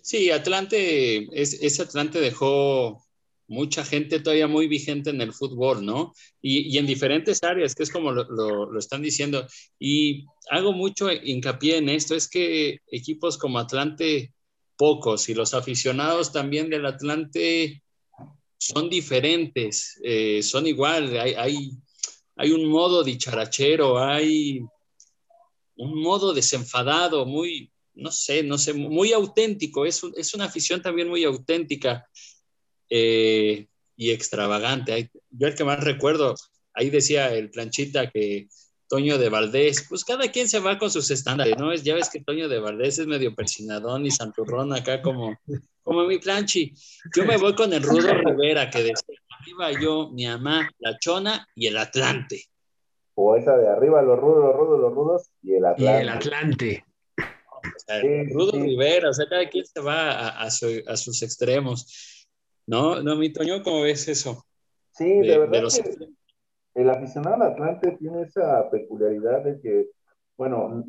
Sí, 0.03 0.31
Atlante, 0.31 1.29
es, 1.39 1.63
ese 1.63 1.83
Atlante 1.83 2.21
dejó 2.21 3.03
mucha 3.47 3.85
gente 3.85 4.21
todavía 4.21 4.47
muy 4.47 4.69
vigente 4.69 5.11
en 5.11 5.21
el 5.21 5.33
fútbol, 5.33 5.85
¿no? 5.85 6.13
Y, 6.41 6.75
y 6.75 6.79
en 6.79 6.87
diferentes 6.87 7.43
áreas, 7.43 7.75
que 7.75 7.83
es 7.83 7.91
como 7.91 8.13
lo, 8.13 8.25
lo, 8.25 8.71
lo, 8.71 8.79
están 8.79 9.03
diciendo. 9.03 9.47
Y 9.79 10.27
hago 10.51 10.73
mucho 10.73 11.11
hincapié 11.11 11.79
en 11.79 11.89
esto, 11.89 12.15
es 12.15 12.29
que 12.29 12.79
equipos 12.91 13.39
como 13.39 13.59
Atlante 13.59 14.33
pocos 14.77 15.29
y 15.29 15.35
los 15.35 15.55
aficionados 15.55 16.33
también 16.33 16.71
del 16.71 16.87
Atlante 16.87 17.83
son 18.59 18.89
diferentes, 18.89 20.01
eh, 20.03 20.43
son 20.43 20.67
igual, 20.67 21.17
hay, 21.19 21.35
hay, 21.35 21.71
hay 22.39 22.53
un 22.53 22.67
modo 22.67 23.03
dicharachero, 23.03 23.99
hay 23.99 24.61
un 25.77 26.01
modo 26.01 26.33
desenfadado, 26.33 27.27
muy, 27.27 27.73
no 27.95 28.13
sé, 28.13 28.45
no 28.45 28.57
sé, 28.59 28.75
muy 28.75 29.13
auténtico, 29.13 29.85
es, 29.85 30.01
es 30.17 30.35
una 30.35 30.45
afición 30.45 30.81
también 30.81 31.09
muy 31.09 31.25
auténtica 31.25 32.09
eh, 32.89 33.67
y 33.97 34.11
extravagante. 34.11 35.11
Yo 35.31 35.49
el 35.49 35.57
que 35.57 35.65
más 35.65 35.83
recuerdo, 35.83 36.37
ahí 36.75 36.91
decía 36.91 37.35
el 37.35 37.51
planchita 37.51 38.09
que 38.09 38.49
Toño 38.89 39.19
de 39.19 39.29
Valdés, 39.29 39.87
pues 39.89 40.05
cada 40.05 40.31
quien 40.31 40.49
se 40.49 40.61
va 40.61 40.79
con 40.79 40.91
sus 40.91 41.11
estándares, 41.11 41.57
¿no? 41.59 41.75
Ya 41.75 41.95
ves 41.95 42.09
que 42.09 42.21
Toño 42.21 42.49
de 42.49 42.59
Valdés 42.59 42.99
es 42.99 43.07
medio 43.07 43.35
persinadón 43.35 44.07
y 44.07 44.11
santurrón 44.11 44.75
acá 44.75 45.03
como, 45.03 45.37
como 45.83 46.05
mi 46.05 46.19
planchi. 46.19 46.73
Yo 47.15 47.25
me 47.25 47.37
voy 47.37 47.55
con 47.55 47.73
el 47.73 47.83
Rudo 47.83 48.15
Rivera, 48.15 48.71
que 48.71 48.79
decía, 48.79 49.19
arriba 49.41 49.73
yo, 49.81 50.11
mi 50.11 50.27
mamá, 50.27 50.69
la 50.79 50.99
Chona 50.99 51.47
y 51.55 51.67
el 51.67 51.77
Atlante. 51.77 52.45
O 53.15 53.37
esa 53.37 53.57
de 53.59 53.69
arriba, 53.69 54.01
los 54.01 54.19
rudos, 54.19 54.45
los 54.45 54.57
rudos, 54.57 54.81
los 54.81 54.95
rudos 54.95 55.31
y 55.43 55.55
el 55.55 55.67
Atlante. 55.67 55.99
Y 55.99 56.03
el 56.03 56.09
Atlante. 56.09 56.85
Rudo 58.33 58.53
Rivera, 58.53 59.11
o 59.11 59.13
sea, 59.13 59.27
cada 59.29 59.49
quien 59.49 59.67
se 59.67 59.81
va 59.81 60.13
a, 60.13 60.43
a, 60.45 60.51
sus 60.51 61.23
extremos. 61.23 62.27
¿No? 62.67 63.03
¿No, 63.03 63.17
mi 63.17 63.33
Toño, 63.33 63.63
cómo 63.63 63.83
ves 63.83 64.09
eso? 64.09 64.47
Sí, 64.93 65.21
de, 65.21 65.39
verdad. 65.39 65.69
que 65.73 66.09
el 66.79 66.91
aficionado 66.91 67.35
al 67.35 67.53
Atlante 67.53 67.93
tiene 67.99 68.23
esa 68.23 68.71
peculiaridad 68.71 69.43
de 69.43 69.61
que, 69.61 69.89
bueno, 70.37 70.85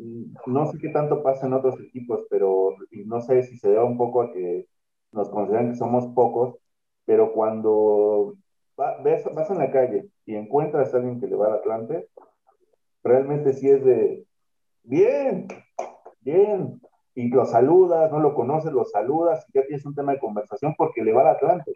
no 0.46 0.66
sé 0.68 0.78
qué 0.78 0.90
tanto 0.90 1.24
pasa 1.24 1.48
en 1.48 1.54
otros 1.54 1.80
equipos, 1.80 2.28
pero 2.30 2.76
no 3.06 3.22
sé 3.22 3.42
si 3.42 3.58
se 3.58 3.70
debe 3.70 3.84
un 3.84 3.98
poco 3.98 4.22
a 4.22 4.32
que 4.32 4.68
nos 5.12 5.30
consideran 5.30 5.72
que 5.72 5.78
somos 5.78 6.06
pocos, 6.14 6.58
pero 7.06 7.34
cuando 7.34 8.36
vas 8.78 9.50
en 9.50 9.58
la 9.58 9.72
calle 9.72 10.10
y 10.26 10.36
encuentras 10.36 10.94
a 10.94 10.98
alguien 10.98 11.20
que 11.20 11.26
le 11.26 11.36
va 11.36 11.48
al 11.48 11.54
Atlante, 11.54 12.08
realmente 13.04 13.54
sí 13.54 13.68
es 13.68 13.84
de, 13.84 14.28
bien, 14.84 15.48
bien, 16.22 16.80
y 17.16 17.30
lo 17.30 17.46
saludas, 17.46 18.12
no 18.12 18.20
lo 18.20 18.36
conoces, 18.36 18.72
lo 18.72 18.86
saludas, 18.86 19.44
y 19.50 19.58
ya 19.58 19.66
tienes 19.66 19.86
un 19.88 19.96
tema 19.96 20.12
de 20.12 20.20
conversación 20.20 20.76
porque 20.78 21.04
le 21.04 21.14
va 21.14 21.22
al 21.22 21.36
Atlante. 21.36 21.74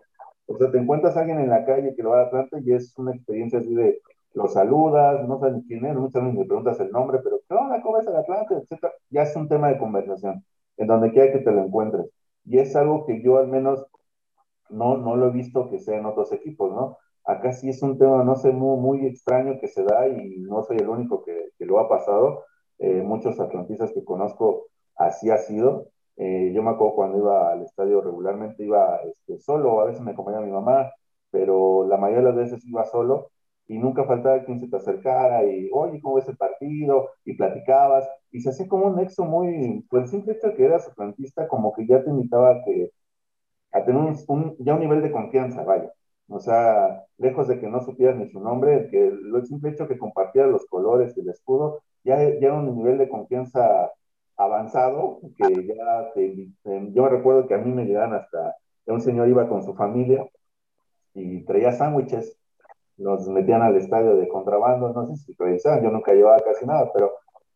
O 0.54 0.58
sea, 0.58 0.72
te 0.72 0.78
encuentras 0.78 1.18
a 1.18 1.22
alguien 1.22 1.40
en 1.40 1.50
la 1.50 1.66
calle 1.66 1.96
que 1.96 2.04
lo 2.04 2.12
va 2.12 2.22
al 2.22 2.28
Atlante 2.28 2.62
y 2.64 2.74
es 2.74 2.98
una 2.98 3.14
experiencia 3.14 3.60
así 3.60 3.74
de, 3.74 4.00
lo 4.34 4.48
saludas, 4.48 5.28
no 5.28 5.40
sabes 5.40 5.64
quién 5.68 5.86
es, 5.86 5.96
muchas 5.96 6.24
veces 6.24 6.40
me 6.40 6.46
preguntas 6.46 6.80
el 6.80 6.92
nombre, 6.92 7.20
pero 7.24 7.40
¿qué 7.48 7.56
onda? 7.56 7.82
¿Cómo 7.82 8.00
es 8.00 8.08
el 8.08 8.16
Atlante? 8.16 8.56
Etcétera. 8.56 8.94
Ya 9.10 9.24
es 9.24 9.36
un 9.36 9.48
tema 9.48 9.70
de 9.70 9.78
conversación, 9.78 10.44
en 10.78 10.88
donde 10.88 11.12
quiera 11.12 11.32
que 11.32 11.40
te 11.40 11.52
lo 11.52 11.64
encuentres. 11.64 12.08
Y 12.46 12.58
es 12.60 12.76
algo 12.76 13.06
que 13.06 13.22
yo 13.22 13.38
al 13.38 13.48
menos 13.48 13.86
no, 14.70 14.98
no 14.98 15.16
lo 15.16 15.28
he 15.28 15.32
visto 15.32 15.70
que 15.70 15.80
sea 15.80 15.98
en 15.98 16.06
otros 16.06 16.32
equipos, 16.34 16.72
¿no? 16.72 16.98
Acá 17.26 17.54
sí 17.54 17.70
es 17.70 17.82
un 17.82 17.98
tema, 17.98 18.24
no 18.24 18.36
sé, 18.36 18.52
muy, 18.52 18.78
muy 18.80 19.06
extraño 19.08 19.60
que 19.60 19.68
se 19.68 19.84
da 19.84 20.08
y 20.08 20.40
no 20.40 20.64
soy 20.64 20.78
el 20.78 20.90
único 20.90 21.24
que, 21.24 21.52
que 21.58 21.66
lo 21.66 21.80
ha 21.80 21.88
pasado. 21.88 22.44
Eh, 22.80 23.02
muchos 23.02 23.40
atlantistas 23.40 23.92
que 23.94 24.04
conozco 24.04 24.68
así 24.96 25.30
ha 25.30 25.38
sido. 25.38 25.88
Eh, 26.18 26.52
yo 26.54 26.62
me 26.64 26.72
acuerdo 26.72 26.96
cuando 26.96 27.18
iba 27.18 27.52
al 27.52 27.64
estadio 27.64 28.02
regularmente, 28.02 28.64
iba 28.64 28.98
este, 29.04 29.40
solo, 29.40 29.82
a 29.82 29.86
veces 29.86 30.02
me 30.02 30.12
acompañaba 30.12 30.46
mi 30.46 30.52
mamá, 30.52 30.92
pero 31.32 31.88
la 31.88 31.98
mayoría 31.98 32.22
de 32.22 32.36
las 32.36 32.52
veces 32.52 32.66
iba 32.68 32.86
solo 32.86 33.32
y 33.68 33.78
nunca 33.78 34.04
faltaba 34.06 34.44
quien 34.44 34.60
se 34.60 34.68
te 34.68 34.78
acercara 34.78 35.44
y, 35.46 35.70
oye, 35.74 36.00
¿cómo 36.02 36.16
ves 36.16 36.28
el 36.28 36.38
partido? 36.38 37.10
Y 37.26 37.36
platicabas, 37.36 38.08
y 38.32 38.42
se 38.42 38.50
hacía 38.50 38.68
como 38.68 38.88
un 38.88 38.96
nexo 38.98 39.26
muy, 39.26 39.86
pues 39.90 40.04
el 40.04 40.10
simple 40.10 40.34
hecho 40.34 40.48
de 40.50 40.56
que 40.56 40.66
eras 40.66 40.88
atlantista, 40.88 41.48
como 41.48 41.74
que 41.74 41.88
ya 41.88 42.04
te 42.04 42.10
invitaba 42.10 42.52
a, 42.52 42.64
que, 42.64 42.92
a 43.72 43.84
tener 43.86 44.02
un, 44.02 44.56
ya 44.60 44.74
un 44.76 44.80
nivel 44.82 45.02
de 45.02 45.12
confianza, 45.12 45.64
vaya. 45.64 45.92
O 46.28 46.40
sea, 46.40 47.04
lejos 47.18 47.48
de 47.48 47.60
que 47.60 47.68
no 47.68 47.82
supieras 47.82 48.18
ni 48.18 48.30
su 48.30 48.40
nombre, 48.40 48.88
que 48.90 49.08
el 49.08 49.46
simple 49.46 49.72
hecho 49.72 49.84
de 49.84 49.94
que 49.94 50.00
compartieras 50.00 50.52
los 50.52 50.66
colores 50.68 51.16
y 51.18 51.22
el 51.22 51.30
escudo, 51.30 51.82
ya, 52.04 52.18
ya 52.18 52.48
era 52.48 52.54
un 52.56 52.76
nivel 52.76 52.98
de 52.98 53.10
confianza 53.10 53.92
avanzado, 54.38 55.20
que 55.38 55.68
ya 55.68 56.12
te, 56.14 56.50
yo 56.66 57.04
me 57.04 57.10
recuerdo 57.10 57.48
que 57.48 57.54
a 57.54 57.60
mí 57.60 57.72
me 57.72 57.86
llegaban 57.86 58.14
hasta, 58.14 58.56
un 58.88 59.02
señor 59.02 59.30
iba 59.30 59.48
con 59.48 59.64
su 59.64 59.74
familia 59.74 60.28
y 61.14 61.44
traía 61.46 61.72
sándwiches, 61.72 62.38
nos 62.98 63.28
metían 63.28 63.62
al 63.62 63.76
estadio 63.76 64.16
de 64.16 64.28
contrabando, 64.28 64.92
no 64.94 65.06
sé 65.08 65.16
si 65.18 65.34
revisaban, 65.38 65.84
yo 65.84 65.92
nunca 65.92 66.14
llevaba 66.14 66.40
casi 66.40 66.66
nada, 66.66 66.92
pero 66.94 67.12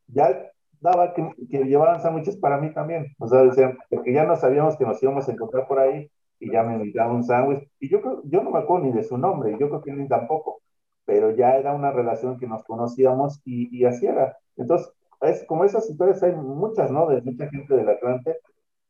ya 0.07 0.51
daba 0.79 1.13
que, 1.13 1.27
que 1.49 1.63
llevaban 1.65 2.01
sándwiches 2.01 2.37
para 2.37 2.57
mí 2.57 2.73
también, 2.73 3.15
o 3.19 3.27
sea, 3.27 3.43
decían, 3.43 3.77
porque 3.89 4.13
ya 4.13 4.25
no 4.25 4.35
sabíamos 4.35 4.77
que 4.77 4.85
nos 4.85 5.01
íbamos 5.01 5.27
a 5.27 5.31
encontrar 5.31 5.67
por 5.67 5.79
ahí 5.79 6.09
y 6.39 6.51
ya 6.51 6.63
me 6.63 6.75
invitaban 6.75 7.15
un 7.15 7.23
sándwich, 7.23 7.67
y 7.79 7.89
yo 7.89 8.01
creo, 8.01 8.21
yo 8.25 8.43
no 8.43 8.51
me 8.51 8.59
acuerdo 8.59 8.85
ni 8.85 8.91
de 8.93 9.03
su 9.03 9.17
nombre, 9.17 9.57
yo 9.59 9.69
creo 9.69 9.81
que 9.81 9.91
ni 9.91 10.07
tampoco, 10.07 10.61
pero 11.05 11.31
ya 11.31 11.57
era 11.57 11.73
una 11.73 11.91
relación 11.91 12.37
que 12.37 12.47
nos 12.47 12.63
conocíamos 12.63 13.41
y, 13.45 13.75
y 13.75 13.85
así 13.85 14.05
era. 14.05 14.37
Entonces, 14.57 14.91
es, 15.21 15.43
como 15.45 15.63
esas 15.63 15.89
historias 15.89 16.21
hay 16.23 16.33
muchas, 16.33 16.91
¿no? 16.91 17.07
De 17.07 17.21
mucha 17.21 17.49
gente 17.49 17.75
del 17.75 17.89
Atlante 17.89 18.37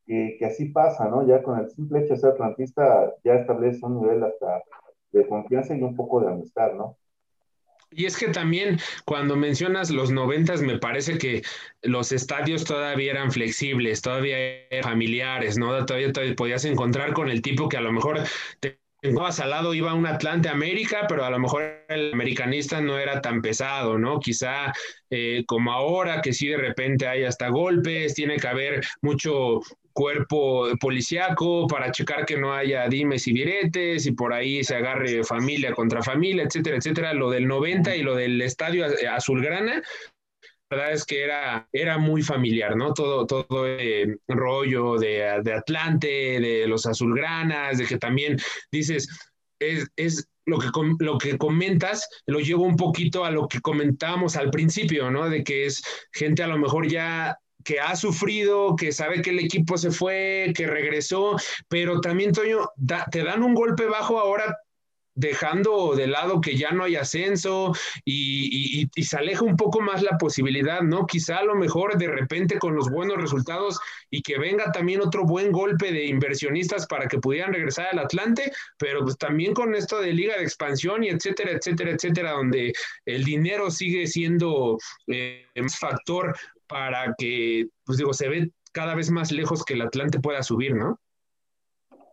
que, 0.06 0.36
que 0.38 0.46
así 0.46 0.66
pasa, 0.66 1.08
¿no? 1.08 1.26
Ya 1.26 1.42
con 1.42 1.58
el 1.58 1.70
simple 1.70 2.00
hecho 2.00 2.14
de 2.14 2.20
ser 2.20 2.30
atlantista 2.30 3.14
ya 3.24 3.34
establece 3.34 3.84
un 3.84 4.00
nivel 4.00 4.22
hasta 4.24 4.62
de 5.12 5.26
confianza 5.26 5.74
y 5.74 5.82
un 5.82 5.96
poco 5.96 6.20
de 6.20 6.28
amistad, 6.28 6.72
¿no? 6.74 6.96
Y 7.90 8.04
es 8.04 8.18
que 8.18 8.28
también 8.28 8.78
cuando 9.06 9.34
mencionas 9.34 9.90
los 9.90 10.10
noventas, 10.10 10.60
me 10.60 10.78
parece 10.78 11.16
que 11.16 11.42
los 11.82 12.12
estadios 12.12 12.64
todavía 12.64 13.12
eran 13.12 13.32
flexibles, 13.32 14.02
todavía 14.02 14.36
eran 14.68 14.90
familiares, 14.90 15.56
¿no? 15.56 15.86
Todavía, 15.86 16.12
todavía 16.12 16.36
podías 16.36 16.66
encontrar 16.66 17.14
con 17.14 17.30
el 17.30 17.40
tipo 17.40 17.68
que 17.68 17.78
a 17.78 17.80
lo 17.80 17.92
mejor 17.92 18.20
te 18.60 18.77
encontrabas 19.02 19.40
al 19.40 19.50
lado, 19.50 19.74
iba 19.74 19.94
un 19.94 20.06
Atlante 20.06 20.48
América, 20.48 21.06
pero 21.08 21.24
a 21.24 21.30
lo 21.30 21.38
mejor 21.38 21.84
el 21.88 22.12
americanista 22.12 22.80
no 22.80 22.98
era 22.98 23.20
tan 23.20 23.40
pesado, 23.40 23.98
¿no? 23.98 24.18
Quizá 24.18 24.72
eh, 25.10 25.44
como 25.46 25.72
ahora, 25.72 26.20
que 26.20 26.32
sí 26.32 26.48
de 26.48 26.56
repente 26.56 27.06
hay 27.06 27.24
hasta 27.24 27.48
golpes, 27.48 28.14
tiene 28.14 28.36
que 28.36 28.48
haber 28.48 28.84
mucho 29.02 29.60
cuerpo 29.92 30.68
policíaco 30.80 31.66
para 31.66 31.90
checar 31.90 32.24
que 32.24 32.36
no 32.36 32.54
haya 32.54 32.86
dimes 32.88 33.26
y 33.26 33.32
diretes 33.32 34.06
y 34.06 34.12
por 34.12 34.32
ahí 34.32 34.62
se 34.62 34.76
agarre 34.76 35.24
familia 35.24 35.72
contra 35.72 36.02
familia, 36.02 36.44
etcétera, 36.44 36.76
etcétera. 36.76 37.14
Lo 37.14 37.30
del 37.30 37.48
90 37.48 37.96
y 37.96 38.02
lo 38.02 38.14
del 38.14 38.40
estadio 38.40 38.86
azulgrana, 39.10 39.82
verdad 40.70 40.92
es 40.92 41.04
que 41.04 41.24
era, 41.24 41.68
era 41.72 41.98
muy 41.98 42.22
familiar, 42.22 42.76
¿no? 42.76 42.92
Todo, 42.92 43.26
todo 43.26 43.66
el 43.66 44.20
rollo 44.28 44.96
de, 44.96 45.40
de, 45.42 45.52
Atlante, 45.52 46.40
de 46.40 46.66
los 46.66 46.86
azulgranas, 46.86 47.78
de 47.78 47.86
que 47.86 47.98
también 47.98 48.36
dices, 48.70 49.08
es, 49.58 49.88
es 49.96 50.28
lo 50.46 50.58
que, 50.58 50.68
lo 50.98 51.18
que 51.18 51.38
comentas, 51.38 52.08
lo 52.26 52.40
llevo 52.40 52.64
un 52.64 52.76
poquito 52.76 53.24
a 53.24 53.30
lo 53.30 53.48
que 53.48 53.60
comentábamos 53.60 54.36
al 54.36 54.50
principio, 54.50 55.10
¿no? 55.10 55.28
De 55.28 55.44
que 55.44 55.66
es 55.66 55.82
gente 56.12 56.42
a 56.42 56.48
lo 56.48 56.58
mejor 56.58 56.88
ya 56.88 57.38
que 57.64 57.80
ha 57.80 57.96
sufrido, 57.96 58.76
que 58.76 58.92
sabe 58.92 59.20
que 59.20 59.30
el 59.30 59.40
equipo 59.40 59.76
se 59.76 59.90
fue, 59.90 60.52
que 60.54 60.66
regresó, 60.66 61.36
pero 61.68 62.00
también, 62.00 62.32
Toño, 62.32 62.68
te 63.10 63.22
dan 63.22 63.42
un 63.42 63.54
golpe 63.54 63.84
bajo 63.86 64.18
ahora 64.18 64.56
dejando 65.18 65.96
de 65.96 66.06
lado 66.06 66.40
que 66.40 66.56
ya 66.56 66.70
no 66.70 66.84
hay 66.84 66.94
ascenso 66.94 67.72
y, 68.04 68.88
se 69.02 69.16
aleja 69.16 69.42
un 69.42 69.56
poco 69.56 69.80
más 69.80 70.02
la 70.02 70.16
posibilidad, 70.18 70.82
¿no? 70.82 71.06
Quizá 71.06 71.38
a 71.38 71.44
lo 71.44 71.54
mejor 71.54 71.96
de 71.98 72.08
repente 72.08 72.58
con 72.58 72.74
los 72.74 72.90
buenos 72.90 73.16
resultados 73.16 73.80
y 74.10 74.22
que 74.22 74.38
venga 74.38 74.70
también 74.70 75.00
otro 75.00 75.24
buen 75.24 75.50
golpe 75.50 75.92
de 75.92 76.06
inversionistas 76.06 76.86
para 76.86 77.08
que 77.08 77.18
pudieran 77.18 77.52
regresar 77.52 77.88
al 77.90 77.98
Atlante, 77.98 78.52
pero 78.76 79.02
pues 79.02 79.16
también 79.18 79.54
con 79.54 79.74
esto 79.74 80.00
de 80.00 80.12
liga 80.12 80.36
de 80.36 80.44
expansión 80.44 81.02
y 81.02 81.08
etcétera, 81.08 81.52
etcétera, 81.52 81.90
etcétera, 81.92 82.32
donde 82.32 82.72
el 83.06 83.24
dinero 83.24 83.70
sigue 83.70 84.06
siendo 84.06 84.78
eh, 85.08 85.46
factor 85.80 86.36
para 86.66 87.14
que, 87.16 87.66
pues 87.84 87.98
digo, 87.98 88.12
se 88.12 88.28
ve 88.28 88.50
cada 88.72 88.94
vez 88.94 89.10
más 89.10 89.32
lejos 89.32 89.64
que 89.64 89.74
el 89.74 89.82
Atlante 89.82 90.20
pueda 90.20 90.42
subir, 90.42 90.74
¿no? 90.74 91.00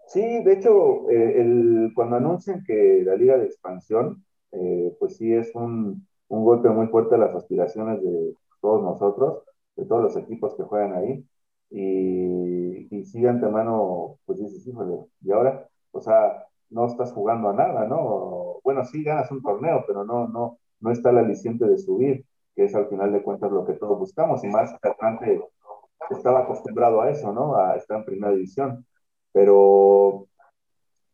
Sí, 0.07 0.21
de 0.43 0.53
hecho, 0.53 1.09
eh, 1.09 1.41
el, 1.41 1.91
cuando 1.95 2.17
anuncian 2.17 2.63
que 2.63 3.01
la 3.05 3.15
liga 3.15 3.37
de 3.37 3.45
expansión, 3.45 4.23
eh, 4.51 4.95
pues 4.99 5.17
sí 5.17 5.33
es 5.33 5.53
un, 5.55 6.07
golpe 6.29 6.69
muy 6.69 6.87
fuerte 6.87 7.15
a 7.15 7.17
las 7.17 7.33
aspiraciones 7.35 8.01
de 8.03 8.33
todos 8.61 8.83
nosotros, 8.83 9.43
de 9.75 9.85
todos 9.85 10.03
los 10.03 10.17
equipos 10.17 10.55
que 10.55 10.63
juegan 10.63 10.93
ahí. 10.93 11.25
Y, 11.69 12.87
y 12.95 13.05
sí, 13.05 13.25
antemano, 13.25 14.19
pues 14.25 14.39
dices, 14.39 14.65
híjole, 14.67 15.05
y 15.21 15.31
ahora, 15.31 15.67
o 15.91 16.01
sea, 16.01 16.45
no 16.69 16.85
estás 16.87 17.11
jugando 17.13 17.49
a 17.49 17.53
nada, 17.53 17.87
¿no? 17.87 18.59
Bueno, 18.63 18.83
sí 18.85 19.03
ganas 19.03 19.31
un 19.31 19.41
torneo, 19.41 19.83
pero 19.87 20.03
no, 20.03 20.27
no, 20.27 20.59
no 20.79 20.91
está 20.91 21.09
el 21.11 21.19
aliciente 21.19 21.65
de 21.65 21.77
subir 21.77 22.25
que 22.55 22.63
es 22.65 22.75
al 22.75 22.87
final 22.87 23.11
de 23.11 23.21
cuentas 23.21 23.51
lo 23.51 23.65
que 23.65 23.73
todos 23.73 23.99
buscamos, 23.99 24.43
y 24.43 24.47
más 24.47 24.73
Atlante 24.81 25.41
estaba 26.09 26.41
acostumbrado 26.41 27.01
a 27.01 27.09
eso, 27.09 27.33
¿no? 27.33 27.55
A 27.57 27.75
estar 27.75 27.97
en 27.97 28.05
primera 28.05 28.31
división. 28.33 28.85
Pero 29.35 30.27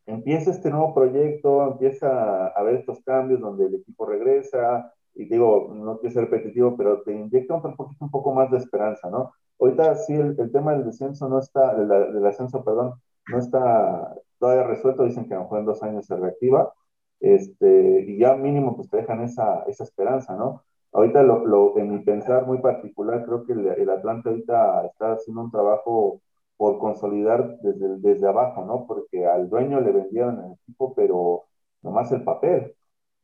empieza 0.05 0.51
este 0.51 0.69
nuevo 0.69 0.93
proyecto, 0.93 1.72
empieza 1.72 2.45
a 2.45 2.47
haber 2.49 2.76
estos 2.76 3.01
cambios 3.03 3.39
donde 3.41 3.65
el 3.65 3.74
equipo 3.74 4.05
regresa, 4.05 4.93
y 5.15 5.26
digo, 5.26 5.74
no 5.74 5.97
quiero 5.97 6.22
repetitivo, 6.22 6.78
pero 6.78 7.01
te 7.01 7.13
inyecta 7.13 7.55
un 7.55 7.76
poquito, 7.76 8.05
un 8.05 8.11
poco 8.11 8.32
más 8.32 8.51
de 8.51 8.59
esperanza, 8.59 9.09
¿no? 9.09 9.34
Ahorita 9.59 9.95
sí, 9.95 10.13
el, 10.13 10.51
tema 10.51 10.74
del 10.74 10.86
descenso 10.86 11.28
no 11.30 11.39
está, 11.39 11.74
del 11.76 12.26
ascenso, 12.28 12.63
perdón, 12.63 12.93
no 13.28 13.39
está 13.39 14.13
todavía 14.38 14.67
resuelto, 14.67 15.03
dicen 15.03 15.28
que 15.28 15.34
a 15.34 15.38
lo 15.38 15.43
mejor 15.45 15.59
en 15.59 15.65
dos 15.65 15.82
años 15.82 16.05
se 16.05 16.15
reactiva, 16.15 16.72
este, 17.19 18.01
y 18.07 18.19
ya 18.19 18.36
mínimo 18.36 18.76
pues 18.76 18.88
te 18.88 18.97
dejan 18.97 19.22
esa, 19.24 19.63
esa 19.63 19.84
esperanza, 19.84 20.36
¿no? 20.36 20.61
Ahorita 20.91 21.24
lo, 21.24 21.47
lo, 21.47 21.76
en 21.80 21.89
mi 21.91 22.03
pensar 22.03 22.45
muy 22.45 22.59
particular, 22.59 23.26
creo 23.26 23.45
que 23.45 23.53
el, 23.53 23.65
el 23.65 23.89
Atlante 23.89 24.30
ahorita 24.30 24.86
está 24.86 25.13
haciendo 25.13 25.41
un 25.41 25.51
trabajo 25.51 26.22
por 26.62 26.78
consolidar 26.78 27.57
desde, 27.64 27.97
desde 27.97 28.28
abajo, 28.28 28.64
¿no? 28.64 28.86
Porque 28.86 29.26
al 29.26 29.49
dueño 29.49 29.82
le 29.82 29.91
vendieron 29.91 30.45
el 30.45 30.51
equipo, 30.51 30.93
pero 30.93 31.45
nomás 31.82 32.12
el 32.12 32.24
papel. 32.24 32.76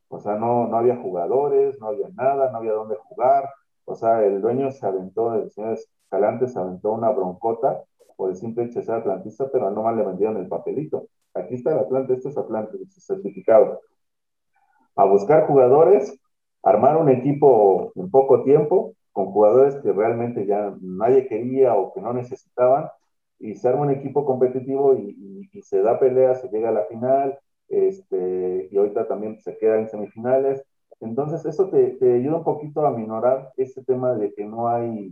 O 0.08 0.18
sea, 0.18 0.34
no, 0.34 0.66
no 0.66 0.76
había 0.76 0.96
jugadores, 0.96 1.78
no 1.78 1.86
había 1.86 2.08
nada, 2.16 2.50
no 2.50 2.58
había 2.58 2.72
dónde 2.72 2.96
jugar. 2.96 3.48
O 3.84 3.94
sea, 3.94 4.24
el 4.24 4.40
dueño 4.40 4.72
se 4.72 4.84
aventó, 4.84 5.36
el 5.36 5.52
señor 5.52 5.74
Escalante 5.74 6.48
se 6.48 6.58
aventó 6.58 6.90
una 6.90 7.10
broncota 7.10 7.84
por 8.16 8.30
el 8.30 8.36
simple 8.36 8.64
hecho 8.64 8.80
de 8.80 8.86
ser 8.86 8.96
atlantista, 8.96 9.48
pero 9.52 9.70
nomás 9.70 9.94
le 9.96 10.04
vendieron 10.04 10.38
el 10.38 10.48
papelito. 10.48 11.06
Aquí 11.32 11.54
está 11.54 11.70
el 11.70 11.78
Atlante, 11.78 12.14
esto 12.14 12.30
es 12.30 12.36
Atlante, 12.36 12.76
su 12.88 13.00
certificado. 13.00 13.82
A 14.96 15.04
buscar 15.04 15.46
jugadores, 15.46 16.18
armar 16.64 16.96
un 16.96 17.08
equipo 17.08 17.92
en 17.94 18.10
poco 18.10 18.42
tiempo, 18.42 18.94
con 19.12 19.26
jugadores 19.26 19.76
que 19.76 19.92
realmente 19.92 20.44
ya 20.44 20.74
nadie 20.80 21.28
quería 21.28 21.76
o 21.76 21.94
que 21.94 22.00
no 22.00 22.12
necesitaban, 22.12 22.90
y 23.38 23.54
se 23.54 23.68
arma 23.68 23.82
un 23.82 23.90
equipo 23.90 24.24
competitivo 24.24 24.94
y, 24.94 25.16
se 25.62 25.82
da 25.82 25.98
pelea, 25.98 26.34
se 26.36 26.48
llega 26.48 26.68
a 26.68 26.72
la 26.72 26.84
final, 26.84 27.38
este, 27.68 28.68
y 28.70 28.76
ahorita 28.76 29.08
también 29.08 29.40
se 29.40 29.58
queda 29.58 29.78
en 29.78 29.88
semifinales. 29.88 30.64
Entonces, 31.00 31.44
eso 31.44 31.68
te, 31.68 31.90
te, 31.96 32.14
ayuda 32.14 32.38
un 32.38 32.44
poquito 32.44 32.86
a 32.86 32.92
minorar 32.92 33.52
ese 33.56 33.82
tema 33.84 34.14
de 34.14 34.32
que 34.34 34.44
no 34.44 34.68
hay, 34.68 35.10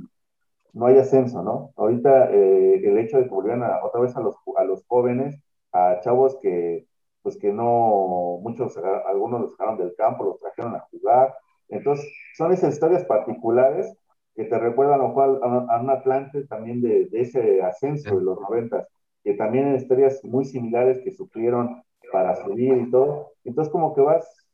no 0.72 0.86
hay 0.86 0.98
ascenso, 0.98 1.42
¿no? 1.42 1.72
Ahorita 1.76 2.30
eh, 2.32 2.80
el 2.84 2.98
hecho 2.98 3.18
de 3.18 3.24
que 3.24 3.30
volvieran 3.30 3.62
a, 3.64 3.84
otra 3.84 4.00
vez 4.00 4.16
a 4.16 4.20
los, 4.20 4.36
a 4.56 4.64
los 4.64 4.84
jóvenes, 4.86 5.40
a 5.72 6.00
chavos 6.00 6.38
que, 6.40 6.86
pues 7.22 7.36
que 7.38 7.52
no, 7.52 8.38
muchos, 8.42 8.76
algunos 9.06 9.40
los 9.40 9.50
sacaron 9.52 9.78
del 9.78 9.94
campo, 9.96 10.24
los 10.24 10.38
trajeron 10.38 10.76
a 10.76 10.86
jugar. 10.90 11.34
Entonces, 11.68 12.06
son 12.36 12.52
esas 12.52 12.74
historias 12.74 13.04
particulares 13.04 13.96
que 14.36 14.44
te 14.44 14.58
recuerdan 14.58 15.00
a, 15.00 15.04
a, 15.04 15.80
un 15.80 15.90
Atlante 15.90 16.46
también 16.46 16.82
de, 16.82 17.06
de, 17.06 17.20
ese 17.22 17.62
ascenso 17.62 18.16
de 18.16 18.22
los 18.22 18.38
noventas, 18.38 18.86
que 19.24 19.34
también 19.34 19.68
en 19.68 19.76
historias 19.76 20.22
muy 20.24 20.44
similares 20.44 21.00
que 21.02 21.10
sufrieron 21.10 21.82
para 22.12 22.36
subir 22.36 22.76
y 22.76 22.90
todo. 22.90 23.32
Entonces, 23.44 23.72
como 23.72 23.94
que 23.94 24.02
vas 24.02 24.46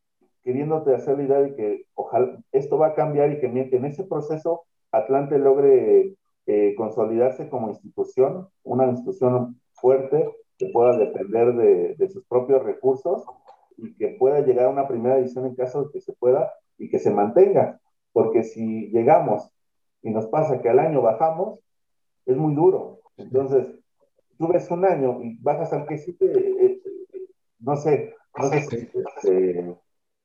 queriéndote 0.43 0.95
hacer 0.95 1.19
la 1.19 1.25
idea 1.25 1.41
de 1.41 1.55
que 1.55 1.85
ojalá 1.95 2.39
esto 2.53 2.79
va 2.79 2.89
a 2.89 2.95
cambiar 2.95 3.33
y 3.33 3.41
que 3.41 3.47
en 3.47 3.85
ese 3.85 4.05
proceso 4.05 4.63
Atlante 4.91 5.39
logre 5.39 6.15
eh, 6.47 6.75
consolidarse 6.77 7.49
como 7.49 7.69
institución, 7.69 8.49
una 8.65 8.87
institución 8.87 9.61
fuerte 9.73 10.29
que 10.59 10.67
pueda 10.73 10.97
depender 10.97 11.55
de, 11.55 11.95
de, 11.95 12.09
sus 12.09 12.25
propios 12.27 12.63
recursos 12.63 13.25
y 13.77 13.95
que 13.97 14.09
pueda 14.19 14.41
llegar 14.41 14.67
a 14.67 14.71
una 14.71 14.87
primera 14.87 15.19
edición 15.19 15.47
en 15.47 15.55
caso 15.55 15.85
de 15.85 15.93
que 15.93 16.01
se 16.01 16.13
pueda 16.13 16.53
y 16.79 16.91
que 16.91 16.99
se 16.99 17.11
mantenga. 17.11 17.81
Porque 18.13 18.43
si 18.43 18.91
llegamos 18.91 19.52
y 20.03 20.11
nos 20.11 20.27
pasa 20.27 20.61
que 20.61 20.69
al 20.69 20.79
año 20.79 21.01
bajamos, 21.01 21.61
es 22.27 22.37
muy 22.37 22.55
duro. 22.55 23.01
Entonces, 23.17 23.67
tú 24.39 24.49
ves 24.49 24.71
un 24.71 24.85
año 24.85 25.23
y 25.23 25.39
bajas 25.41 25.73
al 25.73 25.87
que 25.87 25.99
sí 25.99 26.13
te, 26.15 26.27
eh, 26.27 26.83
no 27.61 27.77
sé, 27.77 28.15
no 28.37 28.49
sé 28.49 28.91
eh, 29.25 29.75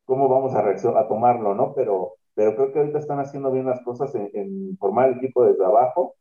cómo 0.06 0.28
vamos 0.28 0.54
a, 0.54 1.00
a 1.00 1.08
tomarlo, 1.08 1.54
¿no? 1.54 1.74
Pero, 1.74 2.16
pero 2.34 2.56
creo 2.56 2.72
que 2.72 2.80
ahorita 2.80 3.00
están 3.00 3.20
haciendo 3.20 3.52
bien 3.52 3.66
las 3.66 3.82
cosas 3.82 4.14
en, 4.16 4.78
formar 4.78 5.10
el 5.10 5.18
equipo 5.18 5.46
de 5.46 5.54
trabajo. 5.54 6.16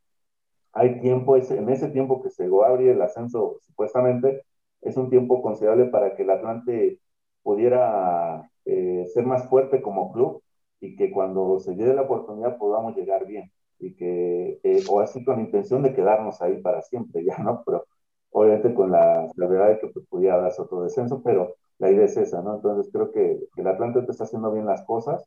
Hay 0.73 1.01
tiempo, 1.01 1.37
en 1.37 1.69
ese 1.71 1.89
tiempo 1.89 2.23
que 2.23 2.31
se 2.31 2.45
abre 2.45 2.91
el 2.91 3.01
ascenso, 3.01 3.59
supuestamente, 3.63 4.43
es 4.83 4.97
un 4.97 5.09
tiempo 5.09 5.41
considerable 5.41 5.87
para 5.87 6.15
que 6.15 6.23
el 6.23 6.31
Atlante 6.31 7.01
pudiera 7.43 8.51
eh, 8.67 9.07
ser 9.15 9.25
más 9.25 9.49
fuerte 9.49 9.81
como 9.81 10.13
club 10.13 10.43
y 10.81 10.97
que 10.97 11.11
cuando 11.11 11.59
se 11.61 11.75
llegue 11.75 11.95
la 11.95 12.03
oportunidad 12.03 12.59
podamos 12.59 12.97
llegar 12.97 13.27
bien 13.27 13.51
y 13.79 13.95
que, 13.95 14.61
eh, 14.63 14.85
o 14.89 15.01
así 15.01 15.25
con 15.25 15.37
la 15.37 15.43
intención 15.43 15.83
de 15.83 15.95
quedarnos 15.95 16.41
ahí 16.43 16.61
para 16.63 16.83
siempre, 16.83 17.25
ya, 17.27 17.39
¿no? 17.39 17.63
Pero 17.65 17.87
obviamente 18.31 18.75
con 18.75 18.91
la, 18.93 19.29
la 19.37 19.47
verdad 19.47 19.69
de 19.71 19.79
que 19.81 19.89
pues, 19.89 20.07
pudiera 20.09 20.39
darse 20.39 20.63
otro 20.63 20.83
descenso, 20.83 21.23
pero 21.23 21.55
la 21.79 21.91
idea 21.91 22.05
es 22.07 22.17
esa, 22.17 22.43
¿no? 22.43 22.57
Entonces 22.57 22.91
creo 22.93 23.13
que, 23.13 23.41
que 23.55 23.61
el 23.61 23.67
Atlante 23.69 24.01
está 24.09 24.25
haciendo 24.25 24.53
bien 24.53 24.67
las 24.67 24.83
cosas, 24.85 25.25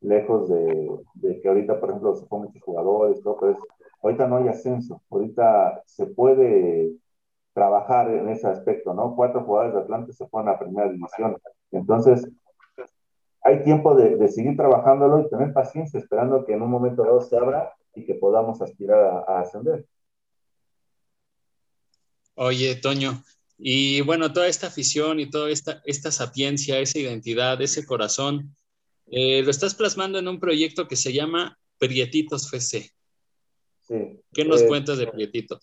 lejos 0.00 0.48
de, 0.48 0.90
de 1.14 1.40
que 1.40 1.48
ahorita, 1.48 1.80
por 1.80 1.90
ejemplo, 1.90 2.14
se 2.14 2.26
ponen 2.26 2.46
muchos 2.48 2.62
jugadores, 2.62 3.22
todo, 3.22 3.38
pero 3.40 3.52
es, 3.52 3.58
ahorita 4.02 4.28
no 4.28 4.36
hay 4.38 4.48
ascenso, 4.48 5.02
ahorita 5.10 5.82
se 5.86 6.06
puede 6.06 6.92
trabajar 7.52 8.10
en 8.10 8.28
ese 8.28 8.48
aspecto, 8.48 8.94
¿no? 8.94 9.14
Cuatro 9.16 9.44
jugadores 9.44 9.74
de 9.74 9.80
Atlante 9.82 10.12
se 10.12 10.26
ponen 10.26 10.54
a 10.54 10.58
primera 10.58 10.90
división, 10.90 11.36
entonces 11.70 12.28
hay 13.44 13.62
tiempo 13.62 13.94
de, 13.94 14.16
de, 14.16 14.28
seguir 14.28 14.56
trabajándolo 14.56 15.20
y 15.20 15.28
tener 15.28 15.52
paciencia, 15.52 16.00
esperando 16.00 16.44
que 16.44 16.54
en 16.54 16.62
un 16.62 16.70
momento 16.70 17.04
dado 17.04 17.20
se 17.20 17.36
abra 17.36 17.74
y 17.94 18.04
que 18.04 18.14
podamos 18.14 18.60
aspirar 18.62 18.98
a, 18.98 19.18
a 19.28 19.40
ascender. 19.40 19.86
Oye, 22.36 22.74
Toño, 22.76 23.22
y 23.58 24.00
bueno, 24.00 24.32
toda 24.32 24.48
esta 24.48 24.66
afición 24.66 25.20
y 25.20 25.30
toda 25.30 25.50
esta, 25.50 25.80
esta 25.84 26.10
sapiencia, 26.10 26.80
esa 26.80 26.98
identidad, 26.98 27.60
ese 27.62 27.86
corazón, 27.86 28.56
eh, 29.06 29.42
lo 29.42 29.50
estás 29.50 29.74
plasmando 29.74 30.18
en 30.18 30.26
un 30.26 30.40
proyecto 30.40 30.88
que 30.88 30.96
se 30.96 31.12
llama 31.12 31.58
Prietitos 31.78 32.52
FC. 32.52 32.90
Sí. 33.80 34.20
¿Qué 34.32 34.44
nos 34.44 34.62
eh, 34.62 34.66
cuentas 34.66 34.98
de 34.98 35.06
Prietitos? 35.06 35.60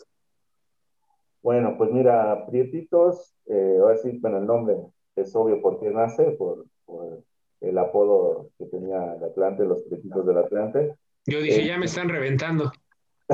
Bueno, 1.42 1.76
pues 1.78 1.92
mira, 1.92 2.46
Prietitos, 2.46 3.34
eh, 3.48 3.78
ahora 3.82 3.98
sí, 3.98 4.18
bueno, 4.22 4.38
el 4.38 4.46
nombre 4.46 4.78
es 5.16 5.36
obvio 5.36 5.62
por 5.62 5.80
qué 5.80 5.90
nace, 5.90 6.32
por, 6.32 6.66
por 6.86 7.24
el 7.62 7.78
apodo 7.78 8.50
que 8.58 8.66
tenía 8.66 9.16
el 9.16 9.24
Atlante, 9.24 9.66
los 9.66 9.84
Prietitos 9.84 10.26
del 10.26 10.38
Atlante. 10.38 10.96
Yo 11.26 11.42
dije, 11.42 11.66
ya 11.66 11.78
me 11.78 11.86
están 11.86 12.10
reventando, 12.10 12.72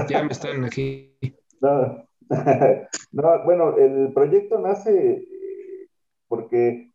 ya 0.09 0.23
me 0.23 0.31
están 0.31 0.63
aquí. 0.65 1.15
No, 1.59 2.07
no, 3.13 3.43
bueno, 3.45 3.77
el 3.77 4.13
proyecto 4.13 4.59
nace 4.59 5.13
eh, 5.13 5.89
porque 6.27 6.91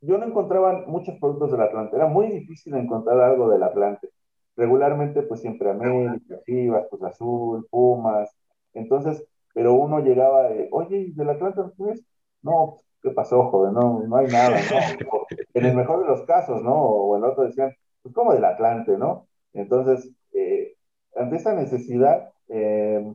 yo 0.00 0.18
no 0.18 0.26
encontraba 0.26 0.84
muchos 0.86 1.18
productos 1.18 1.52
del 1.52 1.62
Atlante. 1.62 1.96
Era 1.96 2.06
muy 2.06 2.28
difícil 2.28 2.74
encontrar 2.76 3.20
algo 3.20 3.50
del 3.50 3.62
Atlante. 3.62 4.08
Regularmente, 4.56 5.22
pues 5.22 5.40
siempre 5.40 5.70
América, 5.70 6.40
Chivas, 6.46 6.86
pues 6.88 7.02
Azul, 7.02 7.66
Pumas. 7.70 8.34
Entonces, 8.72 9.22
pero 9.52 9.74
uno 9.74 10.00
llegaba, 10.00 10.48
de, 10.48 10.68
oye, 10.70 11.12
¿del 11.14 11.30
Atlante 11.30 11.60
pues, 11.76 12.02
No, 12.42 12.76
¿qué 13.02 13.10
pasó, 13.10 13.50
joven? 13.50 13.74
No, 13.74 14.02
no 14.06 14.16
hay 14.16 14.26
nada, 14.26 14.58
¿no? 14.70 15.26
En 15.54 15.64
el 15.64 15.74
mejor 15.76 16.00
de 16.00 16.06
los 16.06 16.22
casos, 16.22 16.62
¿no? 16.62 16.74
O 16.74 17.16
en 17.16 17.24
otro 17.24 17.44
decían, 17.44 17.74
pues 18.02 18.14
como 18.14 18.32
del 18.34 18.44
Atlante, 18.44 18.96
¿no? 18.96 19.26
Entonces, 19.52 20.10
eh, 20.32 20.74
ante 21.16 21.36
esa 21.36 21.54
necesidad, 21.54 22.32
eh, 22.48 23.14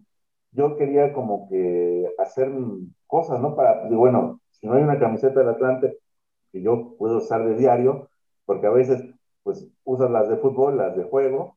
yo 0.51 0.75
quería 0.77 1.13
como 1.13 1.47
que 1.49 2.09
hacer 2.17 2.51
cosas, 3.07 3.39
¿no? 3.39 3.55
Para, 3.55 3.87
bueno, 3.89 4.41
si 4.51 4.67
no 4.67 4.73
hay 4.73 4.83
una 4.83 4.99
camiseta 4.99 5.39
del 5.39 5.49
Atlante 5.49 5.97
que 6.51 6.61
yo 6.61 6.95
puedo 6.97 7.17
usar 7.17 7.45
de 7.45 7.55
diario, 7.55 8.09
porque 8.45 8.67
a 8.67 8.71
veces, 8.71 9.03
pues, 9.43 9.67
usas 9.83 10.11
las 10.11 10.29
de 10.29 10.37
fútbol, 10.37 10.77
las 10.77 10.95
de 10.97 11.03
juego, 11.03 11.55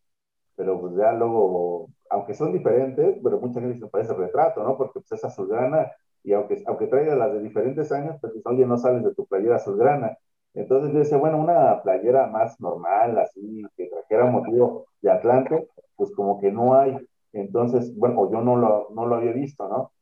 pero 0.57 0.81
pues 0.81 0.95
ya 0.97 1.13
luego, 1.13 1.89
aunque 2.11 2.35
son 2.35 2.53
diferentes, 2.53 3.19
pero 3.23 3.41
mucha 3.41 3.61
gente 3.61 3.75
dice, 3.75 3.87
parece 3.89 4.15
retrato, 4.15 4.63
¿no? 4.63 4.77
Porque 4.77 5.01
pues 5.01 5.13
es 5.13 5.25
azulgrana, 5.25 5.91
y 6.25 6.33
aunque, 6.33 6.63
aunque 6.67 6.87
traiga 6.89 7.15
las 7.17 7.33
de 7.35 7.41
diferentes 7.43 7.93
años, 7.93 8.17
pues 8.21 8.33
oye, 8.47 8.67
no 8.67 8.79
sales 8.79 9.05
de 9.05 9.15
tu 9.15 9.27
playera 9.27 9.57
azulgrana. 9.57 10.19
Entonces 10.55 10.93
yo 10.93 11.01
decía, 11.01 11.19
bueno, 11.19 11.39
una 11.39 11.83
playera 11.83 12.27
más 12.29 12.61
normal, 12.61 13.19
así, 13.19 13.65
que 13.77 13.89
trajera 13.89 14.27
motivo 14.27 14.87
de 15.03 15.11
Atlante, 15.11 15.69
pues 15.97 16.13
como 16.13 16.41
que 16.41 16.51
no 16.53 16.75
hay. 16.75 16.97
Entonces, 17.33 17.95
bueno, 17.97 18.31
yo 18.31 18.41
no 18.41 18.57
lo, 18.57 18.89
no 18.95 19.07
lo 19.07 19.17
había 19.17 19.33
visto, 19.33 19.69
¿no? 19.69 19.93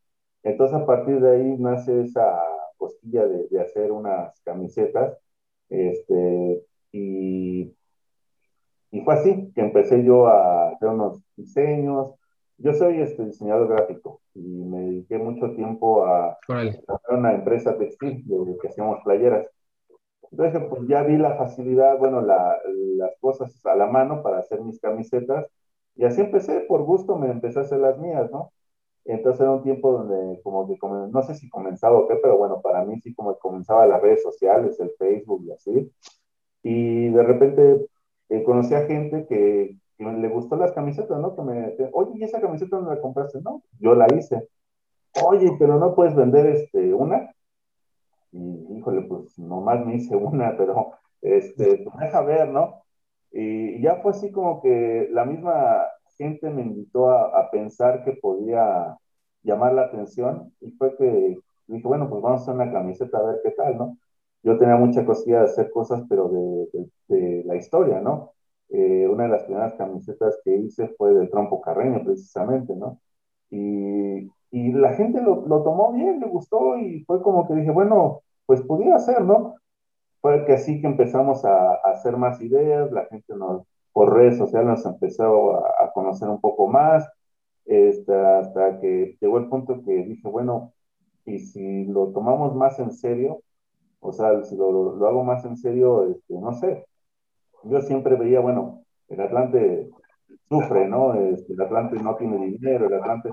Entonces, 0.43 0.77
a 0.79 0.87
partir 0.87 1.21
de 1.21 1.37
ahí 1.37 1.57
nace 1.59 2.03
esa 2.03 2.39
costilla 2.77 3.27
de, 3.27 3.49
de 3.49 3.61
hacer 3.63 3.93
unas 3.93 4.41
camisetas, 4.43 5.17
este, 5.69 6.65
y, 6.93 7.75
y, 8.91 9.01
fue 9.03 9.15
así 9.15 9.53
que 9.55 9.61
empecé 9.63 10.05
yo 10.05 10.27
a 10.27 10.71
hacer 10.71 10.89
unos 10.89 11.23
diseños. 11.37 12.15
Yo 12.59 12.75
soy 12.75 13.01
este 13.01 13.25
diseñador 13.25 13.69
gráfico 13.69 14.21
y 14.35 14.41
me 14.41 14.81
dediqué 14.81 15.19
mucho 15.19 15.55
tiempo 15.55 16.05
a, 16.05 16.39
a 16.49 17.15
una 17.15 17.35
empresa 17.35 17.77
textil 17.77 18.23
de 18.27 18.59
que 18.61 18.69
hacíamos 18.69 19.01
playeras. 19.05 19.47
Entonces, 20.31 20.63
pues 20.71 20.89
ya 20.89 21.03
vi 21.03 21.17
la 21.19 21.37
facilidad, 21.37 21.99
bueno, 21.99 22.23
la, 22.23 22.57
las 22.97 23.13
cosas 23.21 23.65
a 23.67 23.77
la 23.77 23.87
mano 23.87 24.23
para 24.23 24.39
hacer 24.39 24.63
mis 24.63 24.81
camisetas 24.81 25.47
y 25.97 26.05
así 26.05 26.21
empecé, 26.23 26.61
por 26.61 26.83
gusto 26.85 27.17
me 27.17 27.31
empecé 27.31 27.59
a 27.61 27.63
hacer 27.63 27.79
las 27.79 27.99
mías, 27.99 28.31
¿no? 28.31 28.53
Entonces 29.05 29.41
era 29.41 29.53
un 29.53 29.63
tiempo 29.63 29.93
donde 29.93 30.41
como 30.43 30.67
que, 30.67 30.79
no 30.83 31.23
sé 31.23 31.35
si 31.35 31.49
comenzaba 31.51 31.99
o 31.99 32.09
qué, 32.09 32.17
pero 32.17 32.39
bueno, 32.39 32.61
para 32.63 32.85
mí 32.85 33.01
sí 33.01 33.15
como 33.15 33.37
comenzaba 33.39 33.87
las 33.87 34.01
redes 34.01 34.23
sociales, 34.23 34.79
el 34.81 34.91
Facebook 34.99 35.45
y 35.47 35.53
así. 35.53 35.93
Y 36.63 37.09
de 37.11 37.23
repente 37.23 37.87
eh, 38.29 38.45
conocí 38.45 38.75
a 38.75 38.87
gente 38.87 39.27
que, 39.29 39.77
que, 39.81 39.82
le 40.11 40.29
gustó 40.29 40.57
las 40.57 40.73
camisetas, 40.73 41.19
¿no? 41.21 41.35
Que 41.37 41.43
me 41.43 41.77
oye, 41.93 42.13
¿y 42.17 42.25
esa 42.25 42.41
camiseta 42.41 42.77
dónde 42.77 42.95
la 42.95 43.01
compraste? 43.01 43.41
No, 43.43 43.63
yo 43.79 43.95
la 43.95 44.07
hice. 44.15 44.49
Oye, 45.25 45.53
pero 45.59 45.79
no 45.79 45.95
puedes 45.95 46.15
vender 46.15 46.47
este, 46.47 46.95
una. 46.95 47.35
y 48.33 48.79
híjole, 48.79 49.03
pues 49.03 49.39
nomás 49.39 49.85
me 49.87 49.97
hice 49.97 50.17
una, 50.17 50.57
pero 50.59 50.93
este, 51.23 51.79
pues 51.85 51.97
deja 52.01 52.23
ver, 52.23 52.49
¿no? 52.49 52.83
Y, 53.33 53.81
ya 53.83 53.97
fue 54.03 54.13
así 54.13 54.33
como 54.33 54.63
que 54.63 55.09
la 55.13 55.25
misma 55.25 55.83
gente 56.19 56.51
me 56.51 56.63
invitó 56.63 57.11
a, 57.11 57.41
a, 57.41 57.51
pensar 57.51 58.05
que 58.05 58.13
podía 58.15 58.97
llamar 59.43 59.75
la 59.75 59.83
atención 59.83 60.53
y 60.61 60.71
fue 60.73 60.97
que 60.97 61.39
dije, 61.67 61.89
bueno, 61.89 62.09
pues 62.09 62.23
vamos 62.23 62.41
a 62.41 62.43
hacer 62.45 62.55
una 62.55 62.73
camiseta 62.73 63.19
a 63.19 63.23
ver 63.23 63.41
qué 63.43 63.51
tal, 63.53 63.79
¿no? 63.79 63.99
Yo 64.43 64.59
tenía 64.59 64.77
mucha 64.77 65.05
cosilla 65.07 65.41
de 65.41 65.45
hacer 65.47 65.71
cosas, 65.71 66.03
pero 66.09 66.29
de, 66.29 66.69
de, 66.73 66.91
de 67.09 67.45
la 67.45 67.57
historia, 67.57 68.01
¿no? 68.01 68.33
Eh, 68.73 69.07
una 69.09 69.25
de 69.25 69.31
las 69.31 69.45
primeras 69.45 69.75
camisetas 69.75 70.39
que 70.45 70.57
hice 70.57 70.89
fue 70.99 71.15
del 71.15 71.31
trompo 71.31 71.61
carreño, 71.61 72.03
precisamente, 72.05 72.75
¿no? 72.75 73.01
Y, 73.51 74.31
y 74.51 74.73
la 74.73 74.95
gente 74.95 75.21
lo, 75.23 75.47
lo, 75.47 75.63
tomó 75.63 75.93
bien, 75.93 76.21
le 76.21 76.27
gustó 76.29 76.79
y 76.79 77.05
fue 77.05 77.23
como 77.23 77.47
que 77.47 77.55
dije, 77.55 77.71
bueno, 77.71 78.23
pues 78.47 78.63
podía 78.63 78.99
ser, 78.99 79.23
¿no? 79.25 79.57
Fue 80.21 80.45
que 80.47 80.55
así 80.55 80.81
que 80.81 80.87
empezamos 80.87 81.45
a, 81.45 81.75
hacer 81.85 82.17
más 82.17 82.41
ideas, 82.41 82.91
la 82.93 83.07
gente 83.07 83.35
nos, 83.37 83.65
por 83.93 84.15
redes 84.15 84.39
sociales 84.39 84.69
nos 84.69 84.87
empezó 84.87 85.57
a, 85.57 85.85
a 85.85 85.93
conocer 85.93 86.29
un 86.29 86.41
poco 86.41 86.67
más, 86.69 87.09
este, 87.67 88.15
hasta 88.15 88.81
que 88.81 89.17
llegó 89.21 89.39
el 89.39 89.49
punto 89.49 89.83
que 89.85 89.93
dije, 90.05 90.29
bueno, 90.29 90.73
y 91.25 91.39
si 91.41 91.85
lo 91.87 92.09
tomamos 92.13 92.55
más 92.55 92.79
en 92.79 92.93
serio, 92.93 93.43
o 94.01 94.13
sea, 94.13 94.43
si 94.45 94.57
lo, 94.57 94.97
lo 94.97 95.07
hago 95.09 95.25
más 95.25 95.45
en 95.45 95.57
serio, 95.57 96.11
este, 96.11 96.35
no 96.35 96.53
sé, 96.55 96.87
yo 97.65 97.81
siempre 97.83 98.17
veía, 98.17 98.41
bueno, 98.41 98.85
el 99.09 99.21
Atlante 99.21 99.91
sufre, 100.49 100.89
¿no? 100.89 101.15
Este, 101.15 101.53
el 101.53 101.61
Atlante 101.61 101.97
no 102.03 102.17
tiene 102.17 102.45
dinero, 102.47 102.87
el 102.87 102.95
Atlante... 102.95 103.31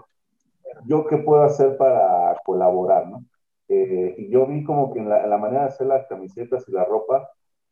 ¿Yo 0.86 1.06
qué 1.08 1.18
puedo 1.18 1.44
hacer 1.44 1.78
para 1.78 2.38
colaborar, 2.46 3.08
no? 3.10 3.26
Eh, 3.68 4.16
y 4.18 4.30
yo 4.30 4.48
vi 4.48 4.64
como 4.64 4.94
que 4.94 5.00
en 5.00 5.10
la, 5.10 5.38
manera 5.38 5.64
de 5.64 5.68
hacer 5.70 5.88
las 5.88 6.08
camisetas 6.08 6.68
y 6.68 6.72
la 6.72 6.86
ropa 6.86 7.30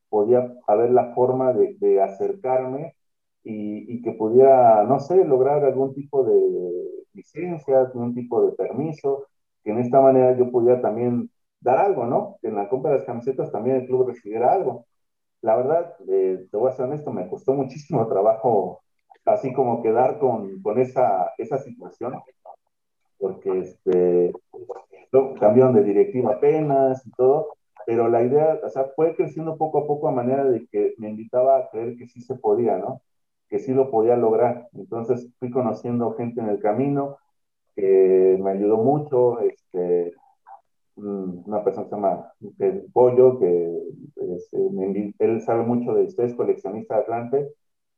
podía 0.09 0.53
haber 0.67 0.91
la 0.91 1.13
forma 1.13 1.53
de, 1.53 2.01
acercarme 2.01 2.95
y, 3.43 3.93
y, 3.93 4.01
que 4.01 4.11
pudiera, 4.13 4.83
no 4.83 4.99
sé, 4.99 5.25
lograr 5.25 5.63
algún 5.63 5.93
tipo 5.93 6.23
de 6.23 6.35
licencias, 7.13 7.87
algún 7.87 8.13
tipo 8.13 8.45
de 8.45 8.53
permiso, 8.53 9.27
que 9.63 9.71
en 9.71 9.79
esta 9.79 10.01
manera 10.01 10.37
yo 10.37 10.51
pudiera 10.51 10.81
también 10.81 11.31
dar 11.61 11.77
algo, 11.79 12.05
¿no? 12.05 12.37
Que 12.41 12.49
en 12.49 12.55
la 12.55 12.69
compra 12.69 12.91
de 12.91 12.97
las 12.99 13.05
camisetas 13.07 13.51
también 13.51 13.77
el 13.77 13.87
club 13.87 14.07
recibiera 14.07 14.53
algo 14.53 14.85
la 15.41 15.55
verdad, 15.55 15.95
eh, 16.07 16.47
te 16.49 16.57
voy 16.57 16.69
a 16.69 16.73
ser 16.73 16.85
honesto, 16.85 17.11
me 17.11 17.29
costó 17.29 17.53
muchísimo 17.53 18.07
trabajo 18.07 18.81
así 19.25 19.53
como 19.53 19.81
quedar 19.83 20.19
con, 20.19 20.61
con 20.61 20.79
esa, 20.79 21.33
esa 21.37 21.57
situación, 21.59 22.15
porque 23.19 23.59
este, 23.59 24.33
cambiaron 25.39 25.75
de 25.75 25.83
directiva 25.83 26.33
apenas 26.33 27.05
y 27.05 27.11
todo, 27.11 27.49
pero 27.85 28.07
la 28.07 28.23
idea, 28.23 28.59
o 28.63 28.69
sea, 28.69 28.85
fue 28.95 29.15
creciendo 29.15 29.57
poco 29.57 29.79
a 29.79 29.87
poco 29.87 30.07
a 30.07 30.11
manera 30.11 30.43
de 30.45 30.65
que 30.67 30.93
me 30.97 31.09
invitaba 31.09 31.57
a 31.57 31.69
creer 31.69 31.97
que 31.97 32.07
sí 32.07 32.21
se 32.21 32.35
podía, 32.35 32.77
¿no? 32.77 33.01
Que 33.49 33.59
sí 33.59 33.73
lo 33.73 33.89
podía 33.89 34.17
lograr. 34.17 34.67
Entonces 34.73 35.29
fui 35.39 35.49
conociendo 35.51 36.13
gente 36.15 36.41
en 36.41 36.49
el 36.49 36.59
camino 36.59 37.17
que 37.75 38.37
me 38.41 38.51
ayudó 38.51 38.77
mucho, 38.77 39.39
este, 39.39 40.13
una 40.97 41.63
persona 41.63 41.85
que 41.85 41.89
se 41.89 41.95
llama 41.95 42.33
Pollo, 42.93 43.39
que 43.39 43.77
es, 44.15 44.49
me, 44.71 45.13
él 45.19 45.41
sabe 45.41 45.63
mucho 45.63 45.93
de 45.93 46.03
ustedes, 46.03 46.35
coleccionista 46.35 46.95
de 46.95 47.01
Atlante, 47.01 47.53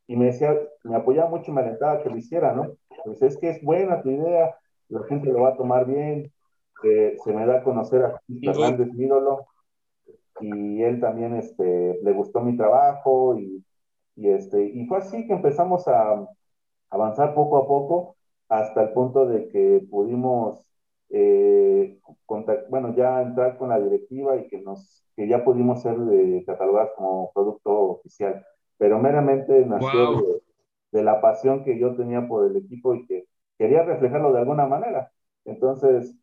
y 0.07 0.15
me 0.15 0.25
decía, 0.25 0.57
me 0.83 0.95
apoyaba 0.95 1.29
mucho 1.29 1.51
y 1.51 1.53
me 1.53 1.61
alentaba 1.61 2.01
que 2.01 2.09
lo 2.09 2.17
hiciera, 2.17 2.53
¿no? 2.53 2.73
Pues 3.05 3.21
es 3.21 3.37
que 3.37 3.49
es 3.49 3.63
buena 3.63 4.01
tu 4.01 4.09
idea, 4.09 4.55
la 4.89 5.03
gente 5.03 5.31
lo 5.31 5.41
va 5.41 5.49
a 5.49 5.57
tomar 5.57 5.85
bien, 5.85 6.31
eh, 6.83 7.15
se 7.23 7.33
me 7.33 7.45
da 7.45 7.57
a 7.57 7.63
conocer 7.63 8.03
a 8.03 8.21
Fernández, 8.43 8.91
mi 8.93 9.05
ídolo, 9.05 9.47
y 10.41 10.81
él 10.83 10.99
también 10.99 11.35
este, 11.35 11.99
le 12.01 12.11
gustó 12.11 12.41
mi 12.41 12.57
trabajo, 12.57 13.37
y, 13.37 13.63
y, 14.15 14.29
este, 14.29 14.63
y 14.65 14.85
fue 14.87 14.97
así 14.97 15.25
que 15.27 15.33
empezamos 15.33 15.87
a 15.87 16.27
avanzar 16.89 17.33
poco 17.33 17.57
a 17.57 17.67
poco 17.67 18.15
hasta 18.49 18.83
el 18.83 18.93
punto 18.93 19.25
de 19.27 19.47
que 19.47 19.85
pudimos 19.89 20.68
eh, 21.09 21.99
contact, 22.25 22.69
bueno, 22.69 22.95
ya 22.95 23.21
entrar 23.21 23.57
con 23.57 23.69
la 23.69 23.79
directiva 23.79 24.37
y 24.37 24.47
que, 24.47 24.61
nos, 24.61 25.05
que 25.15 25.27
ya 25.27 25.43
pudimos 25.43 25.81
ser 25.81 25.97
de, 25.97 26.43
catalogados 26.45 26.91
como 26.95 27.31
producto 27.33 27.71
oficial. 27.71 28.45
Pero 28.77 28.99
meramente 28.99 29.65
nació 29.65 30.13
wow. 30.13 30.25
de, 30.25 30.41
de, 30.99 31.03
la 31.03 31.21
pasión 31.21 31.63
que 31.63 31.77
yo 31.79 31.95
tenía 31.95 32.27
por 32.27 32.49
el 32.49 32.57
equipo 32.57 32.95
y 32.95 33.05
que 33.05 33.27
quería 33.57 33.83
reflejarlo 33.83 34.31
de 34.31 34.39
alguna 34.39 34.65
manera. 34.67 35.11
Entonces, 35.45 36.15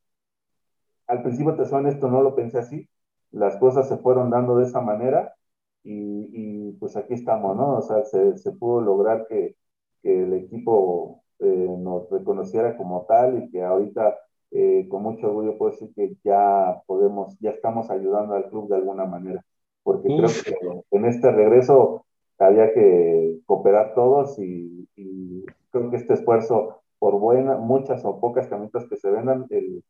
al 1.07 1.22
principio, 1.22 1.57
te 1.57 1.64
soy 1.66 1.80
honesto, 1.80 2.09
no 2.09 2.22
lo 2.22 2.34
pensé 2.34 2.59
así. 2.59 2.89
Las 3.30 3.57
cosas 3.57 3.89
se 3.89 3.99
fueron 3.99 4.30
dando 4.30 4.57
de 4.57 4.64
esa 4.64 4.80
manera 4.80 5.34
y, 5.82 6.28
y 6.32 6.72
pues 6.74 6.97
aquí 6.97 7.14
estamos, 7.14 7.57
¿no? 7.57 7.76
O 7.76 7.82
sea, 7.82 8.05
se, 8.05 8.39
se 8.39 8.53
pudo 8.53 8.80
lograr 8.80 9.26
que, 9.28 9.57
que 10.03 10.22
el 10.22 10.32
equipo 10.34 11.22
eh, 11.39 11.76
nos 11.78 12.09
reconociera 12.11 12.76
como 12.76 13.05
tal 13.07 13.43
y 13.43 13.51
que 13.51 13.62
ahorita 13.62 14.16
eh, 14.51 14.86
con 14.88 15.03
mucho 15.03 15.26
orgullo 15.28 15.59
puedo 15.59 15.72
decir 15.72 15.92
que 15.94 16.16
ya 16.24 16.82
podemos, 16.86 17.38
ya 17.40 17.51
estamos 17.51 17.90
ayudando 17.90 18.34
al 18.34 18.49
club 18.49 18.68
de 18.68 18.76
alguna 18.76 19.05
manera, 19.05 19.44
porque 19.82 20.09
Uf. 20.09 20.42
creo 20.42 20.82
que 20.90 20.97
en 20.97 21.05
este 21.05 21.30
regreso 21.30 22.05
había 22.38 22.72
que 22.72 23.38
cooperar 23.47 23.94
todos 23.94 24.38
y, 24.38 24.88
y, 24.97 25.44
creo 25.70 25.90
que 25.90 25.97
este 25.97 26.14
esfuerzo, 26.14 26.82
por 26.99 27.18
buenas, 27.18 27.59
muchas 27.59 28.05
o 28.05 28.20
pocas 28.20 28.47
camisetas 28.49 28.88
que 28.88 28.97
se 28.97 29.11
vendan, 29.11 29.47
el, 29.51 29.82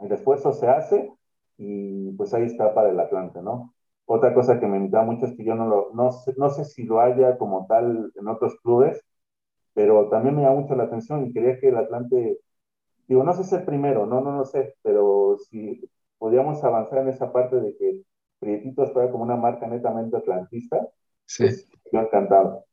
el, 0.00 0.12
esfuerzo 0.12 0.52
se 0.52 0.68
hace 0.68 1.12
y 1.56 2.12
pues 2.12 2.34
ahí 2.34 2.44
está 2.44 2.74
para 2.74 2.90
el 2.90 3.00
Atlante, 3.00 3.42
¿no? 3.42 3.74
Otra 4.06 4.34
cosa 4.34 4.60
que 4.60 4.66
me 4.66 4.76
invitaba 4.76 5.04
mucho 5.04 5.26
es 5.26 5.36
que 5.36 5.44
yo 5.44 5.54
no, 5.54 5.66
lo, 5.66 5.90
no, 5.94 6.12
sé, 6.12 6.34
no 6.36 6.50
sé 6.50 6.64
si 6.64 6.84
lo 6.84 7.00
haya 7.00 7.38
como 7.38 7.66
tal 7.66 8.12
en 8.14 8.28
otros 8.28 8.56
clubes, 8.62 9.02
pero 9.72 10.08
también 10.08 10.36
me 10.36 10.42
llama 10.42 10.60
mucho 10.60 10.74
la 10.76 10.84
atención 10.84 11.26
y 11.26 11.32
quería 11.32 11.58
que 11.58 11.68
el 11.68 11.76
Atlante 11.76 12.38
digo, 13.06 13.24
no 13.24 13.32
sé 13.34 13.44
si 13.44 13.54
el 13.54 13.64
primero, 13.64 14.06
no, 14.06 14.20
no, 14.20 14.32
no 14.32 14.44
sé, 14.44 14.76
pero 14.82 15.36
si 15.50 15.88
podíamos 16.18 16.62
avanzar 16.64 17.00
en 17.00 17.08
esa 17.08 17.32
parte 17.32 17.56
de 17.56 17.76
que 17.76 18.00
Prietitos 18.38 18.92
fuera 18.92 19.10
como 19.10 19.24
una 19.24 19.36
marca 19.36 19.66
netamente 19.66 20.16
atlantista, 20.16 20.86
sí. 21.24 21.44
pues 21.44 21.68
yo 21.90 22.00
encantado. 22.00 22.66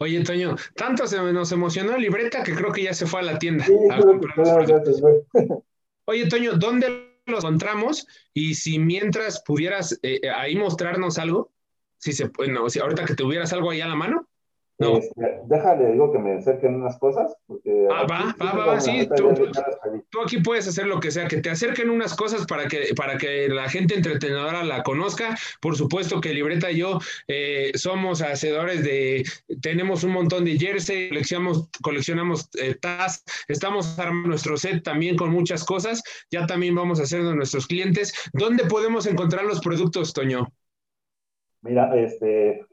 Oye, 0.00 0.22
Toño, 0.24 0.56
tanto 0.74 1.06
se 1.06 1.16
nos 1.32 1.52
emocionó 1.52 1.92
la 1.92 1.98
libreta 1.98 2.42
que 2.42 2.54
creo 2.54 2.72
que 2.72 2.82
ya 2.82 2.92
se 2.92 3.06
fue 3.06 3.20
a 3.20 3.22
la 3.22 3.38
tienda. 3.38 3.64
Sí, 3.64 3.74
a 3.90 3.98
creo 3.98 4.20
que 4.20 4.72
gracias, 4.72 5.02
Oye, 6.06 6.28
Toño, 6.28 6.54
¿dónde 6.54 7.20
los 7.26 7.44
encontramos? 7.44 8.06
Y 8.34 8.54
si 8.54 8.78
mientras 8.78 9.42
pudieras 9.42 9.98
eh, 10.02 10.20
ahí 10.28 10.56
mostrarnos 10.56 11.18
algo, 11.18 11.52
si 11.98 12.12
se 12.12 12.28
bueno, 12.28 12.68
si 12.68 12.80
ahorita 12.80 13.04
que 13.04 13.14
tuvieras 13.14 13.52
algo 13.52 13.70
ahí 13.70 13.80
a 13.80 13.88
la 13.88 13.96
mano. 13.96 14.28
No. 14.78 14.98
Este, 14.98 15.40
déjale, 15.46 15.92
digo 15.92 16.12
que 16.12 16.18
me 16.18 16.34
acerquen 16.34 16.74
unas 16.74 16.98
cosas. 16.98 17.34
Porque 17.46 17.88
ah, 17.90 18.06
va, 18.10 18.34
va, 18.40 18.52
va, 18.52 18.66
va, 18.66 18.80
sí. 18.80 19.08
Tú, 19.16 19.32
tú, 19.32 19.50
tú, 20.10 20.20
aquí 20.20 20.38
puedes 20.38 20.68
hacer 20.68 20.86
lo 20.86 21.00
que 21.00 21.10
sea, 21.10 21.28
que 21.28 21.38
te 21.38 21.48
acerquen 21.48 21.88
unas 21.88 22.14
cosas 22.14 22.46
para 22.46 22.68
que, 22.68 22.92
para 22.94 23.16
que 23.16 23.48
la 23.48 23.68
gente 23.70 23.94
entretenedora 23.94 24.64
la 24.64 24.82
conozca. 24.82 25.36
Por 25.62 25.76
supuesto 25.76 26.20
que 26.20 26.34
Libreta 26.34 26.70
y 26.70 26.78
yo 26.78 26.98
eh, 27.26 27.72
somos 27.74 28.20
hacedores 28.20 28.84
de, 28.84 29.24
tenemos 29.62 30.04
un 30.04 30.12
montón 30.12 30.44
de 30.44 30.58
jersey, 30.58 31.08
coleccionamos, 31.08 31.70
coleccionamos 31.82 32.50
eh, 32.60 32.74
TAS, 32.74 33.24
estamos 33.48 33.98
armando 33.98 34.28
nuestro 34.28 34.58
set 34.58 34.82
también 34.82 35.16
con 35.16 35.30
muchas 35.30 35.64
cosas. 35.64 36.02
Ya 36.30 36.46
también 36.46 36.74
vamos 36.74 37.00
a 37.00 37.04
hacer 37.04 37.22
de 37.22 37.34
nuestros 37.34 37.66
clientes. 37.66 38.12
¿Dónde 38.34 38.64
podemos 38.64 39.06
encontrar 39.06 39.44
los 39.44 39.60
productos, 39.60 40.12
Toño? 40.12 40.52
Mira, 41.62 41.96
este, 41.96 42.64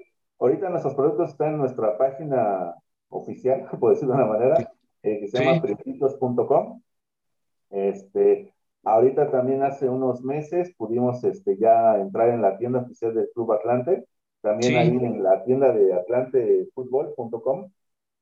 Ahorita 0.43 0.67
nuestros 0.67 0.93
productos 0.95 1.29
están 1.29 1.53
en 1.53 1.59
nuestra 1.59 1.97
página 1.97 2.75
oficial, 3.07 3.65
por 3.79 3.91
decirlo 3.93 4.13
de 4.13 4.23
una 4.23 4.29
manera, 4.29 4.73
eh, 5.01 5.21
que 5.21 5.27
se 5.29 5.39
llama 5.41 5.65
sí. 5.65 5.73
Este, 7.69 8.53
ahorita 8.83 9.31
también 9.31 9.63
hace 9.63 9.87
unos 9.87 10.21
meses 10.21 10.75
pudimos 10.75 11.23
este, 11.23 11.57
ya 11.57 11.97
entrar 11.97 12.27
en 12.27 12.41
la 12.41 12.57
tienda 12.57 12.79
oficial 12.79 13.15
del 13.15 13.29
Club 13.33 13.53
Atlante, 13.53 14.05
también 14.41 14.73
sí. 14.73 14.77
ahí 14.77 14.89
en 14.89 15.23
la 15.23 15.45
tienda 15.45 15.71
de 15.71 15.93
atlantefutbol.com. 15.93 17.71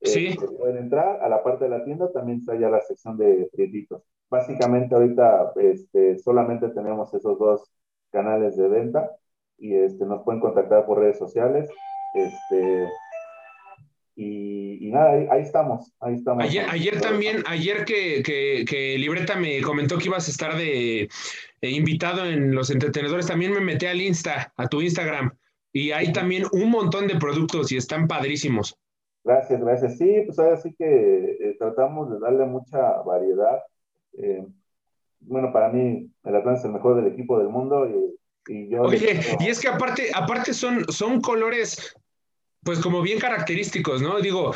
Sí. 0.04 0.28
Eh, 0.28 0.38
pueden 0.60 0.78
entrar 0.78 1.24
a 1.24 1.28
la 1.28 1.42
parte 1.42 1.64
de 1.64 1.72
la 1.72 1.84
tienda, 1.84 2.12
también 2.12 2.38
está 2.38 2.56
ya 2.56 2.70
la 2.70 2.82
sección 2.82 3.18
de 3.18 3.50
prietitos. 3.52 4.04
Básicamente 4.30 4.94
ahorita 4.94 5.54
este, 5.56 6.20
solamente 6.20 6.70
tenemos 6.70 7.12
esos 7.16 7.40
dos 7.40 7.72
canales 8.12 8.58
de 8.58 8.68
venta 8.68 9.10
y 9.58 9.74
este, 9.74 10.06
nos 10.06 10.22
pueden 10.22 10.40
contactar 10.40 10.86
por 10.86 11.00
redes 11.00 11.18
sociales 11.18 11.68
este, 12.14 12.90
y, 14.16 14.88
y, 14.88 14.92
nada, 14.92 15.12
ahí, 15.12 15.28
ahí, 15.32 15.42
estamos, 15.42 15.92
ahí 16.00 16.16
estamos. 16.16 16.44
Ayer, 16.44 16.66
ayer 16.70 17.02
también, 17.02 17.44
ayer 17.48 17.86
que, 17.86 18.22
que, 18.24 18.66
que, 18.68 18.98
Libreta 18.98 19.36
me 19.36 19.62
comentó 19.62 19.98
que 19.98 20.06
ibas 20.06 20.28
a 20.28 20.32
estar 20.32 20.58
de 20.58 21.04
eh, 21.62 21.70
invitado 21.70 22.26
en 22.26 22.54
los 22.54 22.70
entretenedores, 22.70 23.28
también 23.28 23.54
me 23.54 23.62
metí 23.62 23.86
al 23.86 24.02
Insta, 24.02 24.54
a 24.58 24.68
tu 24.68 24.82
Instagram, 24.82 25.32
y 25.72 25.92
hay 25.92 26.12
también 26.12 26.46
un 26.52 26.70
montón 26.70 27.08
de 27.08 27.16
productos 27.16 27.72
y 27.72 27.78
están 27.78 28.08
padrísimos. 28.08 28.78
Gracias, 29.24 29.62
gracias. 29.62 29.98
Sí, 29.98 30.24
pues 30.26 30.40
ahora 30.40 30.58
sí 30.58 30.74
que 30.78 31.38
eh, 31.40 31.56
tratamos 31.60 32.12
de 32.12 32.20
darle 32.20 32.46
mucha 32.46 33.02
variedad. 33.04 33.60
Eh, 34.18 34.46
bueno, 35.22 35.54
para 35.54 35.70
mí 35.70 36.10
el 36.24 36.36
Atlante 36.36 36.60
es 36.60 36.66
el 36.66 36.72
mejor 36.72 36.96
del 36.96 37.14
equipo 37.14 37.38
del 37.38 37.50
mundo 37.50 37.88
y 37.88 38.18
Y 38.52 38.70
yo 38.70 38.82
Oye, 38.82 39.20
y 39.40 39.48
es 39.48 39.60
que 39.60 39.68
aparte, 39.68 40.10
aparte 40.14 40.54
son, 40.54 40.86
son 40.92 41.22
colores, 41.22 41.96
pues 42.64 42.80
como 42.80 43.02
bien 43.02 43.20
característicos, 43.20 44.02
¿no? 44.02 44.20
Digo, 44.20 44.54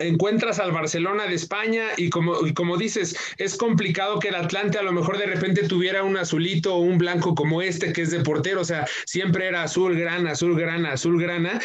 encuentras 0.00 0.58
al 0.58 0.72
Barcelona 0.72 1.26
de 1.26 1.34
España 1.34 1.88
y 1.96 2.10
como, 2.10 2.34
como 2.54 2.76
dices, 2.76 3.16
es 3.38 3.56
complicado 3.56 4.18
que 4.18 4.28
el 4.28 4.34
Atlante 4.34 4.78
a 4.78 4.82
lo 4.82 4.92
mejor 4.92 5.18
de 5.18 5.26
repente 5.26 5.66
tuviera 5.66 6.02
un 6.02 6.16
azulito 6.16 6.74
o 6.74 6.80
un 6.80 6.98
blanco 6.98 7.34
como 7.34 7.62
este 7.62 7.92
que 7.92 8.02
es 8.02 8.10
de 8.10 8.20
portero, 8.20 8.60
o 8.60 8.64
sea, 8.64 8.86
siempre 9.06 9.46
era 9.46 9.62
azul, 9.62 9.96
grana, 9.96 10.32
azul, 10.32 10.58
grana, 10.58 10.92
azul, 10.92 11.20
grana. 11.20 11.60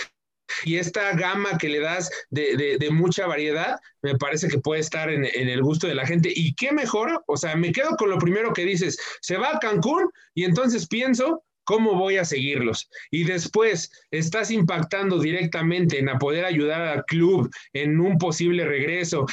Y 0.65 0.75
esta 0.75 1.13
gama 1.13 1.57
que 1.57 1.69
le 1.69 1.79
das 1.79 2.11
de, 2.29 2.77
de, 2.77 2.89
mucha 2.91 3.25
variedad, 3.25 3.79
me 4.01 4.15
parece 4.17 4.49
que 4.49 4.59
puede 4.59 4.81
estar 4.81 5.09
en, 5.09 5.25
en, 5.25 5.47
el 5.47 5.63
gusto 5.63 5.87
de 5.87 5.95
la 5.95 6.05
gente. 6.05 6.31
¿Y 6.35 6.53
qué 6.53 6.71
mejor? 6.71 7.23
O 7.27 7.37
sea, 7.37 7.55
me 7.55 7.71
quedo 7.71 7.95
con 7.97 8.09
lo 8.09 8.19
primero 8.19 8.53
que 8.53 8.65
dices, 8.65 8.99
se 9.21 9.37
va 9.37 9.55
a 9.55 9.59
Cancún 9.59 10.11
y 10.35 10.43
entonces 10.43 10.87
pienso 10.87 11.43
¿Cómo 11.63 11.95
voy 11.95 12.17
a 12.17 12.25
seguirlos? 12.25 12.89
Y 13.11 13.23
después 13.23 13.91
estás 14.11 14.51
impactando 14.51 15.19
directamente 15.19 15.99
en 15.99 16.09
a 16.09 16.19
poder 16.19 16.45
ayudar 16.45 16.81
al 16.81 17.03
club 17.05 17.49
en 17.73 17.99
un 17.99 18.17
posible 18.17 18.65
regreso, 18.65 19.25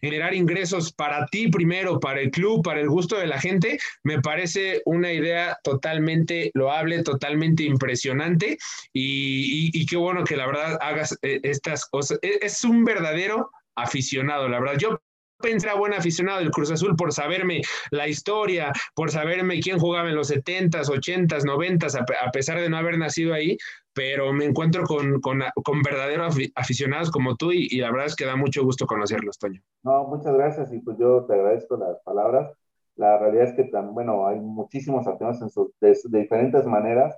generar 0.00 0.34
ingresos 0.34 0.92
para 0.92 1.26
ti 1.26 1.48
primero, 1.48 2.00
para 2.00 2.20
el 2.20 2.30
club, 2.30 2.62
para 2.62 2.80
el 2.80 2.88
gusto 2.88 3.16
de 3.18 3.26
la 3.26 3.40
gente, 3.40 3.78
me 4.02 4.20
parece 4.20 4.82
una 4.84 5.12
idea 5.12 5.56
totalmente 5.62 6.50
loable, 6.54 7.02
totalmente 7.02 7.62
impresionante 7.64 8.58
y, 8.92 9.86
qué 9.86 9.96
bueno 9.96 10.24
que 10.24 10.36
la 10.36 10.46
verdad 10.46 10.78
hagas 10.80 11.16
eh, 11.22 11.40
estas 11.42 11.86
cosas. 11.86 12.18
E, 12.22 12.38
es 12.42 12.64
un 12.64 12.84
verdadero 12.84 13.50
aficionado, 13.76 14.48
la 14.48 14.60
verdad. 14.60 14.78
Yo 14.78 15.00
era 15.44 15.74
buen 15.74 15.94
aficionado 15.94 16.40
del 16.40 16.50
Cruz 16.50 16.70
Azul 16.70 16.96
por 16.96 17.12
saberme 17.12 17.60
la 17.90 18.08
historia, 18.08 18.72
por 18.94 19.10
saberme 19.10 19.60
quién 19.60 19.78
jugaba 19.78 20.08
en 20.08 20.16
los 20.16 20.30
70s, 20.30 20.88
80s, 20.88 21.44
90s, 21.44 22.00
a 22.00 22.30
pesar 22.30 22.60
de 22.60 22.68
no 22.68 22.76
haber 22.76 22.98
nacido 22.98 23.34
ahí, 23.34 23.56
pero 23.94 24.32
me 24.32 24.44
encuentro 24.44 24.84
con, 24.84 25.20
con, 25.20 25.42
con 25.64 25.82
verdaderos 25.82 26.36
aficionados 26.54 27.10
como 27.10 27.36
tú 27.36 27.52
y, 27.52 27.68
la 27.78 27.90
verdad 27.90 28.06
es 28.06 28.16
que 28.16 28.26
da 28.26 28.36
mucho 28.36 28.64
gusto 28.64 28.86
conocerlos, 28.86 29.38
Toño. 29.38 29.60
No, 29.82 30.06
muchas 30.06 30.34
gracias 30.34 30.72
y 30.72 30.80
pues 30.80 30.98
yo 30.98 31.24
te 31.26 31.34
agradezco 31.34 31.76
las 31.76 32.00
palabras. 32.02 32.52
La 32.96 33.18
realidad 33.18 33.48
es 33.48 33.54
que, 33.54 33.70
bueno, 33.92 34.26
hay 34.26 34.38
muchísimos 34.38 35.06
aficionados 35.06 35.54
de, 35.80 36.20
diferentes 36.20 36.64
maneras 36.66 37.16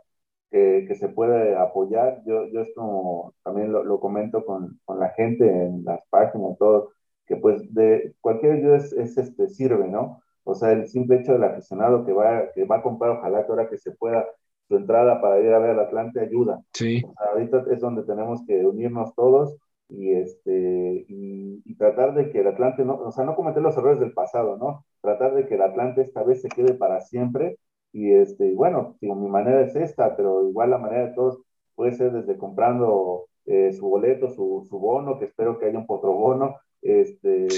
que, 0.51 0.85
que, 0.89 0.95
se 0.95 1.09
puede 1.09 1.57
apoyar. 1.57 2.23
Yo, 2.27 2.47
yo 2.53 2.61
esto 2.61 3.35
también 3.43 3.73
lo, 3.73 3.85
lo 3.85 4.01
comento 4.01 4.45
con, 4.45 4.79
con, 4.85 5.01
la 5.01 5.11
gente 5.11 5.45
en 5.45 5.85
las 5.85 6.01
páginas, 6.09 6.57
todo 6.59 6.93
que 7.27 7.37
pues 7.37 7.73
de 7.75 8.15
cualquier 8.21 8.53
ayuda 8.53 8.77
es, 8.77 8.93
este, 8.93 9.49
sirve, 9.49 9.89
¿no? 9.89 10.23
O 10.45 10.55
sea, 10.55 10.73
el 10.73 10.87
simple 10.89 11.17
hecho 11.17 11.33
del 11.33 11.45
aficionado 11.45 12.05
que 12.05 12.13
va, 12.13 12.53
que 12.55 12.65
va 12.65 12.77
a 12.77 12.83
comprar, 12.83 13.13
ojalá 13.13 13.45
que 13.45 13.53
ahora 13.53 13.69
que 13.69 13.79
se 13.79 13.93
pueda 13.93 14.27
su 14.69 14.77
entrada 14.77 15.21
para 15.21 15.41
ir 15.41 15.53
a 15.53 15.59
ver 15.59 15.71
al 15.71 15.81
Atlante 15.81 16.21
ayuda. 16.21 16.63
Sí. 16.73 17.03
ahorita 17.17 17.65
es 17.71 17.81
donde 17.81 18.03
tenemos 18.03 18.45
que 18.47 18.65
unirnos 18.65 19.15
todos 19.15 19.57
y, 19.89 20.13
este, 20.13 21.05
y, 21.09 21.75
tratar 21.77 22.15
de 22.15 22.31
que 22.31 22.41
el 22.41 22.47
Atlante, 22.47 22.85
no, 22.85 22.95
o 22.95 23.13
sea, 23.13 23.25
no 23.25 23.37
cometer 23.37 23.63
los 23.63 23.77
errores 23.77 24.01
del 24.01 24.15
pasado, 24.15 24.57
¿no? 24.57 24.87
Tratar 25.03 25.35
de 25.35 25.47
que 25.47 25.57
el 25.57 25.63
Atlante 25.63 26.01
esta 26.01 26.23
vez 26.23 26.41
se 26.41 26.49
quede 26.49 26.73
para 26.73 27.03
siempre 27.03 27.59
y, 27.93 28.13
este, 28.13 28.55
bueno, 28.55 28.97
digo, 29.01 29.15
mi 29.15 29.29
manera 29.29 29.61
es 29.61 29.77
esta, 29.77 30.17
pero 30.17 30.49
igual 30.49 30.71
la 30.71 30.79
manera 30.79 31.09
de 31.09 31.15
todos 31.15 31.43
puede 31.75 31.93
ser 31.93 32.13
desde 32.13 32.39
comprando 32.39 33.27
eh, 33.45 33.73
su 33.73 33.89
boleto, 33.89 34.31
su, 34.31 34.67
su, 34.69 34.79
bono, 34.79 35.19
que 35.19 35.27
espero 35.27 35.59
que 35.59 35.67
haya 35.67 35.79
un 35.79 35.85
otro 35.87 36.15
este, 36.83 37.49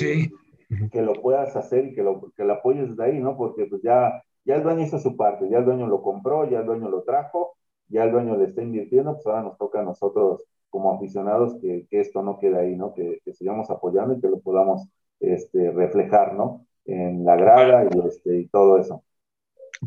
que 0.93 1.03
lo 1.03 1.15
puedas 1.15 1.57
hacer 1.57 1.87
y 1.87 1.95
que 1.95 2.03
lo, 2.03 2.33
que 2.37 2.45
lo 2.45 2.55
apoyes 2.55 2.91
desde 2.91 3.05
ahí, 3.05 3.21
¿no? 3.21 3.37
Porque 3.37 3.67
pues 3.67 3.83
ya, 3.83 4.23
ya 4.45 4.57
el 4.57 4.63
dueño 4.63 4.83
hizo 4.83 4.99
su 4.99 5.17
parte, 5.17 5.49
ya 5.49 5.59
el 5.59 5.65
dueño 5.65 5.87
lo 5.87 6.03
compró, 6.03 6.49
ya 6.49 6.61
el 6.61 6.67
dueño 6.67 6.89
lo 6.89 7.03
trajo, 7.03 7.57
ya 7.89 8.05
el 8.05 8.13
dueño 8.13 8.37
le 8.37 8.45
está 8.45 8.63
invirtiendo, 8.63 9.15
pues 9.15 9.27
ahora 9.27 9.43
nos 9.43 9.59
toca 9.59 9.81
a 9.81 9.85
nosotros 9.85 10.45
como 10.71 10.95
aficionados 10.95 11.57
que, 11.61 11.87
que 11.91 12.01
esto 12.01 12.23
no 12.23 12.39
quede 12.39 12.59
ahí, 12.59 12.77
¿no? 12.77 12.95
Que, 12.95 13.21
que, 13.25 13.33
sigamos 13.33 13.71
apoyando 13.71 14.15
y 14.15 14.21
que 14.21 14.29
lo 14.29 14.41
podamos 14.41 14.87
este, 15.21 15.71
reflejar, 15.71 16.35
¿no? 16.35 16.67
En 16.85 17.25
la 17.25 17.37
grada 17.37 17.85
y, 17.85 18.07
este, 18.07 18.39
y 18.39 18.49
todo 18.49 18.79
eso 18.79 19.03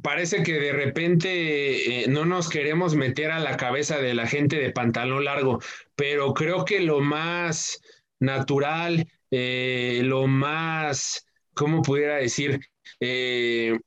parece 0.01 0.43
que 0.43 0.53
de 0.53 0.71
repente 0.71 2.03
eh, 2.03 2.07
no 2.07 2.25
nos 2.25 2.49
queremos 2.49 2.95
meter 2.95 3.31
a 3.31 3.39
la 3.39 3.57
cabeza 3.57 3.97
de 3.97 4.13
la 4.13 4.27
gente 4.27 4.57
de 4.57 4.71
pantalón 4.71 5.25
largo, 5.25 5.59
pero 5.95 6.33
creo 6.33 6.65
que 6.65 6.79
lo 6.79 6.99
más 7.01 7.81
natural 8.19 9.07
eh, 9.31 10.01
lo 10.03 10.27
más, 10.27 11.25
¿cómo 11.53 11.81
pudiera 11.81 12.17
decir? 12.17 12.59
Eh, 12.99 13.79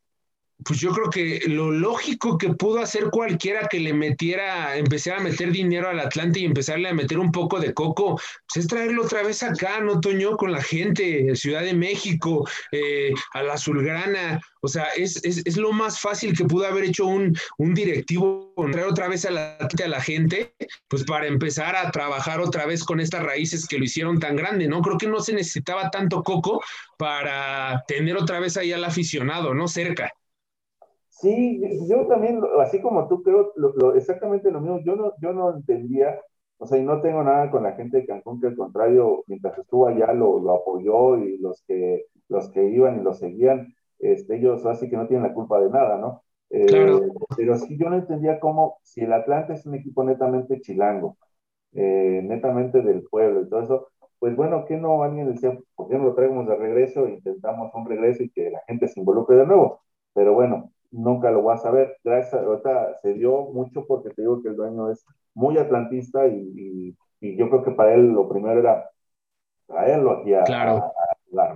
pues 0.65 0.81
yo 0.81 0.93
creo 0.93 1.11
que 1.11 1.41
lo 1.47 1.71
lógico 1.71 2.39
que 2.39 2.55
pudo 2.55 2.81
hacer 2.81 3.11
cualquiera 3.11 3.69
que 3.69 3.81
le 3.81 3.93
metiera, 3.93 4.77
empezara 4.77 5.19
a 5.19 5.23
meter 5.23 5.51
dinero 5.53 5.89
al 5.89 6.01
Atlante 6.01 6.41
y 6.41 6.45
empezarle 6.45 6.89
a 6.89 6.95
meter 6.95 7.19
un 7.19 7.31
poco 7.31 7.61
de 7.61 7.75
coco, 7.75 8.15
pues 8.17 8.65
es 8.65 8.67
traerlo 8.67 9.05
otra 9.05 9.23
vez 9.23 9.43
acá, 9.43 9.81
¿no, 9.81 10.01
Toño? 10.01 10.37
Con 10.37 10.53
la 10.53 10.63
gente, 10.63 11.35
Ciudad 11.37 11.63
de 11.63 11.75
México, 11.75 12.49
eh, 12.73 13.13
a 13.33 13.43
la 13.43 13.55
Azulgrana. 13.55 14.41
O 14.63 14.69
sea, 14.69 14.87
es, 14.97 15.23
es, 15.25 15.57
lo 15.59 15.73
más 15.73 16.01
fácil 16.01 16.35
que 16.35 16.47
pudo 16.47 16.67
haber 16.67 16.85
hecho 16.85 17.05
un, 17.05 17.37
un 17.59 17.75
directivo, 17.75 18.55
traer 18.73 18.87
otra 18.87 19.09
vez 19.09 19.27
a 19.27 19.31
la, 19.31 19.59
a 19.59 19.89
la 19.89 20.01
gente, 20.01 20.55
pues 20.89 21.05
para 21.05 21.27
empezar 21.27 21.77
a 21.77 21.91
trabajar 21.91 22.41
otra 22.41 22.65
vez 22.65 22.83
con 22.83 22.99
estas 22.99 23.23
raíces 23.23 23.67
que 23.67 23.79
lo 23.79 23.85
hicieron 23.85 24.19
tan 24.19 24.37
grande, 24.37 24.67
¿no? 24.67 24.81
Creo 24.81 24.97
que 24.97 25.07
no 25.07 25.21
se 25.21 25.35
necesitaba 25.35 25.91
tanto 25.91 26.23
coco 26.23 26.63
para 26.97 27.85
tener 27.87 28.17
otra 28.17 28.41
vez 28.41 28.57
ahí 28.57 28.73
al 28.73 28.85
aficionado, 28.85 29.53
¿no? 29.53 29.69
Cerca. 29.69 30.11
Sí, 31.21 31.63
yo 31.89 32.07
también, 32.09 32.41
así 32.61 32.81
como 32.83 33.07
tú, 33.07 33.23
creo 33.23 33.53
lo, 33.57 33.95
exactamente 33.95 34.51
lo 34.51 34.61
mismo. 34.61 34.81
Yo 34.85 34.97
no, 34.97 35.13
yo 35.21 35.33
no 35.33 35.55
entendía, 35.55 36.21
o 36.59 36.67
sea, 36.67 36.79
y 36.79 36.85
no 36.85 37.01
tengo 37.01 37.23
nada 37.23 37.51
con 37.51 37.63
la 37.63 37.73
gente 37.73 37.99
de 37.99 38.07
Cancún, 38.07 38.41
que 38.41 38.49
al 38.49 38.57
contrario, 38.57 39.23
mientras 39.29 39.57
estuvo 39.59 39.87
allá 39.87 40.13
lo, 40.13 40.41
lo 40.41 40.57
apoyó 40.57 41.17
y 41.19 41.39
los 41.39 41.63
que, 41.67 42.07
los 42.29 42.51
que 42.51 42.69
iban 42.69 42.99
y 42.99 43.03
lo 43.03 43.15
seguían, 43.15 43.75
este, 44.01 44.37
ellos 44.37 44.67
así 44.67 44.91
que 44.91 44.97
no 44.97 45.07
tienen 45.07 45.29
la 45.29 45.35
culpa 45.35 45.61
de 45.61 45.71
nada, 45.71 45.99
¿no? 45.99 46.25
Eh, 46.51 46.67
pero 47.37 47.57
sí, 47.59 47.77
yo 47.79 47.89
no 47.89 47.97
entendía 47.97 48.41
cómo, 48.41 48.79
si 48.83 49.03
el 49.03 49.13
Atlante 49.13 49.55
es 49.55 49.67
un 49.67 49.75
equipo 49.77 50.05
netamente 50.05 50.61
chilango, 50.61 51.17
eh, 51.75 52.23
netamente 52.25 52.83
del 52.83 53.05
pueblo 53.05 53.43
y 53.43 53.49
todo 53.49 53.63
eso, 53.63 53.89
pues 54.19 54.37
bueno, 54.37 54.65
¿qué 54.67 54.77
no 54.77 55.03
alguien 55.03 55.33
decía, 55.33 55.57
por 55.77 55.89
qué 55.89 55.97
no 55.97 56.05
lo 56.05 56.15
traemos 56.15 56.47
de 56.49 56.57
regreso, 56.57 57.09
intentamos 57.09 57.73
un 57.75 57.87
regreso 57.87 58.23
y 58.25 58.31
que 58.31 58.51
la 58.51 58.61
gente 58.67 58.89
se 58.89 59.01
involucre 59.01 59.37
de 59.37 59.47
nuevo? 59.47 59.81
Pero 60.13 60.35
bueno, 60.35 60.73
nunca 60.95 61.31
lo 61.31 61.43
vas 61.43 61.65
a 61.67 61.71
ver. 61.71 61.97
Gracias, 62.05 62.43
ahorita 62.43 62.97
se 63.03 63.15
dio 63.15 63.43
mucho 63.53 63.85
porque 63.87 64.11
te 64.11 64.23
digo 64.23 64.43
que 64.43 64.49
el 64.49 64.57
dueño 64.57 64.91
es 64.91 65.05
muy 65.35 65.59
atlantista 65.59 66.27
y, 66.27 66.97
y, 67.21 67.37
yo 67.37 67.49
creo 67.49 67.65
que 67.65 67.71
para 67.71 67.95
él 67.95 68.09
lo 68.09 68.29
primero 68.29 68.61
era 68.61 68.91
traerlo 69.67 70.11
aquí 70.13 70.35
a, 70.35 70.45
claro. 70.45 70.93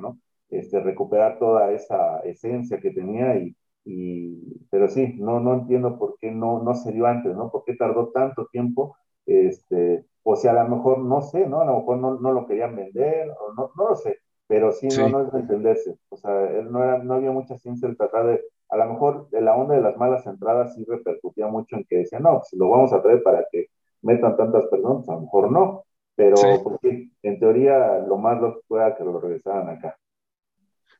¿no? 0.00 0.18
Este, 0.48 0.80
recuperar 0.80 1.38
toda 1.38 1.72
esa 1.72 2.20
esencia 2.20 2.80
que 2.80 2.90
tenía 2.90 3.36
y, 3.36 3.54
y, 3.84 4.66
pero 4.70 4.88
sí, 4.88 5.14
no, 5.18 5.40
no 5.40 5.54
entiendo 5.54 5.98
por 5.98 6.16
qué 6.18 6.30
no, 6.30 6.62
no 6.62 6.74
se 6.74 6.90
dio 6.92 7.06
antes, 7.06 7.36
¿no? 7.36 7.50
¿Por 7.50 7.64
qué 7.64 7.74
tardó 7.74 8.08
tanto 8.08 8.46
tiempo? 8.50 8.96
Este, 9.26 10.06
o 10.22 10.36
sea, 10.36 10.52
a 10.52 10.64
lo 10.64 10.76
mejor, 10.76 11.00
no 11.00 11.20
sé, 11.20 11.46
¿no? 11.46 11.60
A 11.60 11.66
lo 11.66 11.80
mejor 11.80 11.98
no, 11.98 12.18
no 12.18 12.32
lo 12.32 12.46
querían 12.46 12.74
vender, 12.74 13.30
o 13.30 13.52
no, 13.52 13.70
no 13.76 13.90
lo 13.90 13.96
sé, 13.96 14.20
pero 14.46 14.72
sí, 14.72 14.88
No, 14.98 15.08
no 15.10 15.26
es 15.26 15.32
de 15.32 15.40
entenderse. 15.40 15.98
O 16.08 16.16
sea, 16.16 16.50
él 16.50 16.72
no, 16.72 16.82
era, 16.82 16.98
no 16.98 17.14
había 17.14 17.30
mucha 17.30 17.58
ciencia 17.58 17.86
en 17.88 17.96
tratar 17.96 18.26
de 18.26 18.42
a 18.70 18.76
lo 18.76 18.86
mejor 18.86 19.28
de 19.30 19.40
la 19.40 19.54
onda 19.56 19.74
de 19.74 19.82
las 19.82 19.96
malas 19.96 20.26
entradas 20.26 20.74
sí 20.74 20.84
repercutía 20.86 21.46
mucho 21.46 21.76
en 21.76 21.84
que 21.84 21.98
decían, 21.98 22.22
no, 22.22 22.42
si 22.44 22.56
lo 22.56 22.68
vamos 22.68 22.92
a 22.92 23.02
traer 23.02 23.22
para 23.22 23.46
que 23.50 23.70
metan 24.02 24.36
tantas 24.36 24.66
personas, 24.66 24.98
pues, 24.98 25.08
a 25.08 25.14
lo 25.14 25.20
mejor 25.22 25.52
no, 25.52 25.84
pero 26.14 26.36
porque 26.62 27.10
en 27.22 27.38
teoría 27.38 27.98
lo 28.00 28.18
más 28.18 28.40
lo 28.40 28.60
fuera 28.66 28.96
que 28.96 29.04
lo 29.04 29.20
regresaran 29.20 29.68
acá. 29.68 29.96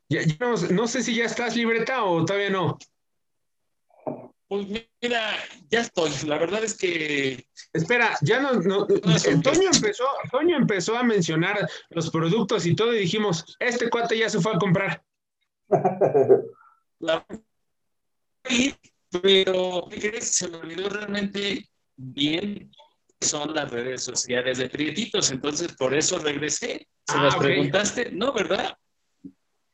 Ya, 0.09 0.21
no, 0.41 0.87
sé 0.87 1.03
si 1.03 1.15
ya 1.15 1.25
estás 1.25 1.55
libreta 1.55 2.05
o 2.05 2.25
todavía 2.25 2.51
no. 2.51 2.79
Pues 4.49 4.67
mira, 5.03 5.33
ya 5.69 5.81
estoy. 5.81 6.11
La 6.27 6.39
verdad 6.39 6.65
es 6.65 6.79
que. 6.79 7.45
Espera, 7.75 8.17
ya 8.23 8.41
no. 8.41 8.55
no, 8.55 8.87
Toño, 8.87 9.69
empezó, 9.75 10.05
Toño 10.31 10.57
empezó 10.57 10.97
a 10.97 11.03
mencionar 11.03 11.69
los 11.91 12.11
productos 12.11 12.65
y 12.65 12.75
todo, 12.75 12.95
y 12.95 13.01
dijimos: 13.01 13.57
Este 13.61 13.91
cuate 13.91 14.17
ya 14.17 14.31
se 14.31 14.41
fue 14.41 14.55
a 14.55 14.59
comprar. 14.59 15.03
la 17.01 17.27
pero 19.23 19.89
se 20.21 20.49
me 20.49 20.57
olvidó 20.59 20.89
realmente 20.89 21.69
bien 21.97 22.71
son 23.21 23.55
las 23.55 23.71
redes 23.71 24.05
sociales 24.05 24.59
de 24.59 24.69
Prietitos, 24.69 25.31
entonces 25.31 25.73
por 25.73 25.95
eso 25.95 26.19
regresé. 26.19 26.87
¿Se 27.07 27.17
ah, 27.17 27.25
las 27.25 27.37
preguntaste? 27.37 28.11
No, 28.13 28.33
¿verdad? 28.33 28.77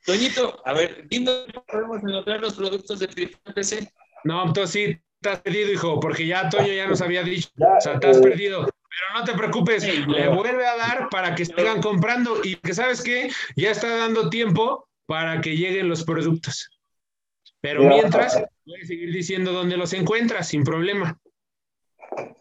Toñito, 0.05 0.63
a 0.65 0.73
ver, 0.73 1.07
dime 1.09 1.47
podemos 1.67 1.99
encontrar 1.99 2.41
los 2.41 2.55
productos 2.55 2.99
de 3.01 3.09
Prietitos 3.09 3.89
No, 4.25 4.47
entonces 4.47 4.71
sí, 4.71 4.99
estás 5.21 5.41
perdido, 5.41 5.73
hijo, 5.73 6.01
porque 6.01 6.27
ya 6.27 6.49
Toño 6.49 6.73
ya 6.73 6.87
nos 6.87 7.01
había 7.01 7.23
dicho, 7.23 7.49
o 7.57 7.81
sea, 7.81 7.95
estás 7.95 8.19
eh, 8.19 8.23
perdido. 8.23 8.61
Pero 8.63 9.19
no 9.19 9.25
te 9.25 9.33
preocupes, 9.35 9.85
le 10.07 10.29
vuelve 10.29 10.67
a 10.67 10.77
dar 10.77 11.09
para 11.11 11.35
que 11.35 11.45
sigan 11.45 11.83
comprando 11.83 12.41
y 12.45 12.57
que 12.57 12.75
sabes 12.75 13.03
qué, 13.03 13.31
ya 13.57 13.73
está 13.73 13.97
dando 13.97 14.31
tiempo 14.31 14.89
para 15.07 15.41
que 15.41 15.57
lleguen 15.57 15.89
los 15.89 16.05
productos. 16.05 16.71
Pero 17.61 17.83
mientras, 17.83 18.41
puedes 18.65 18.89
seguir 18.89 19.13
diciendo 19.13 19.53
dónde 19.53 19.77
los 19.77 19.93
encuentras 19.93 20.49
sin 20.49 20.65
problema. 20.65 21.19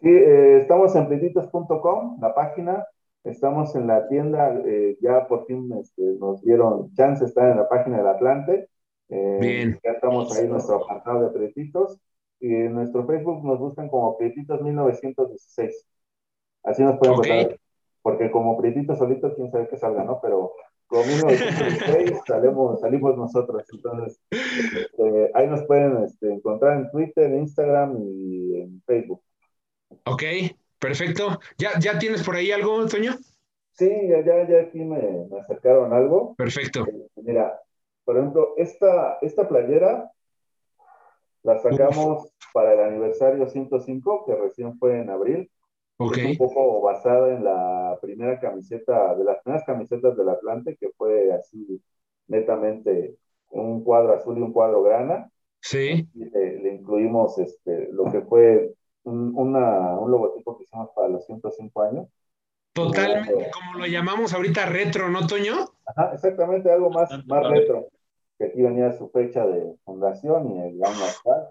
Sí, 0.00 0.08
eh, 0.08 0.58
estamos 0.58 0.94
en 0.96 1.08
pletitos.com, 1.08 2.18
la 2.20 2.34
página. 2.34 2.86
Estamos 3.24 3.74
en 3.74 3.86
la 3.86 4.06
tienda, 4.08 4.54
eh, 4.66 4.98
ya 5.00 5.26
por 5.26 5.46
fin 5.46 5.72
este, 5.80 6.02
nos 6.20 6.42
dieron 6.42 6.92
chance 6.94 7.24
de 7.24 7.28
estar 7.28 7.50
en 7.50 7.56
la 7.56 7.68
página 7.68 7.98
del 7.98 8.06
Atlante. 8.08 8.68
Eh, 9.08 9.38
Bien. 9.40 9.80
Ya 9.82 9.92
estamos 9.92 10.36
ahí 10.36 10.44
en 10.44 10.50
nuestro 10.50 10.76
apartado 10.76 11.22
de 11.22 11.30
Pretitos. 11.30 11.98
Y 12.40 12.54
en 12.54 12.74
nuestro 12.74 13.06
Facebook 13.06 13.42
nos 13.44 13.58
buscan 13.58 13.88
como 13.88 14.18
Pretitos 14.18 14.60
1916. 14.60 15.86
Así 16.64 16.82
nos 16.82 16.98
pueden 16.98 17.14
Ok. 17.14 17.26
encontrar. 17.26 17.58
Porque 18.02 18.30
como 18.30 18.58
Pretitos 18.58 18.98
solitos, 18.98 19.32
quién 19.34 19.50
sabe 19.50 19.68
qué 19.68 19.78
salga, 19.78 20.04
¿no? 20.04 20.20
Pero 20.20 20.52
1916 21.02 22.20
salimos, 22.26 22.80
salimos 22.80 23.16
nosotros. 23.16 23.64
Entonces, 23.72 24.20
este, 24.30 25.30
ahí 25.34 25.46
nos 25.48 25.64
pueden 25.64 26.04
este, 26.04 26.32
encontrar 26.32 26.78
en 26.78 26.90
Twitter, 26.90 27.24
en 27.24 27.38
Instagram 27.40 27.96
y 27.98 28.60
en 28.60 28.82
Facebook. 28.86 29.22
Ok, 30.04 30.22
perfecto. 30.78 31.38
¿Ya, 31.58 31.78
ya 31.78 31.98
tienes 31.98 32.22
por 32.22 32.36
ahí 32.36 32.52
algo, 32.52 32.86
Toño? 32.86 33.14
Sí, 33.72 33.90
ya, 34.08 34.24
ya, 34.24 34.48
ya 34.48 34.60
aquí 34.60 34.78
me, 34.78 35.26
me 35.30 35.40
acercaron 35.40 35.92
algo. 35.92 36.34
Perfecto. 36.36 36.86
Eh, 36.86 37.08
Mira, 37.16 37.60
por 38.04 38.16
ejemplo, 38.16 38.54
esta, 38.56 39.18
esta 39.22 39.48
playera 39.48 40.10
la 41.42 41.58
sacamos 41.58 42.32
para 42.52 42.72
el 42.72 42.80
aniversario 42.80 43.46
105, 43.46 44.24
que 44.26 44.34
recién 44.34 44.78
fue 44.78 45.00
en 45.00 45.10
abril. 45.10 45.50
Ok, 45.98 46.18
Es 46.18 46.24
un 46.24 46.36
poco 46.36 46.80
basada 46.82 47.34
en 47.36 47.44
la 47.44 47.98
primera 48.02 48.38
camiseta, 48.40 49.14
de 49.16 49.24
las 49.24 49.42
primeras 49.42 49.64
camisetas 49.66 50.16
del 50.16 50.28
Atlante, 50.28 50.76
que 50.78 50.90
fue 50.96 51.32
así 51.32 51.82
netamente 52.28 53.16
un 53.50 53.82
cuadro 53.84 54.14
azul 54.14 54.38
y 54.38 54.42
un 54.42 54.52
cuadro 54.52 54.82
grana. 54.82 55.30
sí, 55.60 56.08
Y 56.14 56.24
le, 56.26 56.58
le 56.62 56.74
incluimos 56.76 57.38
este, 57.38 57.90
lo 57.92 58.10
que 58.10 58.22
fue 58.22 58.74
un, 59.04 59.32
una- 59.36 59.98
un 59.98 60.10
logotipo 60.10 60.56
que 60.58 60.64
hicimos 60.64 60.90
para 60.94 61.08
los 61.08 61.26
105 61.26 61.82
años. 61.82 62.08
totalmente 62.72 63.50
como 63.50 63.74
lo 63.78 63.86
llamamos 63.86 64.32
ahorita 64.34 64.66
retro, 64.66 65.08
¿no, 65.10 65.26
Toño? 65.26 65.66
Ajá, 65.86 66.12
exactamente, 66.14 66.70
algo 66.70 66.90
más, 66.90 67.10
más 67.26 67.46
retro. 67.48 67.88
Que 68.38 68.46
aquí 68.46 68.62
venía 68.62 68.92
su 68.92 69.08
fecha 69.10 69.46
de 69.46 69.76
fundación 69.84 70.50
y 70.52 70.58
el 70.60 70.84
año 70.84 71.04
actual. 71.04 71.48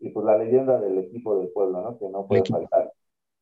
Y 0.00 0.10
pues 0.10 0.26
la 0.26 0.36
leyenda 0.38 0.80
del 0.80 0.98
equipo 0.98 1.38
del 1.38 1.48
pueblo, 1.50 1.80
¿no? 1.82 1.98
Que 1.98 2.08
no 2.08 2.26
puede 2.26 2.46
faltar. 2.48 2.92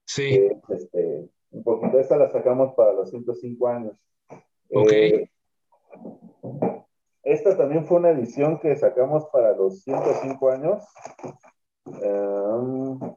Sí, 0.05 0.40
este, 0.68 1.28
un 1.50 1.62
poquito, 1.64 1.98
esta 1.98 2.16
la 2.16 2.28
sacamos 2.30 2.74
para 2.74 2.92
los 2.92 3.11
105 3.11 3.68
años. 3.68 3.94
Ok. 4.74 4.92
Eh, 4.92 5.30
esta 7.24 7.57
también 7.57 7.86
fue 7.86 7.98
una 7.98 8.11
edición 8.11 8.59
que 8.59 8.74
sacamos 8.76 9.26
para 9.32 9.53
los 9.57 9.82
105 9.82 10.50
años. 10.50 10.84
Um, 11.84 13.16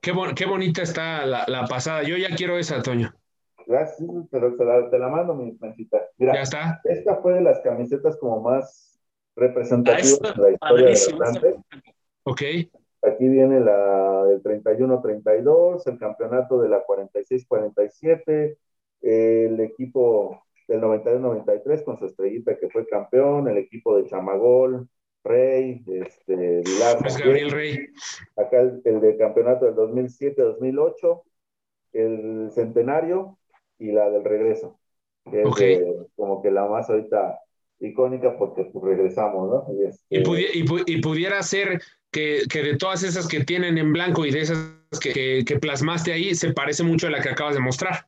qué, 0.00 0.12
bon- 0.12 0.34
qué 0.34 0.44
bonita 0.46 0.82
está 0.82 1.24
la, 1.26 1.44
la 1.48 1.66
pasada. 1.66 2.02
Yo 2.02 2.16
ya 2.16 2.34
quiero 2.36 2.58
esa, 2.58 2.82
Toño. 2.82 3.12
gracias, 3.66 4.06
pero 4.30 4.56
te 4.56 4.64
la, 4.64 4.90
te 4.90 4.98
la 4.98 5.08
mando, 5.08 5.34
mi 5.34 5.52
Panchita. 5.52 6.02
Mira, 6.18 6.34
Ya 6.34 6.42
está. 6.42 6.80
esta 6.84 7.16
fue 7.16 7.34
de 7.34 7.40
las 7.40 7.60
camisetas 7.60 8.16
como 8.18 8.40
más 8.42 9.00
representativas 9.36 10.20
Ah, 10.60 10.74
de 10.74 10.82
la 10.82 10.90
historia. 10.90 11.26
Atlante. 11.28 11.54
Ok, 12.24 12.42
Aquí 13.06 13.28
viene 13.28 13.60
la 13.60 14.24
del 14.24 14.42
31-32, 14.42 15.86
el 15.86 15.98
campeonato 15.98 16.60
de 16.60 16.68
la 16.68 16.84
46-47, 16.86 18.56
el 19.02 19.60
equipo 19.60 20.42
del 20.68 20.80
91-93 20.80 21.84
con 21.84 21.98
su 21.98 22.06
estrellita 22.06 22.56
que 22.58 22.70
fue 22.70 22.86
campeón, 22.86 23.48
el 23.48 23.58
equipo 23.58 23.96
de 23.96 24.06
Chamagol, 24.06 24.88
Rey, 25.22 25.82
este, 25.86 26.62
Vilar. 26.62 26.98
Gabriel 27.18 27.50
Rey. 27.50 27.78
Acá 28.36 28.60
el, 28.60 28.80
el 28.84 29.00
del 29.00 29.16
campeonato 29.18 29.66
del 29.66 29.74
2007-2008, 29.74 31.22
el 31.92 32.50
centenario 32.52 33.38
y 33.78 33.92
la 33.92 34.10
del 34.10 34.24
regreso, 34.24 34.78
que 35.30 35.42
es 35.42 35.46
Ok. 35.46 35.58
de- 35.58 36.06
como 36.16 36.42
que 36.42 36.50
la 36.50 36.66
más 36.66 36.88
ahorita 36.90 37.38
icónica 37.80 38.36
porque 38.38 38.64
pues, 38.64 38.84
regresamos, 38.84 39.50
¿no? 39.50 39.74
Y, 39.74 39.84
este, 39.86 40.04
Y, 40.10 40.22
pudi- 40.22 40.48
y 40.54 40.62
pu- 40.64 40.84
y 40.86 41.00
pudiera 41.00 41.42
ser 41.42 41.80
que, 42.14 42.42
que 42.48 42.62
de 42.62 42.76
todas 42.76 43.02
esas 43.02 43.26
que 43.26 43.42
tienen 43.44 43.76
en 43.76 43.92
blanco 43.92 44.24
y 44.24 44.30
de 44.30 44.40
esas 44.42 44.58
que, 45.00 45.12
que- 45.12 45.44
que 45.44 45.58
plasmaste 45.58 46.12
ahí, 46.12 46.34
se 46.34 46.52
parece 46.52 46.84
mucho 46.84 47.08
a 47.08 47.10
la 47.10 47.20
que 47.20 47.28
acabas 47.30 47.54
de 47.56 47.60
mostrar. 47.60 48.06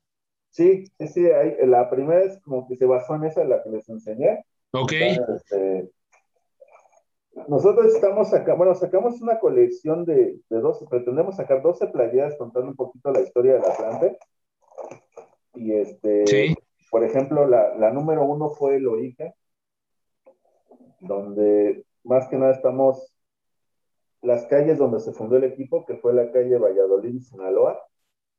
Sí, 0.50 0.84
sí, 0.98 1.08
sí, 1.08 1.26
ahí- 1.26 1.56
la 1.66 1.90
primera 1.90 2.22
es 2.24 2.40
como 2.42 2.66
que 2.68 2.76
se 2.76 2.86
basó 2.86 3.16
en 3.16 3.24
esa, 3.24 3.44
la 3.44 3.62
que 3.62 3.70
les 3.70 3.88
enseñé. 3.88 4.44
Ok, 4.72 4.92
Este, 4.92 5.90
nosotros 7.48 7.94
estamos 7.94 8.32
acá, 8.32 8.54
bueno, 8.54 8.74
sacamos 8.74 9.20
una 9.20 9.38
colección 9.38 10.04
de, 10.04 10.38
de 10.48 10.60
12, 10.60 10.86
pretendemos 10.88 11.36
sacar 11.36 11.60
12 11.60 11.88
playeras 11.88 12.36
contando 12.38 12.68
un 12.70 12.76
poquito 12.76 13.10
la 13.10 13.20
historia 13.20 13.54
del 13.54 13.64
Atlante. 13.64 14.18
Y 15.54 15.72
este, 15.72 16.26
sí, 16.26 16.54
por 16.90 17.02
ejemplo, 17.04 17.46
la, 17.46 17.74
la 17.76 17.90
número 17.92 18.24
uno 18.24 18.50
fue 18.50 18.76
el 18.76 18.86
origen, 18.86 19.34
donde 21.00 21.84
más 22.04 22.28
que 22.28 22.36
nada 22.36 22.52
estamos 22.52 23.12
las 24.22 24.46
calles 24.46 24.78
donde 24.78 25.00
se 25.00 25.12
fundó 25.12 25.36
el 25.36 25.44
equipo, 25.44 25.84
que 25.86 25.96
fue 25.96 26.14
la 26.14 26.30
calle 26.32 26.58
Valladolid 26.58 27.20
Sinaloa 27.20 27.80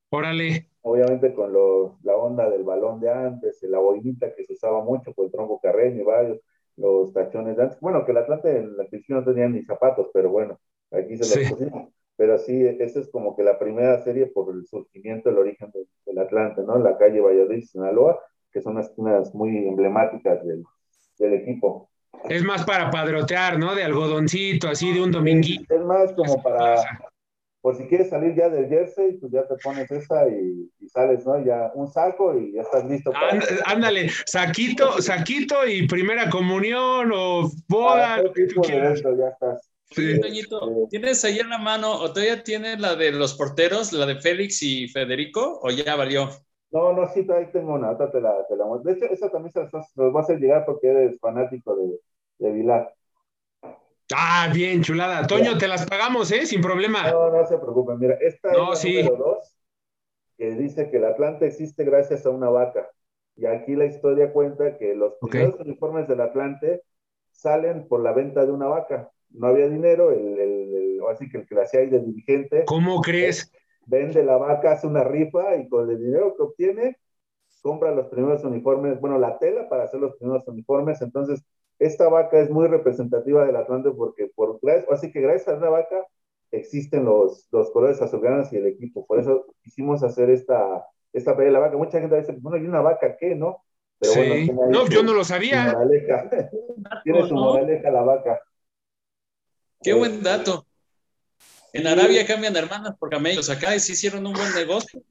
órale. 0.09 0.69
obviamente 0.82 1.34
con 1.34 1.53
los, 1.53 2.01
la 2.03 2.15
onda 2.15 2.49
del 2.49 2.63
balón 2.63 2.99
de 2.99 3.09
antes, 3.11 3.61
la 3.63 3.80
boinita 3.80 4.34
que 4.36 4.45
se 4.45 4.53
usaba 4.53 4.84
mucho 4.84 5.13
por 5.13 5.25
el 5.25 5.32
tronco 5.32 5.59
carreño 5.59 6.01
y 6.01 6.05
varios, 6.05 6.39
los 6.78 7.13
tachones 7.13 7.57
de 7.57 7.63
antes. 7.63 7.80
Bueno, 7.80 8.05
que 8.05 8.11
el 8.11 8.17
Atlante 8.17 8.57
en 8.57 8.78
la 8.78 8.88
no 9.09 9.23
tenía 9.23 9.49
ni 9.49 9.63
zapatos, 9.63 10.09
pero 10.13 10.30
bueno, 10.30 10.59
aquí 10.91 11.17
se 11.17 11.47
los 11.47 11.59
Sí. 11.59 11.69
Pero 12.15 12.39
sí, 12.39 12.65
esa 12.65 12.99
es 12.99 13.09
como 13.09 13.36
que 13.36 13.43
la 13.43 13.59
primera 13.59 14.03
serie 14.03 14.25
por 14.25 14.51
el 14.51 14.65
surgimiento, 14.65 15.30
el 15.30 15.38
origen 15.38 15.69
del, 15.71 15.88
del 16.03 16.17
Atlante, 16.17 16.63
¿no? 16.63 16.80
La 16.80 16.97
calle 16.97 17.21
Valladolid, 17.21 17.63
Sinaloa, 17.63 18.19
que 18.51 18.59
son 18.59 18.73
unas 18.73 18.88
esquinas 18.89 19.36
muy 19.36 19.67
emblemáticas 19.67 20.43
del, 20.43 20.63
del 21.19 21.34
equipo. 21.36 21.91
Es 22.30 22.43
más 22.43 22.66
para 22.66 22.89
padrotear, 22.91 23.58
¿no? 23.58 23.74
De 23.76 23.84
algodoncito, 23.84 24.68
así 24.70 24.91
de 24.93 25.01
un 25.01 25.12
dominguito. 25.12 25.74
Es 25.74 25.82
más 25.82 26.12
como 26.14 26.41
para, 26.43 26.76
por 27.62 27.76
si 27.78 27.86
quieres 27.88 28.10
salir 28.10 28.36
ya 28.36 28.49
del 28.49 28.68
jersey, 28.68 29.14
pues 29.14 29.32
ya 29.32 29.47
te 29.47 29.55
pones 29.64 29.89
esa 29.91 30.28
y, 30.28 30.70
y 30.80 30.89
sales, 30.89 31.26
¿no? 31.26 31.43
Ya 31.45 31.72
un 31.76 31.88
saco 31.91 32.38
y 32.38 32.53
ya 32.53 32.62
estás 32.64 32.86
listo 32.86 33.12
para... 33.12 33.32
Ánd- 33.32 33.62
Ándale, 33.66 34.10
saquito, 34.26 35.01
saquito 35.01 35.66
y 35.68 35.88
primera 35.88 36.30
comunión 36.30 37.12
o 37.14 37.49
boda, 37.68 38.16
Ah, 38.16 38.22
lo 38.22 38.34
que 38.34 38.43
tú 38.43 38.47
tipo 38.47 38.62
de 38.62 38.68
quieras. 38.68 38.93
esto, 38.95 39.18
ya 39.18 39.30
estás. 39.30 39.70
Sí. 39.89 40.20
Toñito, 40.20 40.88
¿tienes 40.89 41.24
ahí 41.24 41.39
en 41.39 41.49
la 41.49 41.60
mano 41.60 41.93
o 41.93 42.12
todavía 42.12 42.43
tienes 42.43 42.78
la 42.82 42.95
de 42.97 43.14
los 43.14 43.36
porteros, 43.36 43.93
la 43.93 44.05
de 44.05 44.20
Félix 44.20 44.62
y 44.62 44.89
Federico 44.89 45.62
o 45.64 45.70
ya 45.70 45.95
valió? 45.95 46.30
No, 46.72 46.93
no, 46.93 47.07
sí, 47.09 47.26
ahí 47.32 47.47
tengo 47.51 47.74
una, 47.76 47.91
otra 47.91 48.11
te 48.11 48.20
la, 48.22 48.45
te 48.47 48.55
la 48.55 48.65
muestro. 48.65 48.91
De 48.93 48.97
hecho, 48.97 49.13
esa 49.13 49.30
también 49.30 49.51
se 49.53 49.61
las, 49.72 49.93
voy 49.95 50.11
a 50.18 50.20
hacer 50.20 50.39
llegar 50.39 50.65
porque 50.65 50.88
eres 50.89 51.20
fanático 51.20 51.76
de, 51.76 51.99
de 52.39 52.51
Vilar. 52.51 52.93
Ah, 54.13 54.49
bien, 54.53 54.82
chulada. 54.84 55.26
Toño, 55.28 55.57
te 55.57 55.68
las 55.68 55.86
pagamos, 55.86 56.32
¿eh? 56.32 56.45
Sin 56.45 56.61
problema. 56.61 57.03
No, 57.03 57.30
no 57.30 57.45
se 57.45 57.57
preocupen. 57.57 57.99
Mira, 57.99 58.15
esta 58.22 58.55
No, 58.55 58.63
es 58.63 58.70
la 58.72 58.80
sí. 58.82 58.93
número 59.01 59.15
dos, 59.18 59.55
que 60.38 60.51
dice 60.55 60.89
que 60.91 60.97
el 60.97 61.05
Atlante 61.05 61.47
existe 61.47 61.84
gracias 61.86 62.26
a 62.26 62.32
una 62.32 62.49
vaca. 62.49 62.89
Y 63.36 63.45
aquí 63.47 63.76
la 63.76 63.86
historia 63.86 64.34
cuenta 64.34 64.78
que 64.78 64.95
los 64.95 65.15
primeros 65.22 65.59
uniformes 65.59 66.07
del 66.07 66.22
Atlante 66.22 66.84
salen 67.32 67.88
por 67.88 68.01
la 68.01 68.13
venta 68.13 68.45
de 68.45 68.51
una 68.53 68.68
vaca. 68.68 69.11
No 69.32 69.47
había 69.47 69.70
dinero, 69.70 70.11
el, 70.11 70.39
el, 70.39 70.76
el- 70.76 71.01
o 71.01 71.09
así 71.09 71.30
que 71.30 71.39
el 71.39 71.47
que 71.47 71.55
la 71.55 71.63
hacía 71.63 71.82
ahí 71.82 71.89
de 71.89 71.99
dirigente 72.01 72.65
¿Cómo 72.65 73.01
crees? 73.01 73.51
Vende 73.88 74.23
la 74.23 74.38
vaca, 74.38 74.73
hace 74.73 74.88
una 74.88 75.03
rifa 75.03 75.55
y 75.57 75.67
con 75.69 75.89
el 75.89 75.99
dinero 75.99 76.35
que 76.38 76.43
obtiene 76.43 76.97
compra 77.61 77.91
los 77.91 78.07
primeros 78.07 78.43
uniformes, 78.43 78.99
bueno, 79.01 79.19
la 79.19 79.38
tela 79.39 79.67
para 79.69 79.83
hacer 79.83 79.99
los 79.99 80.15
primeros 80.17 80.47
uniformes. 80.47 81.01
Entonces, 81.01 81.43
esta 81.79 82.07
vaca 82.09 82.39
es 82.39 82.49
muy 82.49 82.67
representativa 82.67 83.45
del 83.45 83.55
Atlante 83.57 83.91
porque, 83.91 84.27
por, 84.35 84.59
gracias- 84.61 84.85
así 84.91 85.11
que 85.11 85.21
gracias 85.21 85.49
a 85.49 85.57
una 85.57 85.69
vaca 85.69 86.05
existen 86.51 87.05
los, 87.05 87.47
los 87.51 87.71
colores 87.71 88.01
azulgranas 88.01 88.53
y 88.53 88.57
el 88.57 88.67
equipo. 88.67 89.05
Por 89.05 89.19
eso 89.19 89.45
quisimos 89.63 90.03
hacer 90.03 90.29
esta, 90.29 90.85
esta 91.13 91.33
pelea 91.35 91.47
de 91.47 91.53
la 91.53 91.59
vaca. 91.59 91.77
Mucha 91.77 91.99
gente 91.99 92.17
dice, 92.17 92.38
bueno, 92.39 92.57
¿y 92.57 92.67
una 92.67 92.81
vaca 92.81 93.17
qué, 93.17 93.35
no? 93.35 93.63
Pero 93.99 94.13
bueno, 94.13 94.33
Sí. 94.33 94.39
ahí 94.51 94.71
No, 94.71 94.85
su- 94.85 94.91
yo 94.93 95.03
no 95.03 95.13
lo 95.13 95.23
su 95.23 95.29
sabía. 95.29 95.75
tiene 97.03 97.27
su 97.27 97.35
¿no? 97.35 97.41
moraleja 97.41 97.89
la 97.91 98.01
vaca. 98.03 98.39
Qué 99.81 99.93
buen 99.93 100.21
dato. 100.23 100.66
En 101.78 101.88
Arabia 101.88 102.25
cambian 102.25 102.55
hermanas 102.55 102.95
por 102.99 103.09
camellos. 103.09 103.49
Acá 103.49 103.78
sí 103.80 103.93
hicieron 103.93 104.25
un 104.25 104.34
buen 104.34 104.53
negocio. 104.55 105.01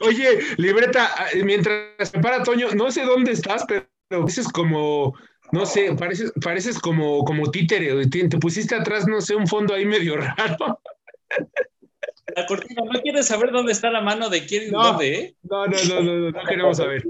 Oye, 0.00 0.38
libreta, 0.56 1.10
eh, 1.32 1.42
mientras 1.44 2.08
se 2.10 2.18
para 2.20 2.42
Toño, 2.42 2.68
no 2.74 2.90
sé 2.90 3.02
dónde 3.02 3.32
estás, 3.32 3.64
pero 3.66 3.86
pareces 4.08 4.48
como, 4.48 5.14
no 5.52 5.64
sé, 5.66 5.92
pareces, 5.94 6.32
pareces 6.42 6.78
como, 6.78 7.24
como 7.24 7.50
títere. 7.50 8.06
Te, 8.08 8.28
te 8.28 8.38
pusiste 8.38 8.74
atrás, 8.74 9.06
no 9.06 9.20
sé, 9.20 9.34
un 9.34 9.46
fondo 9.46 9.74
ahí 9.74 9.84
medio 9.86 10.16
raro. 10.36 10.80
La 12.36 12.46
cortina, 12.46 12.82
¿no 12.90 13.00
quieres 13.00 13.26
saber 13.26 13.50
dónde 13.52 13.72
está 13.72 13.90
la 13.90 14.00
mano 14.00 14.28
de 14.28 14.44
quién 14.44 14.68
y 14.68 14.70
No. 14.70 14.82
dónde, 14.82 15.14
eh? 15.14 15.34
No, 15.42 15.66
no, 15.66 15.76
no, 15.88 16.02
no, 16.02 16.12
no, 16.12 16.30
no 16.30 16.44
queremos 16.44 16.76
saber. 16.76 17.04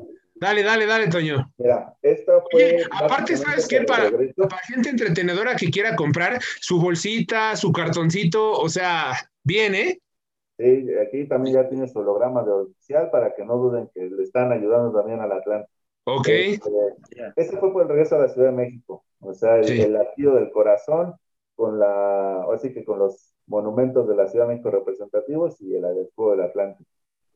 Dale, 0.44 0.62
dale, 0.62 0.84
dale, 0.84 1.08
Toño. 1.08 1.50
Mira, 1.56 1.94
esta 2.02 2.42
fue. 2.50 2.64
Oye, 2.64 2.84
aparte, 2.90 3.34
¿sabes 3.34 3.66
qué? 3.66 3.80
Para, 3.80 4.10
para 4.10 4.58
gente 4.66 4.90
entretenedora 4.90 5.56
que 5.56 5.70
quiera 5.70 5.96
comprar 5.96 6.38
su 6.60 6.78
bolsita, 6.78 7.56
su 7.56 7.72
cartoncito, 7.72 8.52
o 8.52 8.68
sea, 8.68 9.12
bien, 9.42 9.74
¿eh? 9.74 9.98
Sí, 10.58 10.86
aquí 11.00 11.26
también 11.26 11.56
ya 11.56 11.68
tiene 11.70 11.88
su 11.88 11.98
holograma 11.98 12.44
de 12.44 12.52
oficial 12.52 13.10
para 13.10 13.34
que 13.34 13.42
no 13.42 13.56
duden 13.56 13.88
que 13.94 14.02
le 14.02 14.22
están 14.22 14.52
ayudando 14.52 14.92
también 14.92 15.18
al 15.20 15.32
Atlante. 15.32 15.68
Ok. 16.04 16.28
Este, 16.28 16.70
este 17.36 17.56
fue 17.56 17.72
por 17.72 17.82
el 17.82 17.88
regreso 17.88 18.16
a 18.16 18.18
la 18.18 18.28
Ciudad 18.28 18.50
de 18.50 18.56
México. 18.56 19.02
O 19.20 19.32
sea, 19.32 19.56
el, 19.56 19.64
Sí. 19.64 19.80
el 19.80 19.94
latido 19.94 20.34
del 20.34 20.50
corazón 20.50 21.14
con 21.56 21.78
la, 21.78 22.44
así 22.52 22.74
que 22.74 22.84
con 22.84 22.98
los 22.98 23.32
monumentos 23.46 24.06
de 24.06 24.14
la 24.14 24.26
Ciudad 24.28 24.46
de 24.46 24.52
México 24.52 24.70
representativos 24.70 25.58
y 25.62 25.74
el 25.74 25.84
escudo 26.00 26.32
del 26.32 26.42
Atlante. 26.42 26.84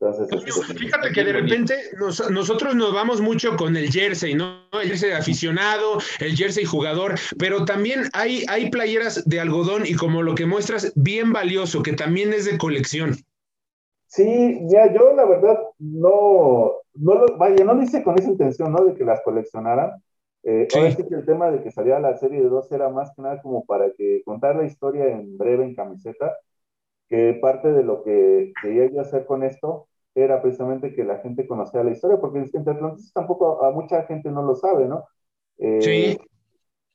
Entonces, 0.01 0.29
este, 0.31 0.73
fíjate 0.75 1.11
que 1.11 1.23
de 1.25 1.33
repente 1.33 1.75
nos- 1.99 2.31
nosotros 2.31 2.73
nos 2.73 2.93
vamos 2.93 3.19
mucho 3.19 3.57
con 3.57 3.75
el 3.75 3.91
jersey, 3.91 4.33
¿no? 4.33 4.61
El 4.71 4.87
jersey 4.87 5.09
de 5.09 5.15
aficionado, 5.17 5.99
el 6.21 6.37
jersey 6.37 6.63
jugador, 6.63 7.15
pero 7.37 7.65
también 7.65 8.03
hay, 8.13 8.45
hay 8.47 8.69
playeras 8.69 9.27
de 9.27 9.41
algodón 9.41 9.85
y 9.85 9.95
como 9.95 10.21
lo 10.21 10.35
que 10.35 10.45
muestras, 10.45 10.93
bien 10.95 11.33
valioso, 11.33 11.83
que 11.83 11.93
también 11.93 12.31
es 12.31 12.45
de 12.45 12.57
colección. 12.57 13.17
Sí, 14.07 14.59
ya 14.69 14.91
yo 14.93 15.13
la 15.13 15.25
verdad 15.25 15.59
no, 15.79 16.71
no 16.95 17.15
lo, 17.15 17.37
vaya, 17.37 17.63
no 17.65 17.73
lo 17.73 17.83
hice 17.83 18.01
con 18.01 18.17
esa 18.17 18.29
intención, 18.29 18.71
¿no? 18.71 18.85
De 18.85 18.95
que 18.95 19.03
las 19.03 19.21
coleccionaran. 19.21 20.01
Eh, 20.43 20.67
Sí. 20.69 20.79
Ahora 20.79 20.91
sí 20.91 21.03
que 21.07 21.15
el 21.15 21.25
tema 21.25 21.51
de 21.51 21.61
que 21.61 21.71
salía 21.71 21.99
la 21.99 22.17
serie 22.17 22.41
de 22.41 22.47
dos 22.47 22.71
era 22.71 22.87
más 22.89 23.11
que 23.13 23.21
nada 23.21 23.41
como 23.41 23.65
para 23.65 23.91
que 23.97 24.21
contar 24.23 24.55
la 24.55 24.63
historia 24.65 25.05
en 25.09 25.37
breve 25.37 25.65
en 25.65 25.75
camiseta, 25.75 26.37
que 27.09 27.37
parte 27.41 27.73
de 27.73 27.83
lo 27.83 28.01
que 28.03 28.53
quería 28.61 28.89
yo 28.89 29.01
hacer 29.01 29.25
con 29.25 29.43
esto 29.43 29.88
era 30.15 30.41
precisamente 30.41 30.93
que 30.95 31.03
la 31.03 31.19
gente 31.19 31.47
conociera 31.47 31.83
la 31.85 31.91
historia, 31.91 32.19
porque 32.19 32.39
entre 32.53 32.73
Atlantis 32.73 33.13
tampoco 33.13 33.63
a, 33.63 33.69
a 33.69 33.71
mucha 33.71 34.03
gente 34.03 34.31
no 34.31 34.43
lo 34.43 34.55
sabe, 34.55 34.87
¿no? 34.87 35.05
Eh, 35.59 35.79
Sí. 35.79 36.17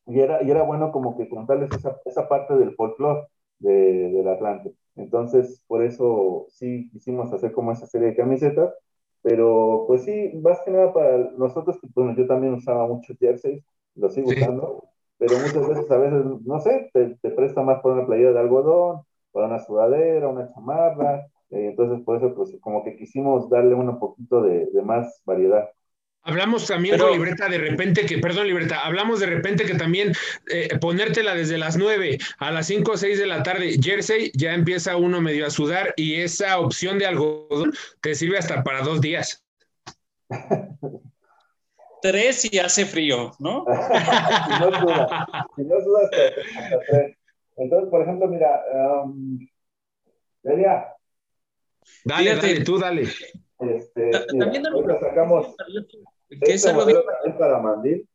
Y 0.06 0.20
era, 0.20 0.42
y 0.42 0.50
era 0.50 0.62
bueno 0.62 0.92
como 0.92 1.16
que 1.16 1.28
contarles 1.28 1.72
esa, 1.72 1.98
esa 2.04 2.28
parte 2.28 2.54
del 2.56 2.74
folclore 2.74 3.26
de, 3.58 4.10
del 4.12 4.28
Atlante. 4.28 4.74
Entonces, 4.96 5.64
por 5.66 5.82
eso 5.82 6.46
sí 6.50 6.90
quisimos 6.92 7.32
hacer 7.32 7.52
como 7.52 7.72
esa 7.72 7.86
serie 7.86 8.08
de 8.08 8.16
camisetas, 8.16 8.74
pero 9.22 9.84
pues 9.86 10.04
sí, 10.04 10.32
más 10.42 10.60
que 10.64 10.70
nada 10.70 10.92
para 10.92 11.16
nosotros, 11.32 11.78
bueno, 11.94 12.14
yo 12.16 12.26
también 12.26 12.54
usaba 12.54 12.86
muchos 12.86 13.16
jerseys, 13.18 13.64
los 13.94 14.12
sigo 14.14 14.30
Sí. 14.30 14.36
usando, 14.36 14.84
pero 15.18 15.38
muchas 15.38 15.66
veces, 15.66 15.90
a 15.90 15.96
veces, 15.98 16.24
no 16.44 16.60
sé, 16.60 16.90
te, 16.92 17.16
te 17.16 17.30
presta 17.30 17.62
más 17.62 17.80
para 17.82 17.94
una 17.96 18.06
playera 18.06 18.32
de 18.32 18.40
algodón, 18.40 19.02
para 19.32 19.46
una 19.46 19.58
sudadera, 19.60 20.28
una 20.28 20.48
chamarra, 20.52 21.26
eh, 21.54 21.68
entonces 21.68 22.04
por 22.04 22.16
eso 22.16 22.34
pues 22.34 22.50
como 22.60 22.84
que 22.84 22.96
quisimos 22.96 23.48
darle 23.48 23.74
un 23.74 23.98
poquito 23.98 24.42
de, 24.42 24.66
de 24.66 24.82
más 24.82 25.22
variedad. 25.24 25.70
Hablamos 26.26 26.66
también 26.66 26.94
Pero- 26.94 27.08
con 27.08 27.18
libreta 27.18 27.48
de 27.50 27.58
repente 27.58 28.06
que, 28.06 28.16
perdón, 28.16 28.46
libreta, 28.46 28.80
hablamos 28.80 29.20
de 29.20 29.26
repente 29.26 29.66
que 29.66 29.74
también 29.74 30.12
eh, 30.50 30.68
ponértela 30.80 31.34
desde 31.34 31.58
las 31.58 31.76
9 31.76 32.18
a 32.38 32.50
las 32.50 32.66
5 32.66 32.92
o 32.92 32.96
6 32.96 33.18
de 33.18 33.26
la 33.26 33.42
tarde, 33.42 33.76
jersey, 33.78 34.30
ya 34.34 34.54
empieza 34.54 34.96
uno 34.96 35.20
medio 35.20 35.46
a 35.46 35.50
sudar 35.50 35.92
y 35.96 36.14
esa 36.22 36.58
opción 36.58 36.98
de 36.98 37.06
algodón 37.06 37.72
te 38.00 38.14
sirve 38.14 38.38
hasta 38.38 38.64
para 38.64 38.80
dos 38.80 39.02
días. 39.02 39.44
Tres 42.00 42.50
y 42.52 42.58
hace 42.58 42.86
frío, 42.86 43.32
¿no? 43.38 43.64
si 44.46 44.60
no 44.60 44.80
suda, 44.80 45.46
si 45.56 45.62
no 45.64 45.80
suda 45.80 46.00
hasta, 46.04 46.64
hasta 46.64 46.80
tres. 46.88 47.16
Entonces, 47.56 47.90
por 47.90 48.02
ejemplo, 48.02 48.28
mira, 48.28 48.62
um, 49.04 49.38
Delia, 50.42 50.86
Dale, 52.04 52.30
Fíjate. 52.30 52.46
dale, 52.48 52.64
tú 52.64 52.78
dale. 52.78 53.02
este, 53.02 54.10
Ta- 54.10 54.26
mira, 54.32 54.44
También 54.44 54.66
ahorita 54.66 55.00
sacamos 55.00 55.56
que 56.28 56.36
es 56.42 56.50
este 56.56 56.70
algo 56.70 56.82
modelo 56.82 57.04
también 57.04 57.38
para 57.38 57.58
mandil 57.58 58.08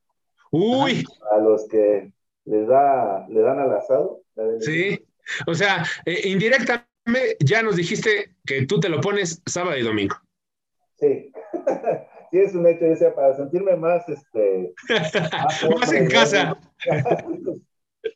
Uy, 0.52 1.04
a 1.32 1.38
los 1.38 1.66
que 1.68 2.12
les 2.44 2.66
da, 2.66 3.26
le 3.28 3.40
dan 3.40 3.58
al 3.60 3.72
asado. 3.76 4.22
sí. 4.60 5.04
O 5.46 5.54
sea, 5.54 5.84
eh, 6.06 6.22
indirectamente 6.28 7.36
ya 7.40 7.62
nos 7.62 7.76
dijiste 7.76 8.34
que 8.44 8.66
tú 8.66 8.80
te 8.80 8.88
lo 8.88 9.00
pones 9.00 9.40
sábado 9.46 9.76
y 9.76 9.82
domingo. 9.82 10.16
Sí. 10.98 11.32
sí, 12.30 12.38
es 12.38 12.54
un 12.54 12.66
hecho, 12.66 12.84
o 12.90 12.96
sea, 12.96 13.14
para 13.14 13.36
sentirme 13.36 13.76
más, 13.76 14.08
este, 14.08 14.72
Más 14.88 15.62
hombre, 15.64 15.98
en 15.98 16.08
casa. 16.08 16.58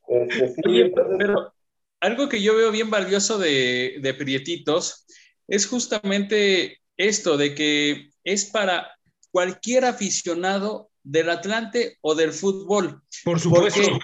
Este, 0.08 0.48
sí, 0.48 0.62
Oye, 0.66 0.80
entonces, 0.86 1.16
pero 1.18 1.52
algo 2.00 2.26
que 2.28 2.40
yo 2.40 2.56
veo 2.56 2.70
bien 2.70 2.88
valioso 2.88 3.38
de, 3.38 3.98
de 4.00 4.14
Prietitos 4.14 5.06
es 5.48 5.66
justamente 5.66 6.80
esto, 6.96 7.36
de 7.36 7.54
que 7.54 8.10
es 8.24 8.44
para 8.46 8.90
cualquier 9.30 9.84
aficionado 9.84 10.90
del 11.02 11.28
Atlante 11.30 11.98
o 12.00 12.14
del 12.14 12.32
fútbol. 12.32 13.02
Por 13.24 13.38
supuesto. 13.40 13.80
Porque- 13.80 13.98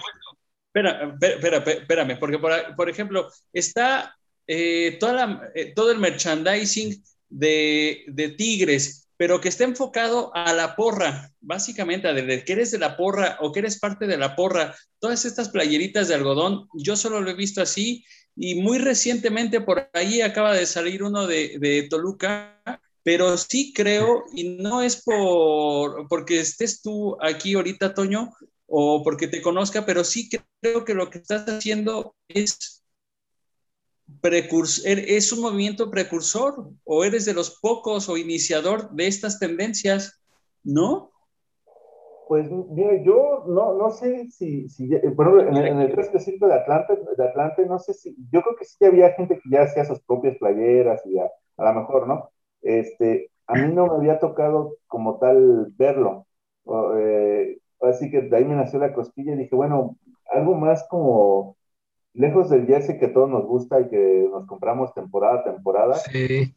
Espera, 0.73 1.17
espera, 1.21 1.57
espérame, 1.57 2.17
porque 2.17 2.39
por, 2.39 2.75
por 2.77 2.89
ejemplo, 2.89 3.29
está 3.51 4.15
eh, 4.47 4.97
toda 5.01 5.13
la- 5.13 5.51
eh, 5.53 5.73
todo 5.75 5.91
el 5.91 5.99
merchandising 5.99 7.03
de, 7.29 8.05
de 8.07 8.29
Tigres, 8.29 9.09
pero 9.17 9.39
que 9.41 9.49
está 9.49 9.65
enfocado 9.65 10.31
a 10.33 10.53
la 10.53 10.75
porra, 10.77 11.29
básicamente, 11.41 12.07
a 12.07 12.13
de 12.13 12.43
que 12.45 12.53
eres 12.53 12.71
de 12.71 12.79
la 12.79 12.95
porra 12.97 13.37
o 13.41 13.51
que 13.51 13.59
eres 13.59 13.79
parte 13.79 14.07
de 14.07 14.17
la 14.17 14.35
porra. 14.35 14.73
Todas 14.99 15.25
estas 15.25 15.49
playeritas 15.49 16.07
de 16.07 16.15
algodón, 16.15 16.67
yo 16.73 16.95
solo 16.95 17.19
lo 17.21 17.29
he 17.31 17.35
visto 17.35 17.61
así 17.61 18.05
y 18.35 18.55
muy 18.55 18.77
recientemente 18.77 19.61
por 19.61 19.89
ahí 19.93 20.21
acaba 20.21 20.53
de 20.53 20.65
salir 20.65 21.03
uno 21.03 21.27
de, 21.27 21.57
de 21.59 21.87
Toluca, 21.89 22.61
pero 23.03 23.37
sí 23.37 23.73
creo, 23.73 24.25
y 24.33 24.57
no 24.57 24.81
es 24.81 25.01
por 25.03 26.07
porque 26.07 26.39
estés 26.39 26.81
tú 26.81 27.17
aquí 27.21 27.55
ahorita, 27.55 27.93
Toño, 27.93 28.31
o 28.67 29.03
porque 29.03 29.27
te 29.27 29.41
conozca, 29.41 29.85
pero 29.85 30.03
sí 30.03 30.29
creo 30.61 30.85
que 30.85 30.93
lo 30.93 31.09
que 31.09 31.17
estás 31.17 31.47
haciendo 31.47 32.15
es 32.27 32.83
precursor, 34.21 34.87
es 34.87 35.31
un 35.31 35.41
movimiento 35.41 35.89
precursor, 35.89 36.69
o 36.83 37.03
eres 37.03 37.25
de 37.25 37.33
los 37.33 37.59
pocos 37.59 38.07
o 38.07 38.17
iniciador 38.17 38.91
de 38.91 39.07
estas 39.07 39.39
tendencias, 39.39 40.21
¿no? 40.63 41.10
Pues 42.31 42.49
mire, 42.49 43.03
yo 43.03 43.43
no, 43.45 43.73
no 43.73 43.89
sé 43.91 44.29
si, 44.31 44.69
si 44.69 44.85
ejemplo, 44.85 45.41
en, 45.41 45.53
el- 45.57 45.67
en 45.67 45.79
el 45.81 45.89
caso 45.89 46.01
específico 46.07 46.47
de 46.47 46.53
Atlante, 46.53 46.97
de 47.17 47.25
Atlante, 47.25 47.65
no 47.65 47.77
sé 47.77 47.93
si, 47.93 48.15
yo 48.31 48.41
creo 48.41 48.55
que 48.55 48.63
sí 48.63 48.85
había 48.85 49.11
gente 49.11 49.35
que 49.37 49.49
ya 49.49 49.63
hacía 49.63 49.83
sus 49.83 49.99
propias 50.03 50.37
playeras 50.37 51.05
y 51.05 51.19
a, 51.19 51.25
a 51.57 51.73
lo 51.73 51.81
mejor, 51.81 52.07
¿no? 52.07 52.29
Este, 52.61 53.31
a 53.47 53.57
mí 53.57 53.73
no 53.73 53.87
me 53.87 53.95
había 53.95 54.17
tocado 54.17 54.77
como 54.87 55.19
tal 55.19 55.73
verlo. 55.77 56.25
O, 56.63 56.93
eh, 56.95 57.57
así 57.81 58.09
que 58.09 58.21
de 58.21 58.37
ahí 58.37 58.45
me 58.45 58.55
nació 58.55 58.79
la 58.79 58.93
cosquilla 58.93 59.33
y 59.33 59.37
dije, 59.39 59.53
bueno, 59.53 59.97
algo 60.31 60.55
más 60.55 60.87
como 60.89 61.57
lejos 62.13 62.49
del 62.49 62.65
jersey 62.65 62.97
que 62.97 63.09
todos 63.09 63.29
nos 63.29 63.45
gusta 63.45 63.81
y 63.81 63.89
que 63.89 64.29
nos 64.31 64.47
compramos 64.47 64.93
temporada 64.93 65.41
a 65.41 65.43
temporada 65.43 65.95
Sí. 65.95 66.55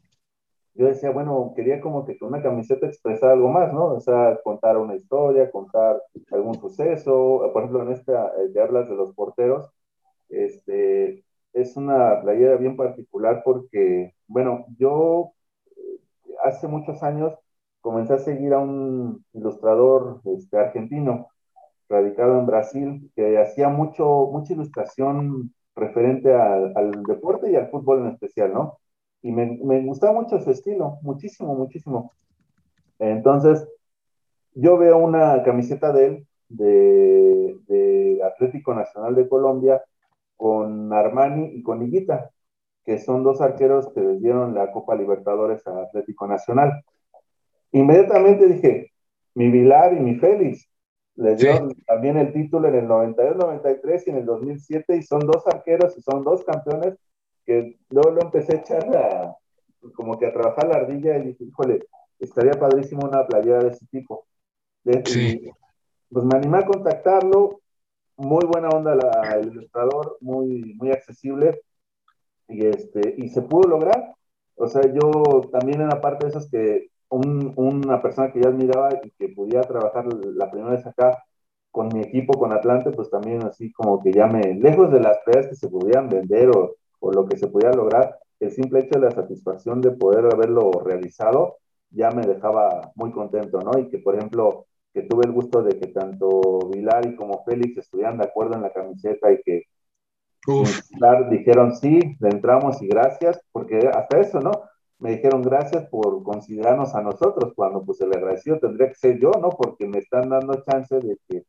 Yo 0.74 0.86
decía, 0.86 1.10
bueno, 1.10 1.52
quería 1.56 1.80
como 1.80 2.04
que 2.04 2.18
con 2.18 2.28
una 2.30 2.42
camiseta 2.42 2.86
expresar 2.86 3.30
algo 3.30 3.48
más, 3.48 3.72
¿no? 3.72 3.86
O 3.94 4.00
sea, 4.00 4.38
contar 4.42 4.76
una 4.78 4.96
historia, 4.96 5.50
contar 5.50 6.02
algún 6.32 6.54
suceso. 6.60 7.50
Por 7.52 7.62
ejemplo, 7.62 7.82
en 7.82 7.92
esta 7.92 8.28
eh, 8.38 8.50
que 8.52 8.60
hablas 8.60 8.88
de 8.88 8.96
los 8.96 9.14
porteros, 9.14 9.70
este, 10.28 11.24
es 11.52 11.76
una 11.76 12.20
playera 12.22 12.56
bien 12.56 12.76
particular 12.76 13.42
porque, 13.44 14.14
bueno, 14.26 14.66
yo 14.78 15.32
eh, 15.76 16.00
hace 16.44 16.68
muchos 16.68 17.02
años 17.02 17.34
comencé 17.80 18.14
a 18.14 18.18
seguir 18.18 18.54
a 18.54 18.58
un 18.60 19.24
ilustrador 19.34 20.20
este, 20.24 20.58
argentino 20.58 21.28
radicado 21.88 22.38
en 22.40 22.46
Brasil 22.46 23.12
que 23.16 23.38
hacía 23.38 23.68
mucho, 23.68 24.28
mucha 24.32 24.54
ilustración 24.54 25.54
referente 25.76 26.34
al 26.34 27.02
deporte 27.06 27.50
y 27.50 27.56
al 27.56 27.68
fútbol 27.70 28.00
en 28.00 28.08
especial, 28.08 28.52
¿no? 28.52 28.78
Y 29.24 29.32
me, 29.32 29.58
me, 29.64 29.80
gustaba 29.80 30.12
mucho 30.12 30.38
su 30.38 30.50
estilo, 30.50 30.98
muchísimo, 31.00 31.54
muchísimo. 31.54 32.12
Entonces, 32.98 33.66
yo 34.52 34.76
veo 34.76 34.98
una 34.98 35.42
camiseta 35.42 35.92
de 35.94 36.06
él, 36.06 36.26
de, 36.50 37.56
de, 37.66 38.20
Atlético 38.22 38.74
Nacional 38.74 39.14
de 39.14 39.26
Colombia, 39.26 39.82
con 40.36 40.92
Armani 40.92 41.52
y 41.54 41.62
con 41.62 41.82
Higuita, 41.82 42.32
que 42.84 42.98
son 42.98 43.24
dos 43.24 43.40
arqueros 43.40 43.90
que 43.94 44.02
les 44.02 44.20
dieron 44.20 44.54
la 44.54 44.70
Copa 44.70 44.94
Libertadores 44.94 45.66
a 45.66 45.84
Atlético 45.84 46.26
Nacional. 46.26 46.84
Inmediatamente 47.72 48.46
dije, 48.46 48.92
mi 49.34 49.50
Vilar 49.50 49.94
y 49.94 50.00
mi 50.00 50.16
Félix, 50.16 50.68
les 51.16 51.38
dieron 51.38 51.70
sí. 51.70 51.82
también 51.86 52.18
el 52.18 52.30
título 52.30 52.68
en 52.68 52.74
el 52.74 52.88
92-93 52.88 54.02
y 54.04 54.10
en 54.10 54.16
el 54.16 54.26
2007, 54.26 54.96
y 54.98 55.02
son 55.02 55.20
dos 55.20 55.46
arqueros 55.46 55.96
y 55.96 56.02
son 56.02 56.22
dos 56.22 56.44
campeones 56.44 56.98
que 57.44 57.78
luego 57.90 58.10
lo 58.10 58.22
empecé 58.22 58.56
a 58.56 58.60
echar 58.60 58.96
a, 58.96 59.36
como 59.94 60.18
que 60.18 60.26
a 60.26 60.32
trabajar 60.32 60.68
la 60.68 60.76
ardilla 60.76 61.18
y 61.18 61.28
dije, 61.28 61.44
híjole, 61.44 61.80
estaría 62.18 62.52
padrísimo 62.52 63.06
una 63.06 63.26
playera 63.26 63.62
de 63.62 63.70
ese 63.70 63.86
tipo. 63.86 64.26
Sí. 65.06 65.40
y, 65.42 65.50
pues 66.12 66.24
me 66.26 66.36
animé 66.36 66.58
a 66.58 66.66
contactarlo, 66.66 67.60
muy 68.16 68.44
buena 68.46 68.68
onda 68.68 68.94
la, 68.94 69.36
el 69.36 69.48
ilustrador, 69.48 70.18
muy, 70.20 70.74
muy 70.74 70.92
accesible, 70.92 71.62
y, 72.48 72.66
este, 72.66 73.14
y 73.16 73.28
se 73.28 73.42
pudo 73.42 73.68
lograr. 73.68 74.14
O 74.56 74.68
sea, 74.68 74.82
yo 74.82 75.40
también 75.50 75.80
era 75.80 76.00
parte 76.00 76.26
de 76.26 76.30
esos 76.30 76.48
que 76.48 76.90
una 77.08 78.02
persona 78.02 78.32
que 78.32 78.40
ya 78.40 78.48
admiraba 78.48 78.88
y 79.02 79.10
que 79.12 79.28
podía 79.28 79.60
trabajar 79.62 80.06
la 80.06 80.50
primera 80.50 80.72
vez 80.72 80.86
acá 80.86 81.24
con 81.70 81.88
mi 81.88 82.00
equipo, 82.00 82.38
con 82.38 82.52
Atlante, 82.52 82.90
pues 82.92 83.10
también 83.10 83.44
así 83.44 83.72
como 83.72 84.02
que 84.02 84.12
ya 84.12 84.26
me, 84.26 84.54
lejos 84.54 84.92
de 84.92 85.00
las 85.00 85.18
peleas 85.24 85.48
que 85.48 85.56
se 85.56 85.68
pudieran 85.68 86.08
vender 86.08 86.50
o, 86.50 86.76
o 87.04 87.12
lo 87.12 87.26
que 87.26 87.36
se 87.36 87.48
pudiera 87.48 87.74
lograr, 87.74 88.18
el 88.40 88.50
simple 88.50 88.80
hecho 88.80 88.98
de 88.98 89.06
la 89.06 89.10
satisfacción 89.10 89.80
de 89.80 89.92
poder 89.92 90.26
haberlo 90.32 90.70
realizado 90.84 91.58
ya 91.90 92.10
me 92.10 92.26
dejaba 92.26 92.92
muy 92.96 93.12
contento, 93.12 93.60
¿no? 93.60 93.78
Y 93.78 93.88
que, 93.88 93.98
por 93.98 94.16
ejemplo, 94.16 94.66
que 94.92 95.02
tuve 95.02 95.24
el 95.26 95.32
gusto 95.32 95.62
de 95.62 95.78
que 95.78 95.88
tanto 95.88 96.60
Vilari 96.72 97.14
como 97.16 97.44
Félix 97.44 97.78
estuvieran 97.78 98.18
de 98.18 98.24
acuerdo 98.24 98.54
en 98.54 98.62
la 98.62 98.72
camiseta 98.72 99.30
y 99.32 99.40
que 99.42 99.64
dijeron 101.30 101.74
sí, 101.76 102.16
le 102.20 102.28
entramos 102.28 102.80
y 102.82 102.88
gracias, 102.88 103.40
porque 103.52 103.78
hasta 103.92 104.20
eso, 104.20 104.40
¿no? 104.40 104.52
Me 104.98 105.12
dijeron 105.12 105.42
gracias 105.42 105.86
por 105.88 106.22
considerarnos 106.22 106.94
a 106.94 107.02
nosotros, 107.02 107.52
cuando 107.54 107.84
pues 107.84 108.00
el 108.00 108.12
agradecido 108.12 108.58
tendría 108.58 108.88
que 108.88 108.94
ser 108.94 109.18
yo, 109.20 109.30
¿no? 109.40 109.50
Porque 109.50 109.86
me 109.86 109.98
están 109.98 110.28
dando 110.28 110.62
chance 110.64 110.98
de 110.98 111.16
que 111.28 111.44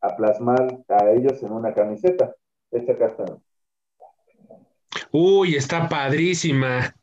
a 0.00 0.16
plasmar 0.16 0.78
a 0.88 1.10
ellos 1.10 1.42
en 1.42 1.52
una 1.52 1.74
camiseta. 1.74 2.34
Esta 2.70 2.92
acá 2.92 3.06
está. 3.06 3.49
Uy, 5.12 5.56
está 5.56 5.88
padrísima. 5.88 6.94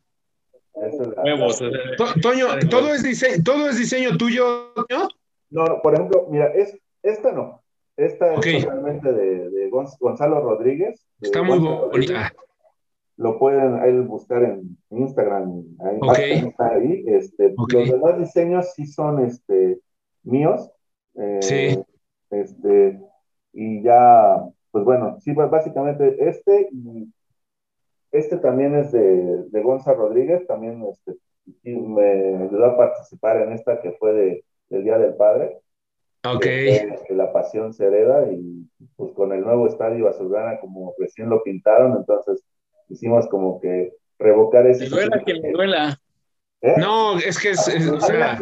Toño, 2.21 2.47
¿todo 2.69 2.93
es, 2.93 3.03
diseño, 3.03 3.43
¿todo 3.43 3.69
es 3.69 3.77
diseño 3.77 4.17
tuyo, 4.17 4.73
Toño? 4.75 5.07
No, 5.49 5.81
por 5.81 5.93
ejemplo, 5.95 6.27
mira, 6.29 6.47
es, 6.53 6.77
esta 7.03 7.31
no. 7.31 7.63
Esta 7.95 8.35
es 8.35 8.63
realmente 8.63 9.11
de, 9.11 9.69
Gonzalo 9.99 10.41
Rodríguez. 10.41 11.07
Está 11.19 11.41
muy 11.41 11.57
bonita. 11.57 12.31
Lo 13.17 13.39
pueden 13.39 14.07
buscar 14.07 14.43
en 14.43 14.77
Instagram. 14.91 15.63
Ahí, 15.79 16.53
ahí. 16.59 17.03
Este, 17.07 17.55
Los 17.57 17.89
demás 17.89 18.19
diseños 18.19 18.73
sí 18.75 18.85
son 18.85 19.25
este, 19.25 19.79
míos. 20.23 20.69
Eh, 21.15 21.39
sí. 21.41 21.83
Este, 22.29 22.99
y 23.53 23.81
ya, 23.81 24.43
pues 24.69 24.85
bueno, 24.85 25.17
sí, 25.21 25.33
básicamente 25.33 26.29
este 26.29 26.69
y 26.71 27.11
este 28.17 28.37
también 28.37 28.75
es 28.75 28.91
de, 28.91 29.43
de 29.49 29.61
Gonza 29.61 29.93
Rodríguez, 29.93 30.45
también 30.47 30.83
este, 30.91 31.17
me 31.63 32.43
ayudó 32.43 32.65
a 32.65 32.77
participar 32.77 33.41
en 33.41 33.53
esta 33.53 33.81
que 33.81 33.91
fue 33.93 34.13
de, 34.13 34.45
del 34.69 34.83
Día 34.83 34.97
del 34.97 35.15
Padre. 35.15 35.59
Ok. 36.25 36.41
Que, 36.41 36.97
la 37.09 37.31
pasión 37.31 37.73
se 37.73 37.85
hereda 37.85 38.31
y 38.31 38.67
pues 38.95 39.13
con 39.13 39.31
el 39.31 39.41
nuevo 39.41 39.67
estadio 39.67 40.09
Azulgrana 40.09 40.59
como 40.59 40.93
recién 40.97 41.29
lo 41.29 41.43
pintaron, 41.43 41.95
entonces 41.95 42.43
hicimos 42.89 43.27
como 43.27 43.61
que 43.61 43.93
revocar 44.19 44.65
ese... 44.67 44.85
Me 44.85 44.89
duela 44.89 45.23
que 45.25 45.39
me 45.39 45.51
duela. 45.51 45.99
¿Eh? 46.61 46.73
No, 46.77 47.17
es 47.19 47.39
que 47.39 47.51
es, 47.51 47.67
o 47.67 47.99
sea, 47.99 48.39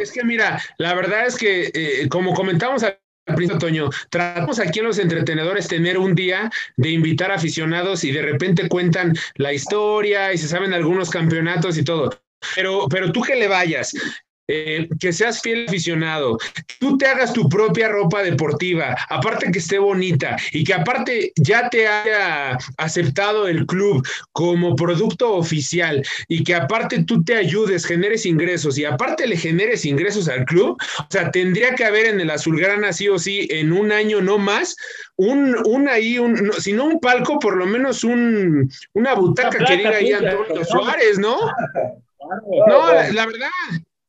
es 0.00 0.12
que 0.12 0.24
mira, 0.24 0.60
la 0.76 0.94
verdad 0.94 1.26
es 1.26 1.36
que 1.36 1.70
eh, 1.72 2.08
como 2.10 2.34
comentamos 2.34 2.82
al 2.82 2.98
principio, 3.34 3.58
Toño, 3.58 3.90
tratamos 4.10 4.60
aquí 4.60 4.78
en 4.78 4.86
los 4.86 4.98
entretenedores 4.98 5.66
tener 5.68 5.98
un 5.98 6.14
día 6.14 6.50
de 6.76 6.90
invitar 6.90 7.32
aficionados 7.32 8.04
y 8.04 8.12
de 8.12 8.22
repente 8.22 8.68
cuentan 8.68 9.14
la 9.34 9.52
historia 9.52 10.32
y 10.32 10.38
se 10.38 10.48
saben 10.48 10.72
algunos 10.72 11.10
campeonatos 11.10 11.76
y 11.78 11.84
todo. 11.84 12.10
Pero, 12.54 12.86
pero 12.88 13.10
tú 13.10 13.22
que 13.22 13.34
le 13.34 13.48
vayas, 13.48 13.94
eh, 14.48 14.88
que 15.00 15.12
seas 15.12 15.40
fiel 15.42 15.66
aficionado, 15.66 16.38
tú 16.78 16.96
te 16.96 17.06
hagas 17.06 17.32
tu 17.32 17.48
propia 17.48 17.88
ropa 17.88 18.22
deportiva, 18.22 18.96
aparte 19.08 19.50
que 19.50 19.58
esté 19.58 19.78
bonita 19.78 20.36
y 20.52 20.62
que 20.62 20.74
aparte 20.74 21.32
ya 21.36 21.68
te 21.68 21.88
haya 21.88 22.56
aceptado 22.76 23.48
el 23.48 23.66
club 23.66 24.06
como 24.32 24.76
producto 24.76 25.34
oficial 25.34 26.02
y 26.28 26.44
que 26.44 26.54
aparte 26.54 27.04
tú 27.04 27.24
te 27.24 27.34
ayudes, 27.34 27.84
generes 27.84 28.24
ingresos 28.24 28.78
y 28.78 28.84
aparte 28.84 29.26
le 29.26 29.36
generes 29.36 29.84
ingresos 29.84 30.28
al 30.28 30.44
club, 30.44 30.76
o 30.98 31.06
sea, 31.10 31.30
tendría 31.30 31.74
que 31.74 31.84
haber 31.84 32.06
en 32.06 32.20
el 32.20 32.30
Azulgrana 32.30 32.92
sí 32.92 33.08
o 33.08 33.18
sí 33.18 33.48
en 33.50 33.72
un 33.72 33.90
año 33.92 34.20
no 34.20 34.38
más 34.38 34.76
un, 35.16 35.56
un 35.64 35.88
ahí, 35.88 36.18
un, 36.18 36.52
si 36.52 36.72
no 36.72 36.84
un 36.84 37.00
palco, 37.00 37.38
por 37.38 37.56
lo 37.56 37.66
menos 37.66 38.04
un, 38.04 38.70
una 38.92 39.14
butaca 39.14 39.64
que 39.64 39.76
diga 39.76 39.90
ahí 39.90 40.12
Antonio 40.12 40.64
Suárez, 40.64 41.18
¿no? 41.18 41.36
No, 42.66 42.92
la 42.92 43.26
verdad, 43.26 43.48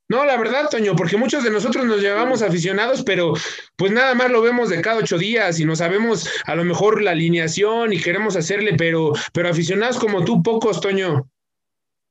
no, 0.10 0.26
la 0.26 0.38
verdad, 0.38 0.70
Toño, 0.70 0.96
porque 0.96 1.18
muchos 1.18 1.44
de 1.44 1.52
nosotros 1.52 1.86
nos 1.86 2.02
llevamos 2.02 2.42
aficionados, 2.42 3.04
pero 3.04 3.34
pues 3.76 3.92
nada 3.92 4.14
más 4.16 4.32
lo 4.32 4.42
vemos 4.42 4.70
de 4.70 4.82
cada 4.82 5.00
ocho 5.00 5.18
días 5.18 5.60
y 5.60 5.66
no 5.66 5.76
sabemos 5.76 6.30
a 6.46 6.56
lo 6.56 6.64
mejor 6.64 7.02
la 7.02 7.12
alineación 7.12 7.92
y 7.92 8.02
queremos 8.02 8.38
hacerle, 8.38 8.76
pero, 8.78 9.12
pero 9.34 9.50
aficionados 9.50 10.00
como 10.00 10.24
tú, 10.24 10.42
pocos, 10.42 10.80
Toño. 10.80 11.28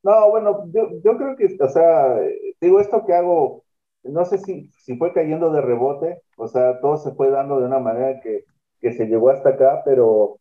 No, 0.03 0.30
bueno, 0.30 0.64
yo, 0.72 0.90
yo 1.03 1.16
creo 1.16 1.36
que, 1.36 1.57
o 1.59 1.68
sea, 1.68 2.20
digo, 2.61 2.80
esto 2.80 3.05
que 3.07 3.14
hago, 3.14 3.64
no 4.05 4.24
sé 4.24 4.38
si, 4.38 4.70
si 4.78 4.97
fue 4.97 5.12
cayendo 5.12 5.51
de 5.51 5.62
rebote, 5.62 6.22
o 6.36 6.49
sea, 6.49 6.80
todo 6.80 6.99
se 6.99 7.12
fue 7.12 7.30
dando 7.30 7.59
de 7.59 7.66
una 7.66 7.78
manera 7.78 8.20
que, 8.20 8.44
que 8.80 8.92
se 8.92 9.07
llegó 9.07 9.30
hasta 9.30 9.51
acá, 9.51 9.82
pero, 9.84 10.38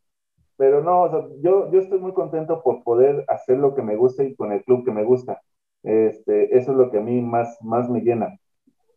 pero 0.58 0.84
no, 0.84 1.04
o 1.04 1.10
sea, 1.10 1.28
yo, 1.42 1.72
yo 1.72 1.80
estoy 1.80 2.00
muy 2.00 2.14
contento 2.14 2.62
por 2.62 2.84
poder 2.84 3.26
hacer 3.28 3.58
lo 3.58 3.74
que 3.76 3.82
me 3.82 3.96
gusta 3.96 4.24
y 4.24 4.36
con 4.36 4.52
el 4.52 4.64
club 4.64 4.86
que 4.86 4.92
me 4.92 5.04
gusta. 5.04 5.42
Este, 5.86 6.58
eso 6.58 6.72
es 6.72 6.78
lo 6.78 6.92
que 6.92 7.00
a 7.00 7.02
mí 7.02 7.22
más, 7.22 7.58
más 7.62 7.90
me 7.90 8.02
llena. 8.02 8.38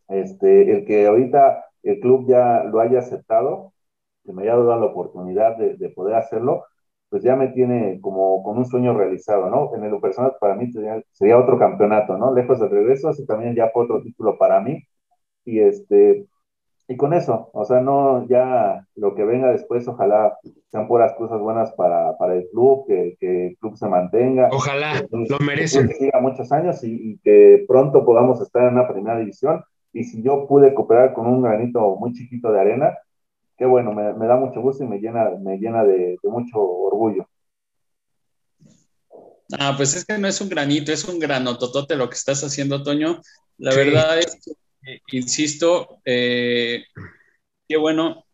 Este, 0.09 0.71
el 0.71 0.85
que 0.85 1.07
ahorita 1.07 1.65
el 1.83 1.99
club 1.99 2.27
ya 2.27 2.63
lo 2.65 2.81
haya 2.81 2.99
aceptado, 2.99 3.73
que 4.25 4.33
me 4.33 4.43
haya 4.43 4.55
dado 4.57 4.79
la 4.79 4.87
oportunidad 4.87 5.57
de, 5.57 5.75
de 5.77 5.89
poder 5.89 6.15
hacerlo, 6.15 6.65
pues 7.09 7.23
ya 7.23 7.35
me 7.35 7.49
tiene 7.49 7.99
como 8.01 8.43
con 8.43 8.57
un 8.57 8.65
sueño 8.65 8.97
realizado, 8.97 9.49
¿no? 9.49 9.75
En 9.75 9.83
el 9.83 9.99
personal 10.01 10.35
para 10.39 10.55
mí 10.55 10.71
sería, 10.71 11.01
sería 11.11 11.39
otro 11.39 11.57
campeonato, 11.59 12.17
¿no? 12.17 12.33
Lejos 12.33 12.59
del 12.59 12.69
regreso, 12.69 13.09
así 13.09 13.25
también 13.25 13.55
ya 13.55 13.69
fue 13.71 13.83
otro 13.85 14.01
título 14.01 14.37
para 14.37 14.61
mí. 14.61 14.83
Y 15.45 15.59
este, 15.61 16.27
y 16.91 16.97
con 16.97 17.13
eso, 17.13 17.51
o 17.53 17.65
sea, 17.65 17.81
no, 17.81 18.27
ya 18.27 18.83
lo 18.95 19.13
que 19.13 19.23
venga 19.23 19.51
después, 19.51 19.87
ojalá 19.87 20.35
sean 20.71 20.87
puras 20.87 21.13
cosas 21.13 21.39
buenas 21.39 21.71
para, 21.73 22.17
para 22.17 22.33
el 22.33 22.47
club, 22.49 22.87
que, 22.87 23.15
que, 23.19 23.49
el 23.49 23.57
club 23.57 23.77
se 23.77 23.87
mantenga. 23.87 24.49
Ojalá, 24.51 24.99
lo 25.11 25.37
merecen. 25.39 25.87
Que 25.87 25.93
siga 25.93 26.19
muchos 26.19 26.51
años 26.51 26.83
y, 26.83 27.11
y, 27.11 27.17
que 27.19 27.63
pronto 27.67 28.03
podamos 28.03 28.41
estar 28.41 28.63
en 28.63 28.73
una 28.73 28.87
primera 28.87 29.19
división. 29.19 29.63
Y 29.93 30.03
si 30.03 30.23
yo 30.23 30.47
pude 30.47 30.73
cooperar 30.73 31.13
con 31.13 31.27
un 31.27 31.43
granito 31.43 31.95
muy 31.97 32.11
chiquito 32.13 32.51
de 32.51 32.59
arena, 32.59 32.97
qué 33.55 33.67
bueno, 33.67 33.93
me, 33.93 34.13
me 34.13 34.25
da 34.25 34.37
mucho 34.37 34.59
gusto 34.59 34.83
y 34.83 34.87
me 34.87 34.97
llena, 34.97 35.29
me 35.39 35.59
llena 35.59 35.83
de, 35.83 36.17
de, 36.23 36.29
mucho 36.29 36.59
orgullo. 36.59 37.29
Ah, 39.59 39.75
pues 39.77 39.95
es 39.95 40.05
que 40.05 40.17
no 40.17 40.27
es 40.27 40.41
un 40.41 40.49
granito, 40.49 40.91
es 40.91 41.07
un 41.07 41.19
granototote 41.19 41.95
lo 41.95 42.09
que 42.09 42.15
estás 42.15 42.43
haciendo, 42.43 42.81
Toño. 42.81 43.21
La 43.59 43.73
sí. 43.73 43.77
verdad 43.77 44.17
es 44.17 44.39
que 44.43 44.53
insisto, 45.11 46.01
eh, 46.05 46.85
qué 47.67 47.77
bueno 47.77 48.25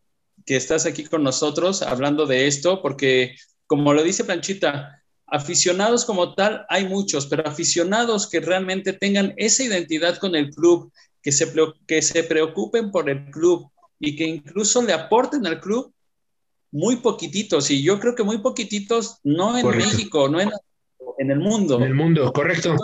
que 0.45 0.55
estás 0.55 0.85
aquí 0.85 1.05
con 1.05 1.23
nosotros 1.23 1.81
hablando 1.81 2.25
de 2.25 2.47
esto, 2.47 2.81
porque 2.81 3.35
como 3.67 3.93
lo 3.93 4.03
dice 4.03 4.23
Planchita, 4.23 5.03
aficionados 5.27 6.05
como 6.05 6.35
tal 6.35 6.65
hay 6.69 6.87
muchos, 6.87 7.25
pero 7.27 7.47
aficionados 7.47 8.29
que 8.29 8.39
realmente 8.39 8.93
tengan 8.93 9.33
esa 9.37 9.63
identidad 9.63 10.17
con 10.17 10.35
el 10.35 10.51
club, 10.51 10.91
que 11.21 11.31
se, 11.31 11.51
que 11.87 12.01
se 12.01 12.23
preocupen 12.23 12.91
por 12.91 13.09
el 13.09 13.31
club 13.31 13.71
y 13.99 14.15
que 14.15 14.25
incluso 14.25 14.83
le 14.83 14.93
aporten 14.93 15.45
al 15.47 15.59
club 15.59 15.91
muy 16.71 16.97
poquititos, 16.97 17.71
y 17.71 17.81
yo 17.81 17.99
creo 17.99 18.15
que 18.15 18.23
muy 18.23 18.39
poquititos, 18.39 19.19
no 19.23 19.57
en 19.57 19.63
correcto. 19.63 19.87
México, 19.87 20.29
no 20.29 20.41
en, 20.41 20.51
en, 21.17 21.31
el 21.31 21.39
mundo. 21.39 21.77
En 21.77 21.83
el 21.83 21.93
mundo, 21.93 22.33
correcto. 22.33 22.75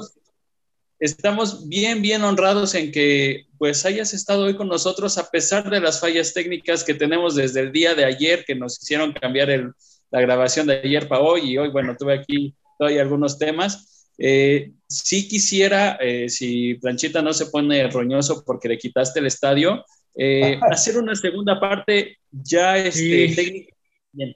Estamos 0.98 1.68
bien, 1.68 2.02
bien 2.02 2.24
honrados 2.24 2.74
en 2.74 2.92
que 2.92 3.48
pues 3.62 3.86
hayas 3.86 4.12
estado 4.16 4.46
hoy 4.46 4.56
con 4.56 4.68
nosotros 4.68 5.20
a 5.20 5.30
pesar 5.30 5.70
de 5.70 5.80
las 5.80 6.02
fallas 6.02 6.34
técnicas 6.34 6.84
que 6.84 6.96
tenemos 6.96 7.36
desde 7.36 7.60
el 7.60 7.72
día 7.72 7.94
de 7.94 8.06
ayer 8.06 8.44
que 8.44 8.56
nos 8.56 8.82
hicieron 8.82 9.14
cambiar 9.14 9.52
el, 9.52 9.72
la 10.10 10.20
grabación 10.20 10.66
de 10.66 10.78
ayer 10.78 11.08
para 11.08 11.22
hoy 11.22 11.42
y 11.42 11.60
hoy, 11.60 11.70
bueno, 11.70 11.96
tuve 11.96 12.16
aquí 12.16 12.56
todavía 12.80 13.04
algunos 13.04 13.38
temas. 13.38 14.10
Eh, 14.18 14.72
sí 14.88 15.28
quisiera, 15.28 16.00
eh, 16.02 16.28
si 16.28 16.74
Planchita 16.74 17.22
no 17.22 17.34
se 17.34 17.52
pone 17.52 17.88
roñoso 17.88 18.44
porque 18.44 18.68
le 18.68 18.80
quitaste 18.80 19.20
el 19.20 19.28
estadio, 19.28 19.86
eh, 20.16 20.60
hacer 20.72 20.98
una 20.98 21.14
segunda 21.14 21.60
parte 21.60 22.18
ya 22.32 22.80
este, 22.80 23.28
sí. 23.28 23.36
técnica. 23.36 23.76
Bien. 24.12 24.36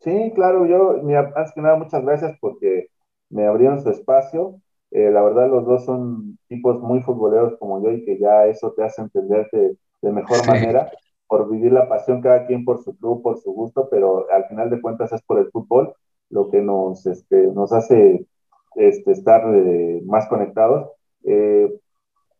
Sí, 0.00 0.32
claro, 0.34 0.66
yo, 0.66 1.00
mira, 1.04 1.32
antes 1.36 1.52
que 1.54 1.60
nada, 1.60 1.76
muchas 1.76 2.04
gracias 2.04 2.36
porque 2.40 2.88
me 3.28 3.46
abrieron 3.46 3.80
su 3.80 3.90
espacio. 3.90 4.60
Eh, 4.90 5.10
la 5.10 5.22
verdad, 5.22 5.48
los 5.48 5.64
dos 5.64 5.84
son 5.84 6.38
tipos 6.48 6.80
muy 6.80 7.00
futboleros 7.02 7.56
como 7.58 7.82
yo 7.82 7.92
y 7.92 8.04
que 8.04 8.18
ya 8.18 8.46
eso 8.46 8.72
te 8.72 8.82
hace 8.82 9.02
entenderte 9.02 9.76
de 10.02 10.12
mejor 10.12 10.38
sí. 10.38 10.48
manera 10.48 10.90
por 11.28 11.48
vivir 11.48 11.72
la 11.72 11.88
pasión 11.88 12.20
cada 12.20 12.44
quien 12.46 12.64
por 12.64 12.82
su 12.82 12.96
club, 12.96 13.22
por 13.22 13.38
su 13.38 13.52
gusto, 13.52 13.88
pero 13.88 14.26
al 14.32 14.46
final 14.46 14.68
de 14.68 14.80
cuentas 14.80 15.12
es 15.12 15.22
por 15.22 15.38
el 15.38 15.48
fútbol 15.50 15.94
lo 16.28 16.50
que 16.50 16.60
nos, 16.60 17.06
este, 17.06 17.46
nos 17.48 17.72
hace 17.72 18.26
este, 18.74 19.12
estar 19.12 19.42
eh, 19.54 20.02
más 20.06 20.26
conectados. 20.28 20.90
Eh, 21.24 21.72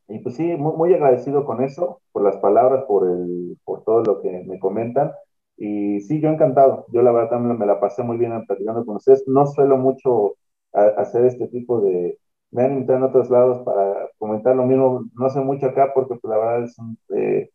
y 0.08 0.18
pues 0.18 0.34
sí, 0.34 0.56
muy, 0.56 0.76
muy, 0.76 0.94
agradecido 0.94 1.44
con 1.44 1.62
eso, 1.62 2.00
por 2.10 2.24
las 2.24 2.38
palabras, 2.38 2.84
por, 2.88 3.08
el, 3.08 3.56
por 3.64 3.84
todo 3.84 4.02
lo 4.02 4.20
que 4.22 4.42
me 4.44 4.58
comentan. 4.58 5.12
Y 5.56 6.00
sí, 6.00 6.20
yo 6.20 6.30
encantado. 6.30 6.86
Yo 6.92 7.02
la 7.02 7.12
verdad 7.12 7.30
también 7.30 7.58
me 7.58 7.66
la 7.66 7.78
pasé 7.78 8.02
muy 8.02 8.16
bien 8.16 8.32
platicando 8.46 8.84
con 8.84 8.96
ustedes. 8.96 9.22
No 9.28 9.46
suelo 9.46 9.76
mucho 9.76 10.34
a, 10.72 10.86
hacer 11.00 11.26
este 11.26 11.46
tipo 11.48 11.80
de, 11.80 12.18
me 12.52 12.64
han 12.64 12.72
invitado 12.74 12.98
en 12.98 13.04
otros 13.04 13.30
lados 13.30 13.60
para 13.64 14.08
comentar 14.18 14.56
lo 14.56 14.66
mismo. 14.66 15.04
No 15.14 15.30
sé 15.30 15.40
mucho 15.40 15.66
acá 15.66 15.92
porque 15.94 16.16
pues, 16.16 16.30
la 16.30 16.38
verdad 16.38 16.64
es 16.64 16.76
eh, 17.16 17.50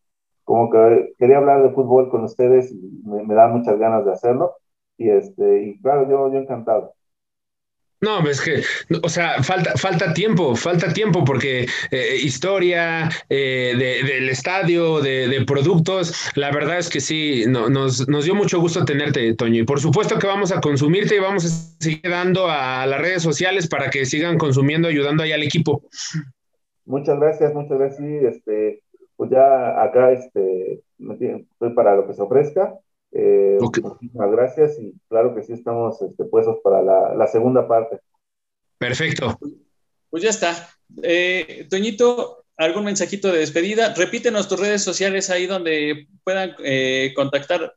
como 0.45 0.71
que 0.71 1.13
quería 1.19 1.37
hablar 1.39 1.63
de 1.63 1.71
fútbol 1.71 2.09
con 2.09 2.23
ustedes 2.25 2.71
y 2.73 3.01
me, 3.05 3.23
me 3.25 3.35
da 3.35 3.47
muchas 3.49 3.79
ganas 3.79 4.05
de 4.05 4.13
hacerlo. 4.13 4.55
Y, 4.97 5.09
este, 5.11 5.63
y 5.63 5.81
claro, 5.81 6.09
yo, 6.09 6.31
yo 6.33 6.39
encantado. 6.39 6.94
No, 8.01 8.27
es 8.27 8.41
que, 8.41 8.61
o 9.01 9.09
sea, 9.09 9.41
falta, 9.41 9.71
falta 9.77 10.13
tiempo, 10.13 10.55
falta 10.55 10.91
tiempo 10.93 11.23
porque 11.23 11.65
eh, 11.91 12.17
historia 12.21 13.09
eh, 13.29 13.73
del 13.77 14.29
estadio, 14.29 15.01
de, 15.01 15.43
productos, 15.47 16.13
la 16.35 16.51
verdad 16.51 16.77
es 16.77 16.89
que 16.89 16.99
sí, 16.99 17.45
nos, 17.47 18.07
nos, 18.07 18.25
dio 18.25 18.35
mucho 18.35 18.59
gusto 18.59 18.83
tenerte, 18.83 19.33
Toño. 19.33 19.61
Y 19.61 19.65
por 19.65 19.79
supuesto 19.79 20.19
que 20.19 20.27
vamos 20.27 20.51
a 20.51 20.61
consumirte 20.61 21.15
y 21.15 21.19
vamos 21.19 21.45
a 21.45 21.81
seguir 21.81 22.01
dando 22.03 22.49
a 22.49 22.85
las 22.85 22.99
redes 22.99 23.23
sociales 23.23 23.67
para 23.67 23.89
que 23.89 24.05
sigan 24.05 24.37
consumiendo, 24.37 24.87
ayudando 24.87 25.23
ahí 25.23 25.31
al 25.31 25.43
equipo. 25.43 25.81
Muchas 26.85 27.19
gracias, 27.19 27.53
muchas 27.53 27.77
gracias. 27.77 28.35
este, 28.35 28.81
pues 29.15 29.31
ya 29.31 29.81
acá 29.81 30.11
este, 30.11 30.81
estoy 30.99 31.73
para 31.73 31.95
lo 31.95 32.07
que 32.07 32.13
se 32.13 32.21
ofrezca. 32.21 32.73
Eh, 33.17 33.57
Muchísimas 33.61 34.31
gracias 34.31 34.77
y 34.77 34.93
claro 35.07 35.33
que 35.33 35.41
sí 35.41 35.53
estamos 35.53 36.01
este, 36.01 36.25
puestos 36.25 36.57
para 36.61 36.81
la, 36.81 37.27
segunda 37.27 37.65
parte. 37.65 38.01
Perfecto. 38.77 39.39
Pues 40.09 40.21
ya 40.21 40.29
está. 40.29 40.69
Eh, 41.01 41.65
Toñito, 41.69 42.43
algún 42.57 42.83
mensajito 42.83 43.31
de 43.31 43.39
despedida. 43.39 43.93
Repítenos 43.95 44.49
tus 44.49 44.59
redes 44.59 44.83
sociales 44.83 45.29
ahí 45.29 45.47
donde 45.47 46.07
puedan 46.25 46.55
eh, 46.59 47.13
contactar 47.15 47.73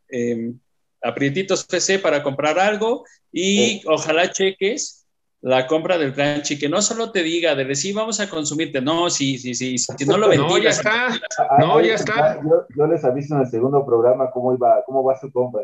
a 1.03 1.15
Prietitos 1.15 1.65
PC 1.65 2.01
para 2.01 2.25
comprar 2.25 2.59
algo 2.59 3.05
y 3.31 3.81
ojalá 3.87 4.33
cheques 4.33 4.98
la 5.41 5.67
compra 5.67 5.99
del 5.99 6.13
planchi, 6.13 6.59
que 6.59 6.69
no 6.69 6.83
solo 6.83 7.13
te 7.13 7.23
diga 7.23 7.55
de 7.55 7.65
decir 7.65 7.95
vamos 7.95 8.19
a 8.21 8.29
consumirte, 8.29 8.81
no, 8.81 9.09
sí, 9.09 9.39
sí, 9.39 9.55
sí, 9.55 9.79
si 9.79 10.05
no 10.07 10.19
lo 10.19 10.29
vendí. 10.29 10.45
No, 10.45 10.59
ya 10.59 10.71
está, 10.71 11.11
no, 11.59 11.81
ya 11.81 11.95
está. 11.95 12.41
Yo, 12.77 12.87
les 12.87 13.05
aviso 13.05 13.35
en 13.35 13.43
el 13.43 13.47
segundo 13.47 13.85
programa 13.87 14.31
cómo 14.31 14.55
iba, 14.55 14.83
cómo 14.85 15.05
va 15.05 15.17
su 15.17 15.31
compra. 15.31 15.63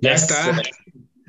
Ya 0.00 0.12
está. 0.12 0.60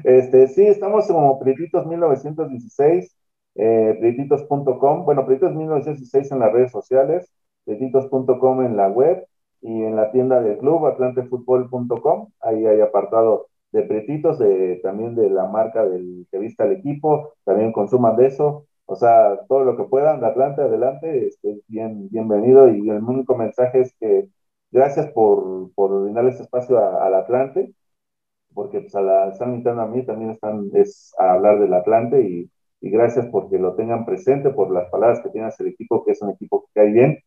Este, 0.04 0.48
sí, 0.48 0.66
estamos 0.66 1.06
como 1.06 1.40
Prietitos 1.40 1.86
1916, 1.86 3.16
eh, 3.56 3.98
prietitos.com, 4.00 5.06
bueno, 5.06 5.26
Prietitos 5.26 5.54
1916 5.54 6.32
en 6.32 6.40
las 6.40 6.52
redes 6.52 6.72
sociales, 6.72 7.32
prietitos.com 7.66 8.66
en 8.66 8.78
la 8.78 8.88
web 8.88 9.26
y 9.62 9.84
en 9.84 9.96
la 9.96 10.12
tienda 10.12 10.42
del 10.42 10.58
club, 10.58 10.88
atlantefutbol.com, 10.88 12.30
ahí 12.42 12.66
hay 12.66 12.82
apartado 12.82 13.48
de 13.72 13.84
pretitos, 13.84 14.40
de, 14.40 14.80
también 14.84 15.16
de 15.16 15.30
la 15.30 15.46
marca 15.48 15.86
del 15.86 16.28
que 16.32 16.40
vista 16.40 16.66
el 16.66 16.74
equipo, 16.74 17.34
también 17.46 17.72
consuman 17.72 18.16
de 18.18 18.28
eso, 18.28 18.68
o 18.86 18.96
sea, 18.96 19.40
todo 19.48 19.64
lo 19.64 19.78
que 19.78 19.84
puedan, 19.86 20.20
de 20.20 20.28
Atlante 20.28 20.62
adelante, 20.62 21.28
este, 21.28 21.62
bien, 21.68 22.10
bienvenido 22.10 22.68
y 22.70 22.90
el 22.90 23.04
único 23.04 23.38
mensaje 23.38 23.82
es 23.82 23.96
que 24.00 24.28
gracias 24.72 25.08
por, 25.12 25.72
por 25.74 26.10
ese 26.28 26.44
espacio 26.44 26.78
al 26.80 27.14
Atlante, 27.16 27.74
porque 28.54 28.82
pues 28.82 28.96
a 28.96 29.02
la, 29.02 29.30
están 29.30 29.52
invitando 29.52 29.82
a 29.84 29.88
mí, 29.88 30.06
también 30.06 30.32
están 30.32 30.70
es 30.74 31.14
a 31.18 31.34
hablar 31.34 31.60
del 31.60 31.74
Atlante 31.74 32.22
y, 32.24 32.52
y 32.82 32.90
gracias 32.90 33.28
porque 33.28 33.58
lo 33.60 33.76
tengan 33.76 34.06
presente, 34.06 34.50
por 34.52 34.72
las 34.72 34.90
palabras 34.90 35.22
que 35.22 35.30
tienes 35.30 35.60
el 35.60 35.68
equipo, 35.68 36.04
que 36.04 36.12
es 36.12 36.22
un 36.22 36.32
equipo 36.32 36.62
que 36.64 36.68
cae 36.82 36.92
bien, 36.92 37.20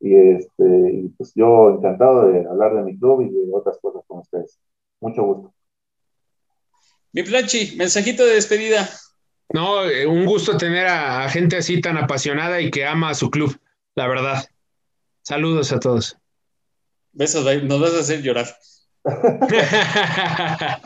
y, 0.00 0.14
este, 0.16 1.10
pues 1.16 1.32
yo 1.34 1.76
encantado 1.76 2.28
de 2.28 2.46
hablar 2.46 2.74
de 2.74 2.82
mi 2.82 2.98
club 2.98 3.22
y 3.22 3.30
de 3.30 3.54
otras 3.54 3.78
cosas 3.80 4.02
con 4.06 4.20
ustedes. 4.20 4.58
Mucho 5.00 5.24
gusto. 5.24 5.52
Mi 7.12 7.22
Planchi, 7.22 7.76
mensajito 7.76 8.24
de 8.24 8.34
despedida. 8.34 8.88
No, 9.52 9.84
eh, 9.84 10.06
un 10.06 10.24
gusto 10.24 10.56
tener 10.56 10.86
a, 10.86 11.28
gente 11.28 11.58
así 11.58 11.80
tan 11.80 11.98
apasionada 11.98 12.60
y 12.60 12.70
que 12.70 12.86
ama 12.86 13.10
a 13.10 13.14
su 13.14 13.30
club, 13.30 13.54
la 13.94 14.08
verdad. 14.08 14.48
Saludos 15.22 15.72
a 15.72 15.80
todos. 15.80 16.16
Besos, 17.12 17.44
nos 17.64 17.80
vas 17.80 17.94
a 17.94 18.00
hacer 18.00 18.22
llorar. 18.22 18.56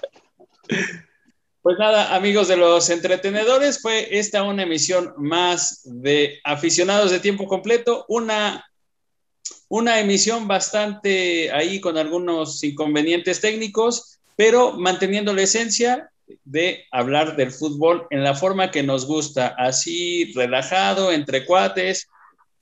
Pues 1.62 1.78
nada, 1.80 2.14
amigos 2.14 2.46
de 2.46 2.56
los 2.56 2.88
entretenedores, 2.90 3.82
fue 3.82 4.16
esta 4.16 4.44
una 4.44 4.62
emisión 4.62 5.14
más 5.16 5.80
de 5.82 6.38
aficionados 6.44 7.10
de 7.10 7.18
tiempo 7.18 7.48
completo, 7.48 8.04
una, 8.06 8.64
una 9.68 9.98
emisión 9.98 10.46
bastante 10.46 11.50
ahí 11.50 11.80
con 11.80 11.98
algunos 11.98 12.62
inconvenientes 12.62 13.40
técnicos, 13.40 14.20
pero 14.36 14.74
manteniendo 14.74 15.34
la 15.34 15.42
esencia 15.42 16.12
de 16.44 16.84
hablar 16.90 17.36
del 17.36 17.52
fútbol 17.52 18.06
en 18.10 18.24
la 18.24 18.34
forma 18.34 18.70
que 18.70 18.82
nos 18.82 19.06
gusta, 19.06 19.48
así 19.58 20.32
relajado, 20.34 21.12
entre 21.12 21.44
cuates, 21.44 22.08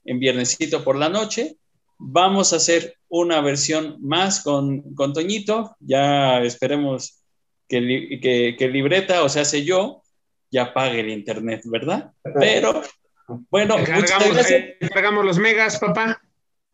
en 0.04 0.18
viernesito 0.18 0.84
por 0.84 0.96
la 0.96 1.08
noche. 1.08 1.56
Vamos 1.98 2.52
a 2.52 2.56
hacer 2.56 2.96
una 3.08 3.40
versión 3.40 3.96
más 4.00 4.42
con, 4.42 4.94
con 4.94 5.12
Toñito, 5.12 5.76
ya 5.80 6.42
esperemos 6.42 7.22
que, 7.68 8.56
que, 8.58 8.68
libreta, 8.68 9.22
o 9.22 9.28
sea, 9.28 9.44
sé 9.44 9.64
yo, 9.64 10.02
ya 10.50 10.74
pague 10.74 11.00
el 11.00 11.10
internet, 11.10 11.62
¿verdad? 11.64 12.12
Pero, 12.38 12.82
bueno, 13.50 13.76
cargamos, 14.90 15.24
los 15.24 15.38
megas, 15.38 15.78
papá. 15.78 16.20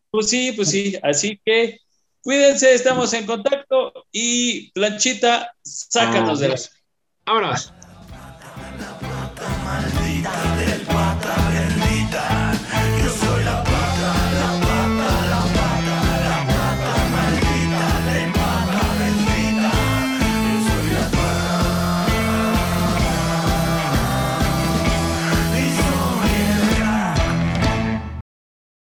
Pues 0.09 0.29
sí, 0.29 0.51
pues 0.51 0.69
sí, 0.69 0.97
así 1.01 1.39
que 1.45 1.79
cuídense, 2.21 2.73
estamos 2.73 3.13
en 3.13 3.25
contacto 3.25 3.93
y 4.11 4.71
planchita, 4.71 5.53
sácanos 5.63 6.39
de 6.39 6.49
las 6.49 6.80
Vámonos. 7.25 7.73